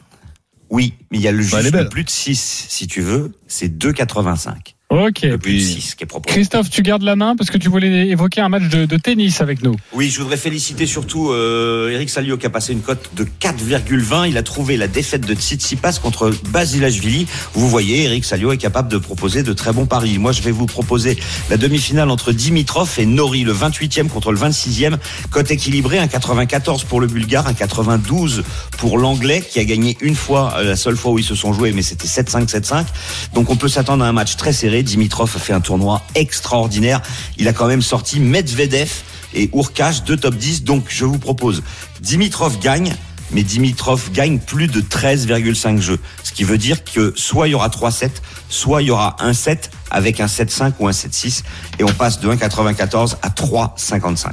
oui, 0.70 0.94
mais 1.12 1.18
il 1.18 1.24
y 1.24 1.28
a 1.28 1.32
le, 1.32 1.40
Bah, 1.52 1.62
juste 1.62 1.76
le 1.76 1.90
plus 1.90 2.04
de 2.06 2.10
6, 2.10 2.66
si 2.70 2.88
tu 2.88 3.02
veux, 3.02 3.34
c'est 3.48 3.68
2,85. 3.78 4.73
Ok. 4.94 5.22
Le 5.24 5.38
plus 5.38 5.54
de 5.54 5.58
Oui. 5.58 5.64
6 5.82 5.96
qui 5.96 6.04
est 6.04 6.08
proposé. 6.08 6.36
Christophe, 6.36 6.70
tu 6.70 6.84
gardes 6.84 7.02
la 7.02 7.16
main 7.16 7.36
parce 7.36 7.50
que 7.50 7.58
tu 7.58 7.68
voulais 7.70 8.08
évoquer 8.10 8.42
un 8.42 8.50
match 8.50 8.70
de, 8.70 8.86
de 8.86 8.98
tennis 8.98 9.42
avec 9.42 9.64
nous. 9.64 9.76
Oui, 9.92 10.10
je 10.10 10.22
voudrais 10.22 10.38
féliciter 10.38 10.86
surtout 10.86 11.32
euh, 11.32 11.90
Eric 11.90 12.10
Salio 12.10 12.38
qui 12.38 12.46
a 12.46 12.50
passé 12.52 12.74
une 12.74 12.82
cote 12.82 13.10
de 13.16 13.24
4,20. 13.24 14.30
Il 14.30 14.38
a 14.38 14.44
trouvé 14.44 14.78
la 14.78 14.88
défaite 14.88 15.26
de 15.26 15.34
Tsitsipas 15.34 16.00
contre 16.02 16.32
Basilashvili. 16.50 17.26
Vous 17.54 17.68
voyez, 17.68 18.04
Eric 18.04 18.24
Salio 18.24 18.52
est 18.52 18.58
capable 18.58 18.90
de 18.90 18.98
proposer 18.98 19.42
de 19.42 19.54
très 19.54 19.74
bons 19.74 19.88
paris. 19.88 20.20
Moi, 20.20 20.32
je 20.32 20.42
vais 20.42 20.52
vous 20.52 20.68
proposer 20.68 21.18
la 21.50 21.58
demi-finale 21.58 22.10
entre 22.12 22.32
Dimitrov 22.32 22.94
et 23.00 23.06
Nori, 23.08 23.44
le 23.44 23.54
28e 23.54 24.08
contre 24.10 24.32
le 24.32 24.38
26e. 24.38 24.98
Cote 25.32 25.50
équilibrée, 25.50 25.98
un 25.98 26.08
94 26.08 26.84
pour 26.84 27.02
le 27.02 27.08
Bulgare, 27.08 27.48
un 27.48 27.54
92 27.54 28.44
pour 28.78 28.98
l'Anglais 28.98 29.42
qui 29.42 29.60
a 29.60 29.66
gagné 29.66 29.98
une 30.02 30.16
fois, 30.16 30.54
euh, 30.58 30.64
la 30.64 30.76
seule 30.76 30.96
fois 30.98 31.12
où 31.14 31.20
ils 31.20 31.26
se 31.26 31.36
sont 31.36 31.52
joués, 31.54 31.72
mais 31.72 31.82
c'était 31.82 32.08
7-5, 32.08 32.48
7-5. 32.48 32.86
Donc 33.34 33.50
on 33.50 33.56
peut 33.56 33.68
s'attendre 33.68 34.04
à 34.04 34.08
un 34.08 34.14
match 34.14 34.36
très 34.36 34.54
serré. 34.54 34.83
Dimitrov 34.84 35.32
a 35.36 35.40
fait 35.40 35.54
un 35.54 35.62
tournoi 35.62 36.02
extraordinaire. 36.16 37.02
Il 37.38 37.48
a 37.48 37.54
quand 37.54 37.68
même 37.68 37.82
sorti 37.82 38.20
Medvedev 38.20 38.92
et 39.34 39.50
Urkash, 39.54 40.04
deux 40.04 40.18
top 40.18 40.36
10. 40.36 40.64
Donc 40.64 40.86
je 40.90 41.06
vous 41.06 41.20
propose, 41.20 41.64
Dimitrov 42.02 42.60
gagne, 42.60 42.94
mais 43.32 43.44
Dimitrov 43.44 44.12
gagne 44.12 44.40
plus 44.40 44.68
de 44.68 44.82
13,5 44.82 45.80
jeux. 45.80 46.00
Ce 46.24 46.32
qui 46.32 46.44
veut 46.44 46.58
dire 46.58 46.84
que 46.84 47.14
soit 47.16 47.48
il 47.48 47.52
y 47.52 47.56
aura 47.56 47.70
3-7, 47.70 48.10
soit 48.50 48.82
il 48.82 48.90
y 48.90 48.92
aura 48.92 49.16
un 49.20 49.34
7 49.34 49.72
avec 49.90 50.20
un 50.20 50.28
7-5 50.28 50.74
ou 50.80 50.88
un 50.88 50.92
7-6. 50.92 51.44
Et 51.80 51.84
on 51.84 51.92
passe 51.92 52.20
de 52.20 52.30
1,94 52.32 53.16
à 53.22 53.30
3,55. 53.30 54.30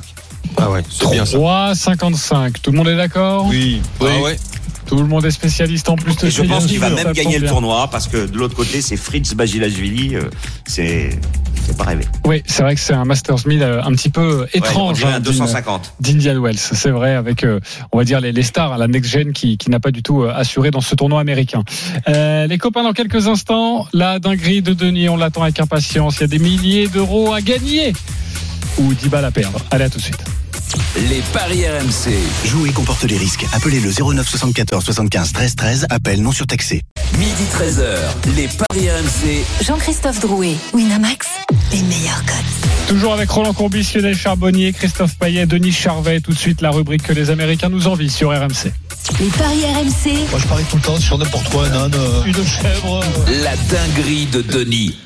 Ah 0.56 0.70
ouais, 0.70 0.82
c'est 0.90 1.10
bien 1.10 1.24
ça. 1.24 1.38
3,55. 1.38 2.52
Tout 2.60 2.72
le 2.72 2.78
monde 2.78 2.88
est 2.88 2.96
d'accord? 2.96 3.46
Oui. 3.46 3.80
Ah 4.00 4.04
ouais. 4.20 4.36
Tout 4.90 4.96
le 4.96 5.06
monde 5.06 5.24
est 5.24 5.30
spécialiste 5.30 5.88
en 5.88 5.94
plus 5.94 6.16
de 6.16 6.26
Et 6.26 6.30
je 6.30 6.42
pense 6.42 6.66
qu'il 6.66 6.80
va 6.80 6.90
même 6.90 7.12
gagner 7.12 7.38
le 7.38 7.46
tournoi 7.46 7.88
parce 7.92 8.08
que 8.08 8.26
de 8.26 8.36
l'autre 8.36 8.56
côté, 8.56 8.82
c'est 8.82 8.96
Fritz 8.96 9.34
Basilashvili. 9.34 10.16
euh, 10.16 10.28
C'est 10.66 11.10
pas 11.78 11.84
rêvé. 11.84 12.04
Oui, 12.26 12.42
c'est 12.46 12.64
vrai 12.64 12.74
que 12.74 12.80
c'est 12.80 12.94
un 12.94 13.04
Masters 13.04 13.46
1000 13.46 13.62
euh, 13.62 13.80
un 13.84 13.92
petit 13.92 14.08
peu 14.10 14.48
étrange. 14.52 15.04
hein, 15.04 15.10
un 15.14 15.20
d'une- 15.20 15.30
250. 15.32 15.92
d'Indian 16.00 16.40
Wells, 16.42 16.58
c'est 16.58 16.90
vrai, 16.90 17.14
avec 17.14 17.44
euh, 17.44 17.60
on 17.92 17.98
va 17.98 18.04
dire 18.04 18.20
les, 18.20 18.32
les 18.32 18.42
stars, 18.42 18.72
hein, 18.72 18.78
la 18.78 18.88
next 18.88 19.08
gen 19.12 19.32
qui, 19.32 19.56
qui 19.56 19.70
n'a 19.70 19.78
pas 19.78 19.92
du 19.92 20.02
tout 20.02 20.24
assuré 20.24 20.72
dans 20.72 20.80
ce 20.80 20.96
tournoi 20.96 21.20
américain. 21.20 21.62
Euh, 22.08 22.48
les 22.48 22.58
copains, 22.58 22.82
dans 22.82 22.92
quelques 22.92 23.28
instants, 23.28 23.86
la 23.92 24.18
dinguerie 24.18 24.60
de 24.62 24.72
Denis, 24.74 25.08
on 25.08 25.16
l'attend 25.16 25.44
avec 25.44 25.60
impatience. 25.60 26.16
Il 26.16 26.20
y 26.22 26.24
a 26.24 26.26
des 26.26 26.40
milliers 26.40 26.88
d'euros 26.88 27.32
à 27.32 27.40
gagner 27.40 27.92
ou 28.78 28.92
10 28.92 29.08
balles 29.08 29.24
à 29.24 29.30
perdre. 29.30 29.60
Allez, 29.70 29.84
à 29.84 29.88
tout 29.88 29.98
de 29.98 30.02
suite. 30.02 30.18
Les 30.96 31.22
paris 31.32 31.64
RMC. 31.66 32.12
Jouer 32.46 32.70
comporte 32.70 33.04
les 33.04 33.16
risques. 33.16 33.46
Appelez 33.52 33.80
le 33.80 33.90
09 33.90 34.28
74 34.28 34.84
75 34.84 35.32
13 35.32 35.56
13. 35.56 35.86
Appel 35.90 36.22
non 36.22 36.32
surtaxé. 36.32 36.82
Midi 37.18 37.44
13h. 37.52 38.34
Les 38.36 38.48
paris 38.48 38.88
RMC. 38.90 39.44
Jean-Christophe 39.64 40.20
Drouet, 40.20 40.54
Winamax, 40.72 41.26
les 41.72 41.82
meilleurs 41.82 42.24
codes. 42.24 42.36
Toujours 42.88 43.12
avec 43.14 43.30
Roland 43.30 43.52
Courbis, 43.52 43.88
Lionel 43.94 44.16
Charbonnier, 44.16 44.72
Christophe 44.72 45.16
Payet, 45.18 45.46
Denis 45.46 45.72
Charvet. 45.72 46.20
Tout 46.20 46.32
de 46.32 46.38
suite, 46.38 46.60
la 46.60 46.70
rubrique 46.70 47.02
que 47.02 47.12
les 47.12 47.30
Américains 47.30 47.68
nous 47.68 47.86
envient 47.86 48.10
sur 48.10 48.30
RMC. 48.30 48.72
Les 49.18 49.26
paris 49.28 49.62
RMC, 49.64 50.28
Moi, 50.30 50.38
je 50.40 50.46
parie 50.46 50.64
tout 50.64 50.76
le 50.76 50.82
temps 50.82 50.98
sur 50.98 51.18
n'importe 51.18 51.48
quoi, 51.50 51.66
un 51.66 51.72
âne, 51.84 51.94
euh, 51.94 52.24
une 52.24 52.34
chèvre. 52.46 53.02
euh. 53.02 53.42
La 53.44 53.56
dinguerie 53.56 54.26
de 54.26 54.42
Denis. 54.42 54.98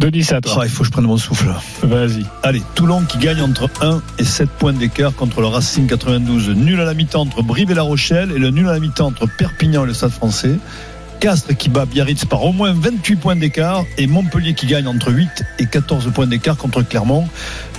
Denis, 0.00 0.26
toi. 0.26 0.38
Ah, 0.60 0.62
il 0.62 0.70
faut 0.70 0.84
que 0.84 0.86
je 0.86 0.92
prenne 0.92 1.06
mon 1.06 1.16
souffle. 1.16 1.52
Vas-y. 1.82 2.24
Allez, 2.44 2.62
Toulon 2.76 3.02
qui 3.02 3.18
gagne 3.18 3.40
entre 3.40 3.68
1 3.80 4.00
et 4.20 4.24
7 4.24 4.48
points 4.48 4.72
d'écart 4.72 5.12
contre 5.12 5.40
le 5.40 5.48
Racing 5.48 5.88
92. 5.88 6.50
Nul 6.50 6.80
à 6.80 6.84
la 6.84 6.94
mi-temps 6.94 7.22
entre 7.22 7.42
Brive 7.42 7.72
et 7.72 7.74
La 7.74 7.82
Rochelle 7.82 8.30
et 8.30 8.38
le 8.38 8.50
nul 8.50 8.68
à 8.68 8.74
la 8.74 8.78
mi-temps 8.78 9.06
entre 9.06 9.26
Perpignan 9.26 9.82
et 9.82 9.88
le 9.88 9.94
Stade 9.94 10.12
français. 10.12 10.54
Castres 11.18 11.56
qui 11.56 11.68
bat 11.68 11.84
Biarritz 11.84 12.26
par 12.26 12.44
au 12.44 12.52
moins 12.52 12.72
28 12.72 13.16
points 13.16 13.34
d'écart 13.34 13.82
et 13.96 14.06
Montpellier 14.06 14.54
qui 14.54 14.66
gagne 14.66 14.86
entre 14.86 15.10
8 15.10 15.28
et 15.58 15.66
14 15.66 16.12
points 16.14 16.28
d'écart 16.28 16.56
contre 16.56 16.82
Clermont. 16.82 17.26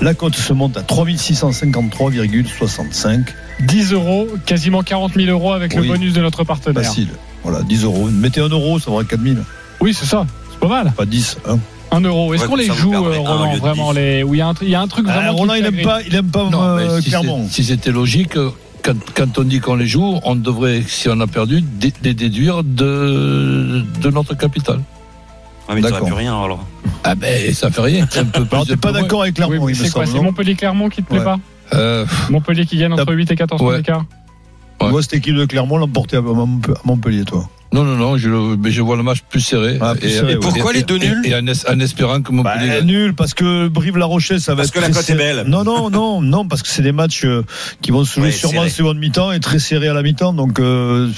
La 0.01 0.13
cote 0.13 0.36
se 0.36 0.51
monte 0.51 0.75
à 0.75 0.82
3653,65. 0.82 3.27
10 3.62 3.93
euros, 3.93 4.27
quasiment 4.45 4.84
40 4.84 5.13
000 5.13 5.29
euros 5.29 5.53
avec 5.53 5.73
le 5.73 5.84
bonus 5.84 6.12
de 6.12 6.19
notre 6.19 6.43
partenaire. 6.43 6.84
Facile. 6.84 7.12
Voilà, 7.43 7.63
10 7.63 7.86
euros. 7.86 8.10
Mettez 8.10 8.41
1 8.41 8.49
euro, 8.49 8.77
ça 8.77 8.91
vaudra 8.91 9.05
4000. 9.05 9.38
Oui, 9.79 9.93
c'est 9.93 10.05
ça. 10.05 10.27
C'est 10.51 10.60
pas 10.60 10.67
mal. 10.67 10.91
Pas 10.97 11.05
10. 11.05 11.38
Hein. 11.47 11.60
1 11.91 12.02
euro. 12.02 12.34
Est-ce 12.34 12.43
Ouais, 12.43 12.49
qu'on 12.49 12.56
les 12.56 12.65
joue, 12.65 12.93
euh, 12.93 13.17
au 13.17 13.23
Roland, 13.23 13.56
vraiment 13.58 13.91
10. 13.93 13.99
les... 13.99 14.23
où 14.23 14.34
il 14.36 14.38
y, 14.38 14.41
a 14.41 14.47
un 14.47 14.54
truc- 14.54 14.67
il 14.67 14.71
y 14.71 14.75
a 14.75 14.82
un 14.82 14.88
truc 14.88 15.06
vraiment. 15.06 15.21
Ah, 15.30 15.34
qui 15.34 15.39
Roland, 15.39 15.54
il 15.56 15.62
fait 15.63 15.67
aime 15.69 15.82
pas, 15.82 16.02
il 16.04 16.15
aime 16.15 16.28
pas 16.30 16.49
Non, 16.49 16.62
euh, 16.62 17.02
si 17.02 17.10
Clermont. 17.10 17.47
si 17.49 17.63
c'était 17.63 17.91
logique, 17.91 18.38
euh, 18.38 18.49
quand, 18.84 18.93
quand 19.15 19.38
on 19.39 19.43
dit 19.43 19.60
qu'on 19.60 19.75
les 19.75 19.88
joue, 19.88 20.19
on 20.23 20.36
devrait, 20.36 20.84
si 20.88 21.10
on 21.10 21.19
a 21.19 21.28
perdu, 21.28 21.62
dé- 21.62 21.93
les 22.04 22.13
déduire 22.13 22.63
de, 22.63 23.84
de 24.02 24.10
notre 24.12 24.36
capital. 24.36 24.80
Ah, 25.67 25.75
mais 25.75 25.82
t'aurais 25.82 26.02
plus 26.02 26.13
rien 26.13 26.41
alors. 26.43 26.65
Ah 27.04 27.15
ben, 27.15 27.54
ça 27.54 27.69
fait 27.71 27.82
rien. 27.82 28.08
Un 28.17 28.25
peu 28.25 28.45
plus 28.45 28.65
t'es 28.67 28.75
pas 28.78 28.91
d'accord 28.91 29.21
avec 29.23 29.36
Clermont, 29.36 29.65
mais 29.65 29.73
il 29.73 29.80
me 29.80 29.84
c'est 29.86 29.91
quoi 29.91 30.06
semble. 30.06 30.08
C'est 30.17 30.17
non 30.23 30.30
Montpellier-Clermont 30.32 30.89
qui 30.89 31.04
te 31.04 31.08
plaît 31.10 31.19
Ouais. 31.19 31.23
pas 31.25 31.38
Euh, 31.73 32.06
Montpellier 32.32 32.65
qui 32.65 32.78
gagne 32.78 32.93
entre 32.93 33.06
T'as- 33.06 33.12
8 33.13 33.32
et 33.32 33.36
14 33.36 33.62
points 33.62 33.78
d'écart 33.78 34.06
Tu 34.82 34.88
vois 34.88 35.02
cette 35.02 35.13
équipe 35.13 35.36
de 35.36 35.46
Clermont 35.46 35.78
l'emporter 35.78 36.18
à 36.18 36.22
Mont- 36.22 36.62
à 36.70 36.80
Montpellier, 36.86 37.26
toi. 37.26 37.50
non, 37.74 37.84
non, 37.84 37.96
non, 37.98 38.18
je, 38.18 38.30
le- 38.30 38.58
mais 38.58 38.72
je 38.72 38.82
vois 38.82 38.96
le 38.96 39.04
match 39.04 39.20
plus 39.30 39.42
serré. 39.42 39.78
Ah, 39.82 39.94
plus 39.94 40.10
serré, 40.10 40.34
Et 40.34 40.36
pourquoi 40.38 40.72
les 40.74 40.84
deux 40.84 40.98
nuls 40.98 41.22
Et 41.26 41.36
en, 41.36 41.46
es- 41.46 41.70
en 41.70 41.80
espérant 41.80 42.22
que 42.22 42.32
Bah, 42.32 42.38
Montpellier 42.38 42.68
gagne. 42.68 42.86
nul 42.86 43.13
parce 43.13 43.34
que 43.34 43.68
Brive-La 43.68 44.06
Rochelle 44.06 44.39
ça 44.42 44.54
va 44.54 44.58
Parce 44.63 44.70
être 44.70 44.74
que 44.76 44.80
la 44.80 44.88
cote 44.88 44.98
est 44.98 45.04
serré. 45.04 45.18
belle. 45.36 45.44
Non 45.48 45.63
non 45.63 45.89
non 45.89 46.22
non 46.22 46.48
parce 46.48 46.63
que 46.63 46.70
c'est 46.70 46.82
des 46.82 46.92
matchs 46.94 47.26
euh, 47.26 47.44
qui 47.82 47.92
vont 47.92 48.06
se 48.06 48.15
jouer 48.15 48.24
Ouais, 48.28 48.32
sûrement 48.32 48.60
en 48.62 48.63
serré. 48.63 48.70
seconde 48.76 48.98
mi-temps 49.00 49.32
et 49.34 49.39
très 49.39 49.60
serrés 49.60 49.88
à 49.89 49.94
la 49.94 50.02
mi-temps 50.02 50.34
donc 50.34 50.60
euh, 50.60 51.10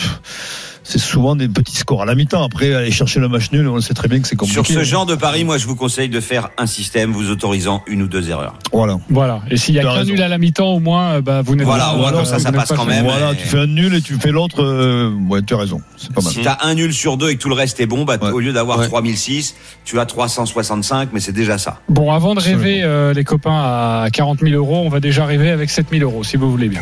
c'est 0.92 1.00
souvent 1.00 1.36
des 1.36 1.48
petits 1.48 1.76
scores 1.78 2.02
à 2.02 2.06
la 2.06 2.16
mi-temps 2.16 2.44
après 2.44 2.74
aller 2.74 2.92
chercher 2.92 3.20
le 3.20 3.28
match 3.30 3.52
nul 3.52 3.68
on 3.68 3.80
sait 3.80 3.94
très 3.94 4.08
bien 4.08 4.20
que 4.20 4.28
c'est 4.28 4.36
compliqué. 4.36 4.64
Sur 4.64 4.66
ce 4.80 4.84
genre 4.84 5.06
de 5.06 5.16
pari, 5.16 5.44
moi, 5.44 5.58
je 5.58 5.66
vous 5.68 5.76
conseille 5.76 6.10
de 6.10 6.20
faire 6.20 6.50
un 6.58 6.66
système 6.68 7.12
vous 7.12 7.30
autorisant 7.30 7.84
une 7.88 8.02
ou 8.02 8.08
deux 8.08 8.30
erreurs. 8.30 8.56
Voilà. 8.74 8.98
Voilà. 9.10 9.42
Et 9.50 9.58
s'il 9.58 9.76
y 9.76 9.80
a 9.80 9.84
qu'un 9.84 10.04
nul 10.04 10.22
à 10.22 10.28
la 10.28 10.38
mi-temps, 10.38 10.68
au 10.74 10.80
moins, 10.80 11.14
euh, 11.14 11.22
bah, 11.22 11.42
vous 11.42 11.56
n'êtes 11.56 11.66
Voilà, 11.66 11.94
pas. 11.98 12.12
comme 12.12 12.26
ça, 12.26 12.40
ça 12.40 12.52
passe 12.52 12.70
pas 12.70 12.76
quand 12.76 12.86
même. 12.86 13.04
Voilà, 13.06 13.34
tu 13.36 13.48
fais 13.48 13.60
un 13.60 13.68
nul 13.68 13.94
et 13.96 14.02
tu 14.02 14.16
fais 14.16 14.32
l'autre 14.32 14.62
euh, 14.64 15.12
ouais, 15.30 15.42
tu 15.42 15.54
as 15.54 15.58
raison. 15.58 15.82
C'est 15.98 16.12
pas 16.14 16.22
mal. 16.22 16.34
Si 16.34 16.42
t'as 16.42 16.58
un 16.62 16.74
nul 16.76 16.94
sur 16.94 17.18
deux 17.18 17.30
et 17.30 17.36
que 17.38 17.42
tout 17.42 17.50
le 17.50 17.56
reste 17.56 17.80
est 17.80 17.86
bon, 17.86 18.04
bah, 18.04 18.18
Ouais. 18.22 18.32
au 18.32 18.40
lieu 18.40 18.52
d'avoir 18.54 18.80
Ouais. 18.80 18.88
3006, 18.88 19.56
tu 19.86 20.00
as 20.00 20.06
365, 20.06 21.10
mais 21.14 21.20
c'est 21.20 21.32
déjà 21.32 21.58
ça. 21.58 21.80
Bon, 21.90 22.12
avant 22.12 22.36
de 22.36 22.42
rêver, 22.42 22.82
euh, 22.84 23.14
les 23.14 23.24
copains, 23.24 23.52
à 24.04 24.08
40 24.12 24.40
000 24.42 24.54
euros, 24.56 24.82
on 24.86 24.90
va 24.90 25.00
déjà 25.00 25.26
rêver 25.26 25.50
avec 25.50 25.70
7 25.70 25.88
000 25.92 26.04
euros, 26.04 26.24
si 26.24 26.38
vous 26.38 26.52
voulez 26.52 26.68
bien. 26.70 26.82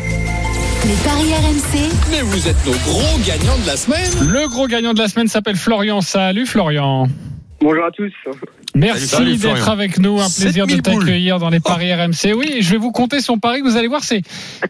Les 0.90 0.96
paris 1.04 1.32
RMC, 1.32 1.88
Mais 2.10 2.20
vous 2.22 2.48
êtes 2.48 2.66
nos 2.66 2.72
gros 2.72 3.18
gagnants 3.24 3.58
de 3.62 3.66
la 3.66 3.76
semaine. 3.76 4.10
Le 4.28 4.48
gros 4.48 4.66
gagnant 4.66 4.92
de 4.92 4.98
la 4.98 5.06
semaine 5.06 5.28
s'appelle 5.28 5.54
Florian. 5.54 6.00
Salut 6.00 6.46
Florian. 6.46 7.06
Bonjour 7.60 7.84
à 7.84 7.92
tous. 7.92 8.12
Merci 8.74 9.36
d'être 9.36 9.68
avec 9.68 9.98
nous. 9.98 10.20
Un 10.20 10.28
plaisir 10.28 10.66
de 10.66 10.72
7000 10.72 10.82
boules. 10.82 11.04
t'accueillir 11.04 11.38
dans 11.38 11.50
les 11.50 11.60
paris 11.60 11.92
RMC. 11.92 12.34
Oui, 12.34 12.58
je 12.60 12.70
vais 12.70 12.76
vous 12.76 12.92
compter 12.92 13.20
son 13.20 13.38
pari. 13.38 13.60
Vous 13.62 13.76
allez 13.76 13.88
voir, 13.88 14.04
c'est, 14.04 14.22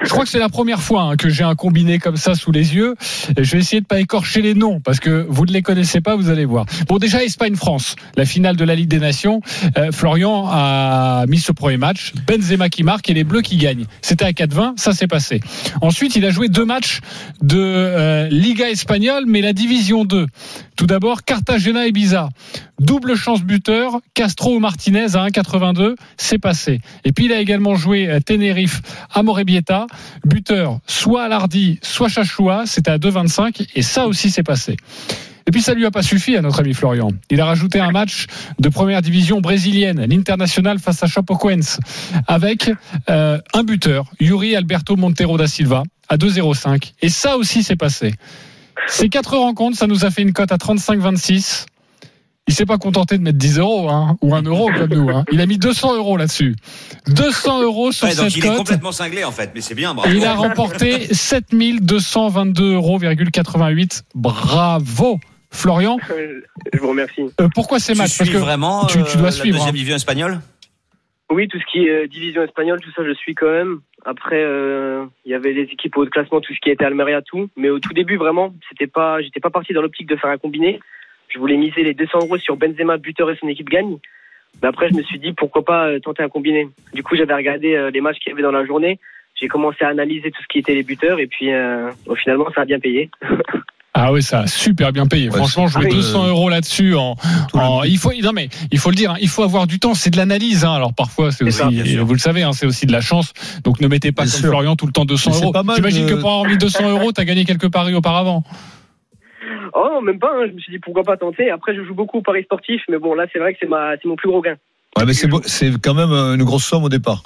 je 0.02 0.08
crois 0.08 0.24
que 0.24 0.30
c'est 0.30 0.38
la 0.38 0.48
première 0.48 0.80
fois 0.80 1.02
hein, 1.02 1.16
que 1.16 1.28
j'ai 1.28 1.44
un 1.44 1.54
combiné 1.54 1.98
comme 1.98 2.16
ça 2.16 2.34
sous 2.34 2.50
les 2.50 2.74
yeux. 2.74 2.94
Je 3.36 3.50
vais 3.52 3.58
essayer 3.58 3.80
de 3.80 3.86
pas 3.86 4.00
écorcher 4.00 4.40
les 4.40 4.54
noms 4.54 4.80
parce 4.80 5.00
que 5.00 5.26
vous 5.28 5.44
ne 5.44 5.52
les 5.52 5.62
connaissez 5.62 6.00
pas. 6.00 6.16
Vous 6.16 6.30
allez 6.30 6.44
voir. 6.44 6.66
Bon, 6.88 6.98
déjà 6.98 7.22
Espagne-France, 7.22 7.96
la 8.16 8.24
finale 8.24 8.56
de 8.56 8.64
la 8.64 8.74
Ligue 8.74 8.88
des 8.88 8.98
Nations. 8.98 9.42
Euh, 9.76 9.92
Florian 9.92 10.48
a 10.50 11.26
mis 11.28 11.38
ce 11.38 11.52
premier 11.52 11.76
match. 11.76 12.12
Benzema 12.26 12.68
qui 12.68 12.82
marque 12.82 13.10
et 13.10 13.14
les 13.14 13.24
Bleus 13.24 13.42
qui 13.42 13.56
gagnent. 13.56 13.84
C'était 14.00 14.24
à 14.24 14.32
4-20. 14.32 14.74
Ça 14.76 14.92
s'est 14.92 15.08
passé. 15.08 15.40
Ensuite, 15.82 16.16
il 16.16 16.24
a 16.24 16.30
joué 16.30 16.48
deux 16.48 16.64
matchs 16.64 17.00
de 17.42 17.58
euh, 17.58 18.28
Liga 18.28 18.70
espagnole, 18.70 19.24
mais 19.26 19.42
la 19.42 19.52
Division 19.52 20.04
2. 20.04 20.26
Tout 20.76 20.86
d'abord, 20.86 21.24
Cartagena 21.24 21.84
et 21.84 21.90
Ibiza. 21.90 22.30
Double 22.78 23.14
chance 23.14 23.42
buteur, 23.42 23.89
Castro 24.14 24.56
ou 24.56 24.60
Martinez 24.60 25.16
à 25.16 25.26
1,82, 25.28 25.94
c'est 26.16 26.38
passé. 26.38 26.80
Et 27.04 27.12
puis 27.12 27.26
il 27.26 27.32
a 27.32 27.40
également 27.40 27.74
joué 27.74 28.10
à 28.10 28.20
Tenerife, 28.20 28.82
Amorebieta, 29.12 29.86
buteur 30.24 30.78
soit 30.86 31.24
Alardi, 31.24 31.78
soit 31.82 32.08
Chachua, 32.08 32.64
c'était 32.66 32.90
à 32.90 32.98
2,25 32.98 33.68
et 33.74 33.82
ça 33.82 34.06
aussi 34.06 34.30
c'est 34.30 34.42
passé. 34.42 34.76
Et 35.46 35.50
puis 35.50 35.62
ça 35.62 35.74
lui 35.74 35.84
a 35.86 35.90
pas 35.90 36.02
suffi 36.02 36.36
à 36.36 36.42
notre 36.42 36.60
ami 36.60 36.74
Florian. 36.74 37.10
Il 37.30 37.40
a 37.40 37.44
rajouté 37.44 37.80
un 37.80 37.90
match 37.90 38.26
de 38.58 38.68
première 38.68 39.02
division 39.02 39.40
brésilienne, 39.40 40.04
l'international 40.04 40.78
face 40.78 41.02
à 41.02 41.06
Chapecoense, 41.06 41.80
avec 42.28 42.70
euh, 43.08 43.38
un 43.52 43.64
buteur, 43.64 44.04
Yuri 44.20 44.54
Alberto 44.54 44.96
Montero 44.96 45.38
da 45.38 45.48
Silva, 45.48 45.82
à 46.08 46.16
2,05. 46.16 46.92
Et 47.02 47.08
ça 47.08 47.36
aussi 47.36 47.62
c'est 47.62 47.76
passé. 47.76 48.14
Ces 48.86 49.08
quatre 49.08 49.36
rencontres, 49.36 49.76
ça 49.76 49.86
nous 49.86 50.04
a 50.04 50.10
fait 50.10 50.22
une 50.22 50.32
cote 50.32 50.52
à 50.52 50.56
35-26. 50.56 51.66
Il 52.48 52.54
s'est 52.54 52.66
pas 52.66 52.78
contenté 52.78 53.16
de 53.16 53.22
mettre 53.22 53.38
10 53.38 53.58
euros 53.60 53.88
hein, 53.90 54.16
ou 54.22 54.34
1 54.34 54.42
euro 54.42 54.70
comme 54.72 54.90
nous. 54.92 55.08
Hein. 55.10 55.24
Il 55.30 55.40
a 55.40 55.46
mis 55.46 55.56
200 55.58 55.96
euros 55.96 56.16
là-dessus. 56.16 56.56
200 57.06 57.62
euros 57.62 57.92
sur 57.92 58.08
Ouais, 58.08 58.14
donc 58.14 58.24
cette 58.30 58.36
il 58.36 58.44
est 58.44 58.48
cote. 58.48 58.56
complètement 58.58 58.92
cinglé 58.92 59.22
en 59.24 59.30
fait, 59.30 59.52
mais 59.54 59.60
c'est 59.60 59.74
bien. 59.76 59.94
Bravo. 59.94 60.10
il 60.12 60.24
a 60.24 60.34
remporté 60.34 61.06
7222,88 61.12 62.74
euros. 62.74 62.98
Bravo, 64.14 65.18
Florian. 65.50 65.98
Je 66.72 66.78
vous 66.78 66.88
remercie. 66.88 67.22
Euh, 67.40 67.48
pourquoi 67.54 67.78
ces 67.78 67.92
Tu 67.92 67.98
matchs 67.98 68.22
suis 68.22 68.30
vraiment 68.30 68.86
tu, 68.86 68.98
tu 69.04 69.10
euh, 69.10 69.14
dois 69.14 69.22
la 69.26 69.30
suivre. 69.32 69.54
deuxième 69.56 69.68
hein. 69.68 69.72
division 69.72 69.96
espagnole? 69.96 70.40
Oui, 71.32 71.46
tout 71.46 71.58
ce 71.60 71.64
qui 71.70 71.86
est 71.86 71.90
euh, 71.90 72.08
division 72.08 72.42
espagnole, 72.42 72.80
tout 72.80 72.90
ça, 72.96 73.04
je 73.06 73.14
suis 73.14 73.36
quand 73.36 73.50
même. 73.50 73.78
Après, 74.04 74.42
euh, 74.42 75.04
il 75.24 75.30
y 75.30 75.34
avait 75.34 75.52
les 75.52 75.62
équipes 75.62 75.96
au 75.96 76.00
haut 76.00 76.04
de 76.04 76.10
classement, 76.10 76.40
tout 76.40 76.52
ce 76.52 76.58
qui 76.60 76.70
était 76.70 76.84
Almeria, 76.84 77.22
tout. 77.22 77.48
Mais 77.56 77.70
au 77.70 77.78
tout 77.78 77.92
début, 77.92 78.16
vraiment, 78.16 78.52
c'était 78.68 78.88
pas, 78.88 79.22
j'étais 79.22 79.38
pas 79.38 79.50
parti 79.50 79.72
dans 79.72 79.82
l'optique 79.82 80.08
de 80.08 80.16
faire 80.16 80.30
un 80.30 80.38
combiné. 80.38 80.80
Je 81.32 81.38
voulais 81.38 81.56
miser 81.56 81.82
les 81.82 81.94
200 81.94 82.18
euros 82.22 82.38
sur 82.38 82.56
Benzema, 82.56 82.96
buteur 82.98 83.30
et 83.30 83.36
son 83.40 83.48
équipe 83.48 83.68
gagne. 83.70 83.96
Mais 84.62 84.68
après, 84.68 84.88
je 84.88 84.94
me 84.94 85.02
suis 85.02 85.18
dit 85.18 85.32
pourquoi 85.32 85.64
pas 85.64 85.86
euh, 85.86 86.00
tenter 86.00 86.22
un 86.22 86.28
combiné. 86.28 86.68
Du 86.92 87.02
coup, 87.02 87.16
j'avais 87.16 87.34
regardé 87.34 87.74
euh, 87.74 87.90
les 87.90 88.00
matchs 88.00 88.18
qu'il 88.18 88.30
y 88.30 88.32
avait 88.32 88.42
dans 88.42 88.50
la 88.52 88.66
journée. 88.66 88.98
J'ai 89.40 89.48
commencé 89.48 89.84
à 89.84 89.88
analyser 89.88 90.30
tout 90.32 90.42
ce 90.42 90.48
qui 90.48 90.58
était 90.58 90.74
les 90.74 90.82
buteurs 90.82 91.18
et 91.20 91.26
puis 91.26 91.52
euh, 91.52 91.90
au 92.06 92.14
finalement, 92.16 92.46
ça 92.54 92.62
a 92.62 92.64
bien 92.64 92.78
payé. 92.80 93.10
Ah 93.92 94.12
oui, 94.12 94.22
ça 94.22 94.42
a 94.42 94.46
super 94.46 94.92
bien 94.92 95.08
payé. 95.08 95.28
Ouais, 95.28 95.36
Franchement, 95.36 95.66
jouer 95.66 95.82
Ah 95.86 95.88
oui. 95.90 95.96
200 95.96 96.28
euros 96.28 96.48
là-dessus 96.48 96.94
en, 96.94 97.16
en- 97.54 97.82
il 97.82 97.98
faut, 97.98 98.12
non 98.22 98.30
mais 98.32 98.48
il 98.70 98.78
faut 98.78 98.90
le 98.90 98.94
dire, 98.94 99.10
hein, 99.10 99.16
il 99.20 99.28
faut 99.28 99.42
avoir 99.42 99.66
du 99.66 99.80
temps. 99.80 99.94
C'est 99.94 100.10
de 100.10 100.16
l'analyse. 100.16 100.64
Hein. 100.64 100.72
Alors 100.74 100.94
parfois, 100.94 101.32
c'est 101.32 101.50
ça, 101.50 101.66
aussi, 101.66 101.96
vous 101.96 102.12
le 102.12 102.20
savez, 102.20 102.44
hein, 102.44 102.52
c'est 102.52 102.66
aussi 102.66 102.86
de 102.86 102.92
la 102.92 103.00
chance. 103.00 103.32
Donc 103.64 103.80
ne 103.80 103.88
mettez 103.88 104.12
pas 104.12 104.22
Bien 104.22 104.30
comme 104.30 104.40
sûr. 104.42 104.48
Florian 104.50 104.76
tout 104.76 104.86
le 104.86 104.92
temps 104.92 105.04
200 105.04 105.30
Mais 105.32 105.36
c'est 105.36 105.42
euros. 105.42 105.52
pas 105.52 105.64
mal 105.64 105.74
J'imagine 105.74 106.06
que 106.06 106.14
pour 106.14 106.30
avoir 106.30 106.44
mis 106.48 106.56
200 106.56 106.88
euros, 106.88 107.10
t'as 107.10 107.24
gagné 107.24 107.44
quelques 107.44 107.68
paris 107.68 107.92
auparavant. 107.92 108.44
Oh, 109.74 110.00
même 110.02 110.18
pas. 110.18 110.30
hein. 110.34 110.46
Je 110.48 110.52
me 110.52 110.58
suis 110.60 110.72
dit 110.72 110.78
pourquoi 110.78 111.02
pas 111.04 111.16
tenter. 111.16 111.50
Après, 111.50 111.74
je 111.74 111.82
joue 111.84 111.94
beaucoup 111.94 112.18
au 112.18 112.22
paris 112.22 112.42
sportif, 112.44 112.82
mais 112.88 112.98
bon, 112.98 113.14
là, 113.14 113.26
c'est 113.32 113.38
vrai 113.38 113.52
que 113.52 113.58
c'est 113.60 113.68
ma, 113.68 113.92
c'est 113.96 114.06
mon 114.08 114.16
plus 114.16 114.28
gros 114.28 114.40
gain. 114.42 114.56
Ouais, 114.98 115.04
mais 115.06 115.12
c'est 115.12 115.28
beau- 115.28 115.42
c'est 115.44 115.70
quand 115.80 115.94
même 115.94 116.10
une 116.10 116.42
grosse 116.44 116.64
somme 116.64 116.84
au 116.84 116.88
départ. 116.88 117.22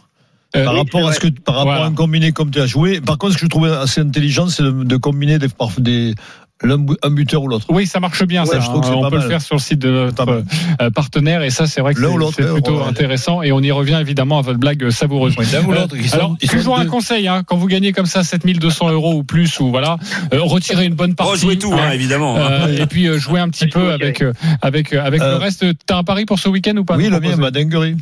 Euh, 0.56 0.64
par 0.64 0.74
oui, 0.74 0.78
rapport 0.80 1.08
à 1.08 1.12
ce 1.12 1.18
que 1.20 1.26
par 1.28 1.56
rapport 1.56 1.72
Voilà. 1.72 1.84
à 1.84 1.88
un 1.88 1.94
combiné 1.94 2.30
comme 2.30 2.50
tu 2.50 2.60
as 2.60 2.66
joué. 2.66 3.00
Par 3.00 3.18
contre, 3.18 3.32
ce 3.32 3.38
que 3.38 3.44
je 3.46 3.50
trouvais 3.50 3.70
assez 3.70 4.00
intelligent, 4.00 4.46
c'est 4.46 4.62
de, 4.62 4.70
de 4.84 4.96
combiner 4.96 5.38
des, 5.38 5.48
par- 5.48 5.70
des 5.78 6.14
un 6.62 7.10
buteur 7.10 7.42
ou 7.42 7.48
l'autre. 7.48 7.66
Oui, 7.68 7.86
ça 7.86 8.00
marche 8.00 8.24
bien. 8.24 8.42
Ouais, 8.42 8.46
ça, 8.48 8.60
je 8.60 8.66
trouve 8.66 8.80
que 8.80 8.86
hein. 8.86 8.90
c'est 8.92 9.04
on 9.06 9.10
peut 9.10 9.16
le 9.16 9.22
faire 9.28 9.42
sur 9.42 9.56
le 9.56 9.60
site 9.60 9.80
de 9.80 9.90
notre 9.90 10.42
euh, 10.80 10.90
partenaire 10.90 11.42
et 11.42 11.50
ça, 11.50 11.66
c'est 11.66 11.80
vrai 11.80 11.94
que 11.94 12.00
c'est- 12.00 12.52
plutôt 12.52 12.78
ouais. 12.78 12.86
intéressant 12.86 13.42
et 13.42 13.52
on 13.52 13.60
y 13.60 13.70
revient 13.70 13.98
évidemment 14.00 14.38
à 14.38 14.42
votre 14.42 14.58
blague 14.58 14.88
savoureuse. 14.90 15.36
Ouais, 15.36 15.44
l'un 15.52 15.64
ou 15.66 15.72
l'autre, 15.72 15.94
ils 15.96 16.08
sont- 16.08 16.16
Alors, 16.16 16.36
toujours 16.38 16.78
un 16.78 16.86
conseil, 16.86 17.28
hein, 17.28 17.42
quand 17.44 17.56
vous 17.56 17.66
gagnez 17.66 17.92
comme 17.92 18.06
ça 18.06 18.22
7200 18.22 18.90
euros 18.90 19.14
ou 19.14 19.24
plus, 19.24 19.58
ou 19.60 19.70
voilà, 19.70 19.96
euh, 20.32 20.40
retirez 20.42 20.86
une 20.86 20.94
bonne 20.94 21.14
partie. 21.14 21.32
Rejouez 21.32 21.58
tout, 21.58 21.72
hein, 21.74 21.90
évidemment. 21.90 22.36
Euh, 22.38 22.68
et 22.68 22.86
puis 22.86 23.08
euh, 23.08 23.18
jouer 23.18 23.40
un 23.40 23.48
petit 23.50 23.66
peu 23.66 23.92
avec 23.92 24.22
euh, 24.22 24.32
avec 24.62 24.92
euh, 24.92 25.02
avec 25.02 25.20
Euh, 25.22 25.32
le 25.32 25.36
reste. 25.36 25.64
T'as 25.86 25.98
un 25.98 26.04
pari 26.04 26.24
pour 26.24 26.38
ce 26.38 26.48
week-end 26.48 26.76
ou 26.76 26.84
pas 26.84 26.96
oui, 26.96 27.08
le 27.10 27.20
mien, 27.20 27.36
ma 27.36 27.50
dinguerie. 27.50 27.96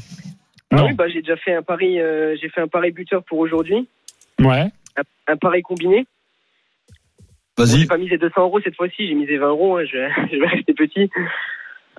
Non. 0.71 0.87
Oui, 0.87 0.95
bah, 0.95 1.05
j'ai 1.13 1.21
déjà 1.21 1.37
fait 1.37 1.55
un 1.55 1.63
pari, 1.63 2.01
euh, 2.01 2.35
j'ai 2.41 2.49
fait 2.49 2.61
un 2.63 2.69
pari 2.69 2.93
buteur 2.93 3.23
pour 3.29 3.39
aujourd'hui, 3.39 3.87
Ouais. 4.41 4.71
un, 4.97 5.33
un 5.33 5.37
pari 5.37 5.61
combiné. 5.63 6.07
Bon, 7.57 7.67
j'ai 7.67 7.87
pas 7.87 7.99
misé 7.99 8.17
200 8.17 8.43
euros 8.43 8.61
cette 8.61 8.77
fois-ci, 8.77 9.07
j'ai 9.07 9.15
misé 9.15 9.37
20 9.37 9.49
euros, 9.49 9.77
hein, 9.77 9.85
je, 9.85 9.99
je 10.33 10.39
vais 10.39 10.47
rester 10.47 10.73
petit. 10.75 11.11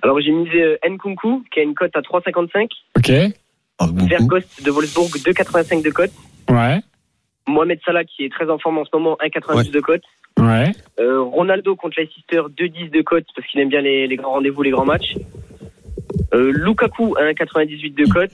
Alors 0.02 0.20
j'ai 0.20 0.32
misé 0.32 0.62
euh, 0.62 0.76
Nkunku, 0.88 1.44
qui 1.52 1.60
a 1.60 1.62
une 1.62 1.74
cote 1.74 1.94
à 1.96 2.00
3,55. 2.00 2.68
Ok. 2.96 3.34
Ah, 3.78 3.86
de 3.86 4.70
Wolfsburg, 4.70 5.08
2,85 5.08 5.82
de 5.82 5.90
cote. 5.90 6.12
Ouais. 6.48 6.78
Mohamed 7.46 7.80
Salah, 7.84 8.04
qui 8.04 8.24
est 8.24 8.32
très 8.32 8.48
en 8.48 8.58
forme 8.58 8.78
en 8.78 8.84
ce 8.84 8.90
moment, 8.92 9.16
1,92 9.20 9.70
de 9.70 9.80
cote. 9.80 10.02
Ouais. 10.38 10.72
Euh, 10.98 11.22
Ronaldo 11.22 11.76
contre 11.76 12.00
Leicester, 12.00 12.42
2,10 12.56 12.90
de 12.90 13.02
cote, 13.02 13.26
parce 13.34 13.46
qu'il 13.48 13.60
aime 13.60 13.68
bien 13.68 13.80
les, 13.80 14.06
les 14.06 14.16
grands 14.16 14.32
rendez-vous, 14.32 14.62
les 14.62 14.70
grands 14.70 14.84
matchs. 14.84 15.14
Euh, 16.32 16.52
Lukaku, 16.52 17.14
1,98 17.14 17.94
de 17.94 18.12
cote. 18.12 18.32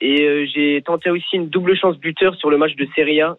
Et 0.00 0.22
euh, 0.22 0.46
j'ai 0.52 0.82
tenté 0.84 1.10
aussi 1.10 1.36
une 1.36 1.48
double 1.48 1.76
chance 1.76 1.96
buteur 1.98 2.34
sur 2.36 2.50
le 2.50 2.58
match 2.58 2.74
de 2.76 2.86
Serie 2.96 3.20
A. 3.20 3.36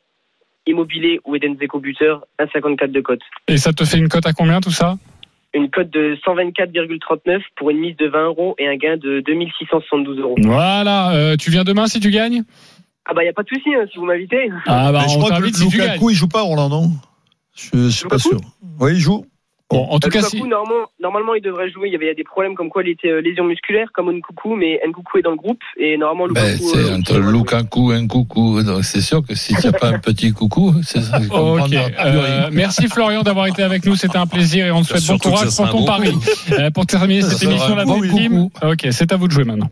Immobilier 0.68 1.20
ou 1.26 1.36
Eden 1.36 1.57
Zeko 1.59 1.80
buteur, 1.80 2.26
1,54 2.39 2.91
de 2.91 3.01
cote. 3.01 3.20
Et 3.47 3.57
ça 3.57 3.74
te 3.74 3.84
fait 3.84 3.97
une 3.97 4.09
cote 4.09 4.26
à 4.26 4.34
combien 4.34 4.61
tout 4.61 4.72
ça? 4.72 4.97
Une 5.53 5.70
cote 5.70 5.89
de 5.91 6.18
124,39 6.26 7.41
pour 7.55 7.70
une 7.70 7.78
mise 7.80 7.95
de 7.97 8.07
20 8.07 8.26
euros 8.26 8.55
et 8.57 8.68
un 8.68 8.76
gain 8.76 8.97
de 8.97 9.20
2672 9.26 10.20
euros. 10.20 10.36
Voilà. 10.41 11.11
euh, 11.14 11.36
tu 11.38 11.51
viens 11.51 11.64
demain 11.64 11.88
si 11.88 11.99
tu 11.99 12.09
gagnes? 12.09 12.43
Ah 13.05 13.14
bah 13.14 13.24
y 13.24 13.28
a 13.28 13.34
pas 13.34 13.43
de 13.43 13.49
souci 13.49 13.70
hein, 13.76 13.86
si 13.91 13.97
vous 13.99 14.05
m'invitez. 14.05 14.49
Ah 14.66 14.91
bah 14.93 15.01
Mais 15.03 15.09
je 15.09 15.18
on 15.18 15.20
crois 15.20 15.39
que 15.41 15.51
si. 15.51 15.70
Lukaku, 15.70 16.09
il 16.11 16.16
joue 16.16 16.30
pas, 16.30 16.41
Roland, 16.41 16.70
non? 16.70 16.89
Je 17.55 17.70
je 17.74 17.89
suis 17.89 18.07
pas 18.07 18.18
sûr. 18.18 18.39
Oui, 18.80 18.93
il 18.93 18.99
joue. 18.99 19.26
Bon, 19.74 19.88
en 19.89 19.99
tout 19.99 20.07
Euh, 20.07 20.11
cas, 20.11 20.21
si. 20.21 20.38
normalement, 20.43 20.86
normalement, 21.01 21.34
il 21.36 21.41
devrait 21.41 21.69
jouer. 21.69 21.88
Il 21.89 21.93
y 21.93 21.95
avait 21.95 22.05
il 22.05 22.09
y 22.09 22.11
a 22.11 22.15
des 22.15 22.24
problèmes 22.24 22.55
comme 22.55 22.69
quoi 22.69 22.84
il 22.84 22.89
était 22.89 23.09
euh, 23.09 23.21
lésion 23.21 23.43
musculaire, 23.43 23.88
comme 23.93 24.11
Nkunku, 24.11 24.55
mais 24.55 24.80
Nkunku 24.88 25.17
est 25.17 25.21
dans 25.24 25.32
le 25.32 25.38
groupe 25.38 25.59
et 25.78 25.97
normalement 25.97 26.32
Ben, 26.34 26.53
Lukaku. 26.53 26.69
c'est 26.74 26.78
euh, 26.91 26.95
entre 26.97 27.21
jouer. 27.21 27.32
Lukaku 27.34 27.91
et 27.91 27.95
un 27.95 28.07
coucou. 28.07 28.61
Donc, 28.63 28.84
c'est 28.84 29.01
sûr 29.01 29.21
que 29.26 29.36
si 29.36 29.55
tu 29.55 29.67
n'as 29.67 29.74
pas 29.74 29.88
un 29.89 29.99
petit 29.99 30.32
coucou, 30.32 30.74
c'est 30.84 31.01
ça. 31.01 31.19
je 31.21 31.28
comprends 31.28 31.65
Ok. 31.65 31.71
pas. 31.71 32.05
Euh, 32.05 32.49
merci 32.51 32.88
Florian 32.88 33.24
d'avoir 33.24 33.47
été 33.47 33.63
avec 33.63 33.86
nous. 33.86 33.95
C'était 33.95 34.17
un 34.17 34.28
plaisir 34.28 34.65
et 34.67 34.71
on 34.71 34.82
te 34.82 34.88
souhaite 34.88 35.07
bon 35.07 35.17
courage 35.17 35.55
pour 35.55 35.69
ton 35.69 35.86
pari. 35.86 36.13
Euh, 36.53 36.69
pour 36.69 36.86
terminer 36.86 37.21
cette 37.24 37.41
émission, 37.43 37.76
la 37.76 37.86
bon 37.86 37.99
Team. 38.01 38.49
Ok, 38.61 38.86
c'est 38.91 39.11
à 39.11 39.15
vous 39.15 39.28
de 39.28 39.32
jouer 39.34 39.43
maintenant. 39.45 39.69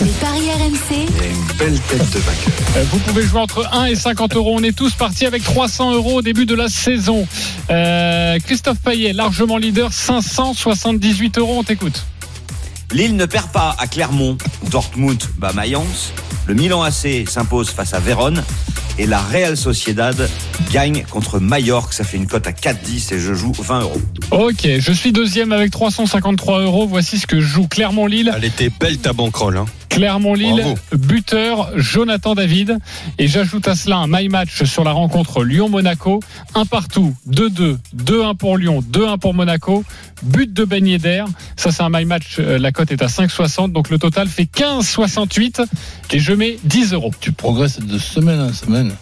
Les 0.00 0.06
paris 0.20 0.48
RMC, 0.54 1.06
une 1.08 1.56
belle 1.58 1.80
tête 1.80 1.98
de 1.98 2.18
vainqueur. 2.18 2.76
Euh, 2.76 2.84
Vous 2.90 2.98
pouvez 3.00 3.22
jouer 3.22 3.40
entre 3.40 3.66
1 3.74 3.86
et 3.86 3.94
50 3.96 4.36
euros. 4.36 4.54
On 4.56 4.62
est 4.62 4.76
tous 4.76 4.94
partis 4.94 5.26
avec 5.26 5.42
300 5.42 5.94
euros 5.94 6.18
au 6.18 6.22
début 6.22 6.46
de 6.46 6.54
la 6.54 6.68
saison. 6.68 7.26
Euh, 7.70 8.38
Christophe 8.44 8.78
Payet, 8.84 9.12
largement 9.40 9.56
leader, 9.56 9.90
578 9.90 11.38
euros. 11.38 11.60
On 11.60 11.62
t'écoute. 11.62 12.04
Lille 12.92 13.16
ne 13.16 13.24
perd 13.24 13.50
pas 13.50 13.74
à 13.78 13.86
Clermont. 13.86 14.36
Dortmund 14.70 15.18
bat 15.38 15.54
Mayence. 15.54 16.12
Le 16.46 16.52
Milan 16.52 16.82
AC 16.82 17.26
s'impose 17.26 17.70
face 17.70 17.94
à 17.94 18.00
Vérone. 18.00 18.44
Et 18.98 19.06
la 19.06 19.18
Real 19.18 19.56
Sociedad 19.56 20.28
gagne 20.70 21.04
contre 21.08 21.38
Mallorca. 21.38 21.90
Ça 21.90 22.04
fait 22.04 22.18
une 22.18 22.26
cote 22.26 22.46
à 22.46 22.50
4,10 22.50 23.14
et 23.14 23.18
je 23.18 23.32
joue 23.32 23.52
20 23.58 23.80
euros. 23.80 24.02
Ok, 24.30 24.68
je 24.78 24.92
suis 24.92 25.10
deuxième 25.10 25.52
avec 25.52 25.70
353 25.70 26.60
euros. 26.60 26.86
Voici 26.86 27.18
ce 27.18 27.26
que 27.26 27.40
joue 27.40 27.66
Clermont-Lille. 27.66 28.34
Elle 28.36 28.44
était 28.44 28.68
belle 28.68 28.98
ta 28.98 29.14
banquerolle. 29.14 29.56
Hein. 29.56 29.64
Clermont-Lille, 29.90 30.74
buteur 30.92 31.70
Jonathan 31.76 32.34
David. 32.34 32.78
Et 33.18 33.28
j'ajoute 33.28 33.68
à 33.68 33.74
cela 33.74 33.98
un 33.98 34.06
my 34.06 34.28
match 34.28 34.64
sur 34.64 34.84
la 34.84 34.92
rencontre 34.92 35.44
Lyon-Monaco. 35.44 36.20
Un 36.54 36.64
partout, 36.64 37.14
2-2, 37.28 37.76
2-1 37.96 38.36
pour 38.36 38.56
Lyon, 38.56 38.80
2-1 38.80 39.18
pour 39.18 39.34
Monaco. 39.34 39.84
But 40.22 40.52
de 40.52 40.64
Ben 40.64 40.86
Yedder. 40.86 41.24
Ça, 41.56 41.72
c'est 41.72 41.82
un 41.82 41.90
my 41.90 42.04
match. 42.04 42.36
Euh, 42.38 42.58
La 42.58 42.72
cote 42.72 42.92
est 42.92 43.02
à 43.02 43.06
5,60. 43.06 43.72
Donc 43.72 43.90
le 43.90 43.98
total 43.98 44.28
fait 44.28 44.44
15,68. 44.44 45.66
Et 46.12 46.18
je 46.18 46.32
mets 46.32 46.58
10 46.64 46.92
euros. 46.94 47.12
Tu 47.20 47.32
progresses 47.32 47.80
de 47.80 47.98
semaine 47.98 48.40
en 48.40 48.52
semaine. 48.52 48.92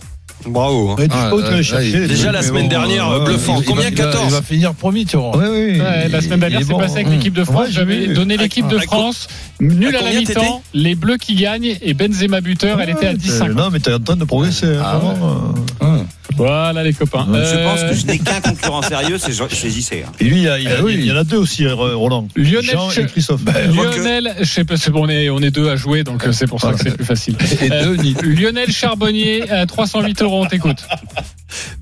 Bravo. 0.46 0.90
hein. 0.90 0.94
Ouais, 0.98 1.08
Ah, 1.10 1.30
là, 1.30 1.60
là, 1.60 2.06
Déjà 2.06 2.32
la 2.32 2.42
semaine 2.42 2.64
bon, 2.64 2.68
dernière, 2.68 3.08
euh, 3.10 3.24
bluffant. 3.24 3.58
Il- 3.60 3.64
Combien 3.66 3.84
va- 3.84 3.88
il 3.90 3.96
va- 3.96 4.04
14 4.04 4.24
Il 4.28 4.32
va 4.32 4.42
finir 4.42 4.74
premier, 4.74 5.04
tu 5.04 5.16
vois. 5.16 5.36
Oui, 5.36 5.44
oui. 5.50 5.80
Ouais, 5.80 6.08
la 6.08 6.20
semaine 6.20 6.40
dernière, 6.40 6.60
c'est 6.60 6.68
bon. 6.72 6.78
passé 6.78 6.94
avec 6.94 7.08
Mmh. 7.08 7.12
l'équipe 7.12 7.34
de 7.34 7.44
France. 7.44 7.60
Ouais, 7.66 7.72
J'avais 7.72 8.06
donné 8.08 8.36
l'équipe 8.36 8.68
de 8.68 8.78
France. 8.78 9.28
Nul 9.60 9.94
à 9.96 9.98
à 9.98 10.02
la 10.02 10.12
mi-temps. 10.12 10.62
Les 10.74 10.94
Bleus 10.94 11.16
qui 11.16 11.34
gagnent 11.34 11.76
et 11.82 11.94
Benzema 11.94 12.40
buteur. 12.40 12.80
Elle 12.80 12.90
était 12.90 13.06
à 13.06 13.10
Ouais, 13.10 13.16
10,50. 13.16 13.56
Non, 13.56 13.70
mais 13.70 13.80
t'es 13.80 13.92
en 13.92 13.98
train 13.98 14.16
de 14.16 14.24
progresser. 14.24 14.76
Ah 14.82 14.98
vraiment. 14.98 15.54
Hein. 15.80 16.06
Voilà 16.36 16.82
les 16.82 16.92
copains. 16.92 17.26
Je 17.32 17.36
Euh, 17.36 17.64
pense 17.64 17.82
que 17.82 17.94
je 17.94 18.06
n'ai 18.06 18.18
qu'un 18.18 18.40
concurrent 18.40 18.82
sérieux, 18.82 19.18
c'est 19.18 19.32
JC. 19.32 20.04
hein. 20.06 20.12
Et 20.20 20.24
lui, 20.24 20.36
il 20.38 20.42
y, 20.42 20.48
a- 20.48 20.58
il 20.58 20.64
y 20.64 20.68
a- 20.68 20.76
Eh 20.78 20.82
oui. 20.82 20.96
il 20.98 21.06
y 21.06 21.12
en 21.12 21.16
a 21.16 21.24
deux 21.24 21.36
aussi, 21.38 21.64
euh, 21.64 21.74
Roland. 21.74 22.28
Lionel 22.36 22.64
Jean 22.64 22.90
et 22.90 23.06
Christophe. 23.06 23.40
Lionel, 23.74 24.36
je 24.38 24.44
sais 24.44 24.64
pas, 24.64 24.76
c'est 24.76 24.90
bon, 24.90 25.06
on 25.06 25.08
est, 25.08 25.30
on 25.30 25.38
est 25.40 25.50
deux 25.50 25.68
à 25.68 25.76
jouer, 25.76 26.04
donc 26.04 26.24
euh, 26.26 26.32
c'est 26.32 26.46
pour 26.46 26.60
ça 26.60 26.72
que 26.72 26.78
c'est 26.80 26.94
plus 26.96 27.04
facile. 27.04 27.36
Et 27.62 27.70
Euh. 27.72 27.96
Lionel 28.22 28.70
Charbonnier, 28.70 29.50
à 29.50 29.66
308 29.66 30.22
euros, 30.22 30.42
on 30.44 30.46
t'écoute. 30.46 30.78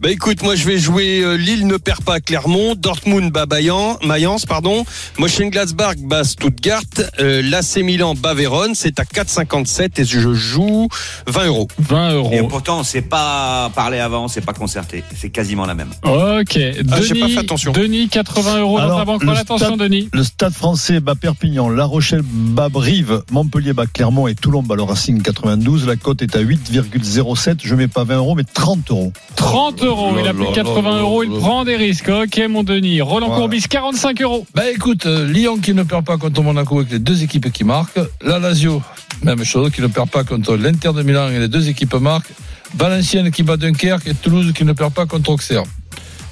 Bah 0.00 0.10
écoute, 0.10 0.42
moi 0.42 0.54
je 0.54 0.64
vais 0.66 0.78
jouer 0.78 1.20
euh, 1.22 1.36
Lille 1.36 1.66
ne 1.66 1.76
perd 1.76 2.02
pas 2.02 2.14
à 2.14 2.20
Clermont, 2.20 2.74
Dortmund 2.76 3.32
bat 3.32 3.46
Bayan- 3.46 3.98
Mayence, 4.04 4.46
pardon, 4.46 4.84
Mönchengladbach 5.18 5.96
bat 5.98 6.24
Stuttgart, 6.24 6.82
euh, 7.18 7.42
l'AC 7.42 7.78
Milan 7.82 8.14
bat 8.14 8.34
Vérone, 8.34 8.74
c'est 8.74 9.00
à 9.00 9.04
4,57 9.04 10.00
et 10.00 10.04
je 10.04 10.34
joue 10.34 10.88
20 11.26 11.46
euros. 11.46 11.68
20 11.78 12.10
Et 12.10 12.14
euros. 12.14 12.48
pourtant, 12.48 12.80
on 12.80 12.84
s'est 12.84 13.02
pas 13.02 13.70
parlé 13.74 13.98
avant, 13.98 14.28
c'est 14.28 14.40
pas 14.44 14.52
concerté. 14.52 15.02
C'est 15.16 15.30
quasiment 15.30 15.66
la 15.66 15.74
même. 15.74 15.90
Ok. 16.04 16.10
Ah, 16.12 16.42
j'ai 16.50 16.82
pas 16.84 17.00
Denis, 17.00 17.32
fait 17.32 17.40
attention. 17.40 17.72
Denis, 17.72 18.08
80 18.08 18.60
euros 18.60 18.78
dans 18.78 18.84
Alors, 18.84 18.98
ta 19.00 19.04
banque. 19.04 19.24
le 19.24 19.30
Attention, 19.32 19.66
stade- 19.68 19.78
Denis. 19.78 20.08
Le 20.12 20.22
stade 20.24 20.52
français 20.52 21.00
bat 21.00 21.14
Perpignan, 21.14 21.68
La 21.68 21.84
Rochelle 21.84 22.22
bat 22.22 22.68
Brive, 22.68 23.22
Montpellier 23.30 23.72
bat 23.72 23.86
Clermont 23.86 24.26
et 24.28 24.34
Toulon 24.34 24.62
bat 24.62 24.76
le 24.76 24.82
Racing 24.82 25.22
92. 25.22 25.86
La 25.86 25.96
cote 25.96 26.22
est 26.22 26.36
à 26.36 26.40
8,07. 26.40 27.58
Je 27.64 27.74
mets 27.74 27.88
pas 27.88 28.04
20 28.04 28.16
euros, 28.16 28.34
mais 28.34 28.44
30 28.44 28.90
euros. 28.90 29.12
30 29.36 29.55
euros. 29.82 30.16
Il 30.18 30.26
a 30.26 30.32
plus 30.34 30.42
de 30.44 30.48
là 30.48 30.54
80 30.54 30.82
là 30.82 31.00
euros. 31.00 31.22
Il 31.22 31.30
prend 31.30 31.64
des 31.64 31.76
risques. 31.76 32.08
Ok, 32.08 32.40
mon 32.48 32.62
Denis. 32.62 33.00
Roland 33.00 33.26
Voilà. 33.26 33.40
Courbis, 33.40 33.62
45 33.68 34.22
euros. 34.22 34.46
Bah 34.54 34.70
écoute, 34.70 35.06
euh, 35.06 35.26
Lyon 35.26 35.58
qui 35.58 35.74
ne 35.74 35.82
perd 35.82 36.04
pas 36.04 36.16
contre 36.16 36.42
Monaco 36.42 36.78
avec 36.78 36.92
les 36.92 36.98
deux 36.98 37.22
équipes 37.22 37.50
qui 37.52 37.64
marquent. 37.64 37.98
La 38.22 38.38
Lazio, 38.38 38.82
même 39.22 39.44
chose, 39.44 39.70
qui 39.72 39.80
ne 39.82 39.86
perd 39.86 40.10
pas 40.10 40.24
contre 40.24 40.56
l'Inter 40.56 40.92
de 40.94 41.02
Milan 41.02 41.28
et 41.30 41.38
les 41.38 41.48
deux 41.48 41.68
équipes 41.68 41.94
marquent. 41.94 42.32
Valenciennes 42.74 43.30
qui 43.30 43.42
bat 43.42 43.56
Dunkerque 43.56 44.06
et 44.08 44.14
Toulouse 44.14 44.52
qui 44.54 44.64
ne 44.64 44.72
perd 44.72 44.92
pas 44.92 45.06
contre 45.06 45.30
Auxerre. 45.30 45.62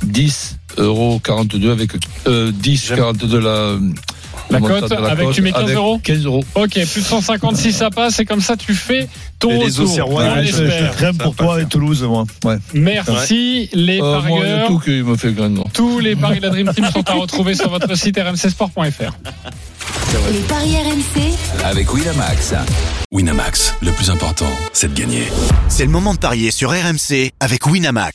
10 0.02 0.58
euros 0.78 1.20
42 1.22 1.70
avec 1.70 1.92
euh, 2.26 2.52
10 2.52 2.86
J'aime. 2.88 2.98
42 2.98 3.38
la 3.40 3.78
La 4.50 4.60
cote 4.60 4.92
avec 4.92 5.30
tu 5.30 5.42
mets 5.42 5.52
15 5.52 5.62
avec 5.62 5.76
euros 5.76 6.00
15 6.02 6.24
euros. 6.26 6.44
Ok, 6.54 6.72
plus 6.72 7.00
de 7.00 7.06
150 7.06 7.56
si 7.56 7.72
ça 7.72 7.90
passe 7.90 8.18
et 8.20 8.24
comme 8.24 8.40
ça 8.40 8.56
tu 8.56 8.74
fais 8.74 9.08
ton 9.38 9.50
Et 9.50 9.58
les 9.58 9.64
retour. 9.64 10.12
Ouais, 10.12 10.44
je, 10.44 11.12
pour 11.18 11.34
toi 11.34 11.60
et 11.60 11.66
Toulouse, 11.66 12.02
moi. 12.02 12.24
Ouais. 12.44 12.56
Merci 12.74 13.68
les 13.72 14.00
Euh, 14.00 14.20
moi, 14.22 14.40
il 14.42 14.42
parieurs. 14.42 14.66
tout 14.68 14.78
qui 14.78 14.90
me 15.02 15.16
fait 15.16 15.32
gagner. 15.32 15.62
Tous 15.72 15.98
les 15.98 16.16
paris 16.16 16.38
de 16.38 16.42
la 16.42 16.50
Dream 16.50 16.72
Team 16.74 16.86
sont 16.92 17.08
à 17.08 17.14
retrouver 17.14 17.54
sur 17.54 17.70
votre 17.70 17.94
site 17.96 18.18
rmcsport.fr. 18.18 19.12
Les 20.32 20.38
paris 20.40 20.76
RMC, 20.76 21.64
avec 21.64 21.92
Winamax. 21.92 22.54
Winamax, 23.10 23.74
le 23.82 23.90
plus 23.90 24.10
important, 24.10 24.46
c'est 24.72 24.92
de 24.92 24.98
gagner. 24.98 25.24
C'est 25.68 25.84
le 25.84 25.90
moment 25.90 26.14
de 26.14 26.18
parier 26.18 26.50
sur 26.50 26.70
RMC 26.70 27.32
avec 27.40 27.66
Winamax. 27.66 28.14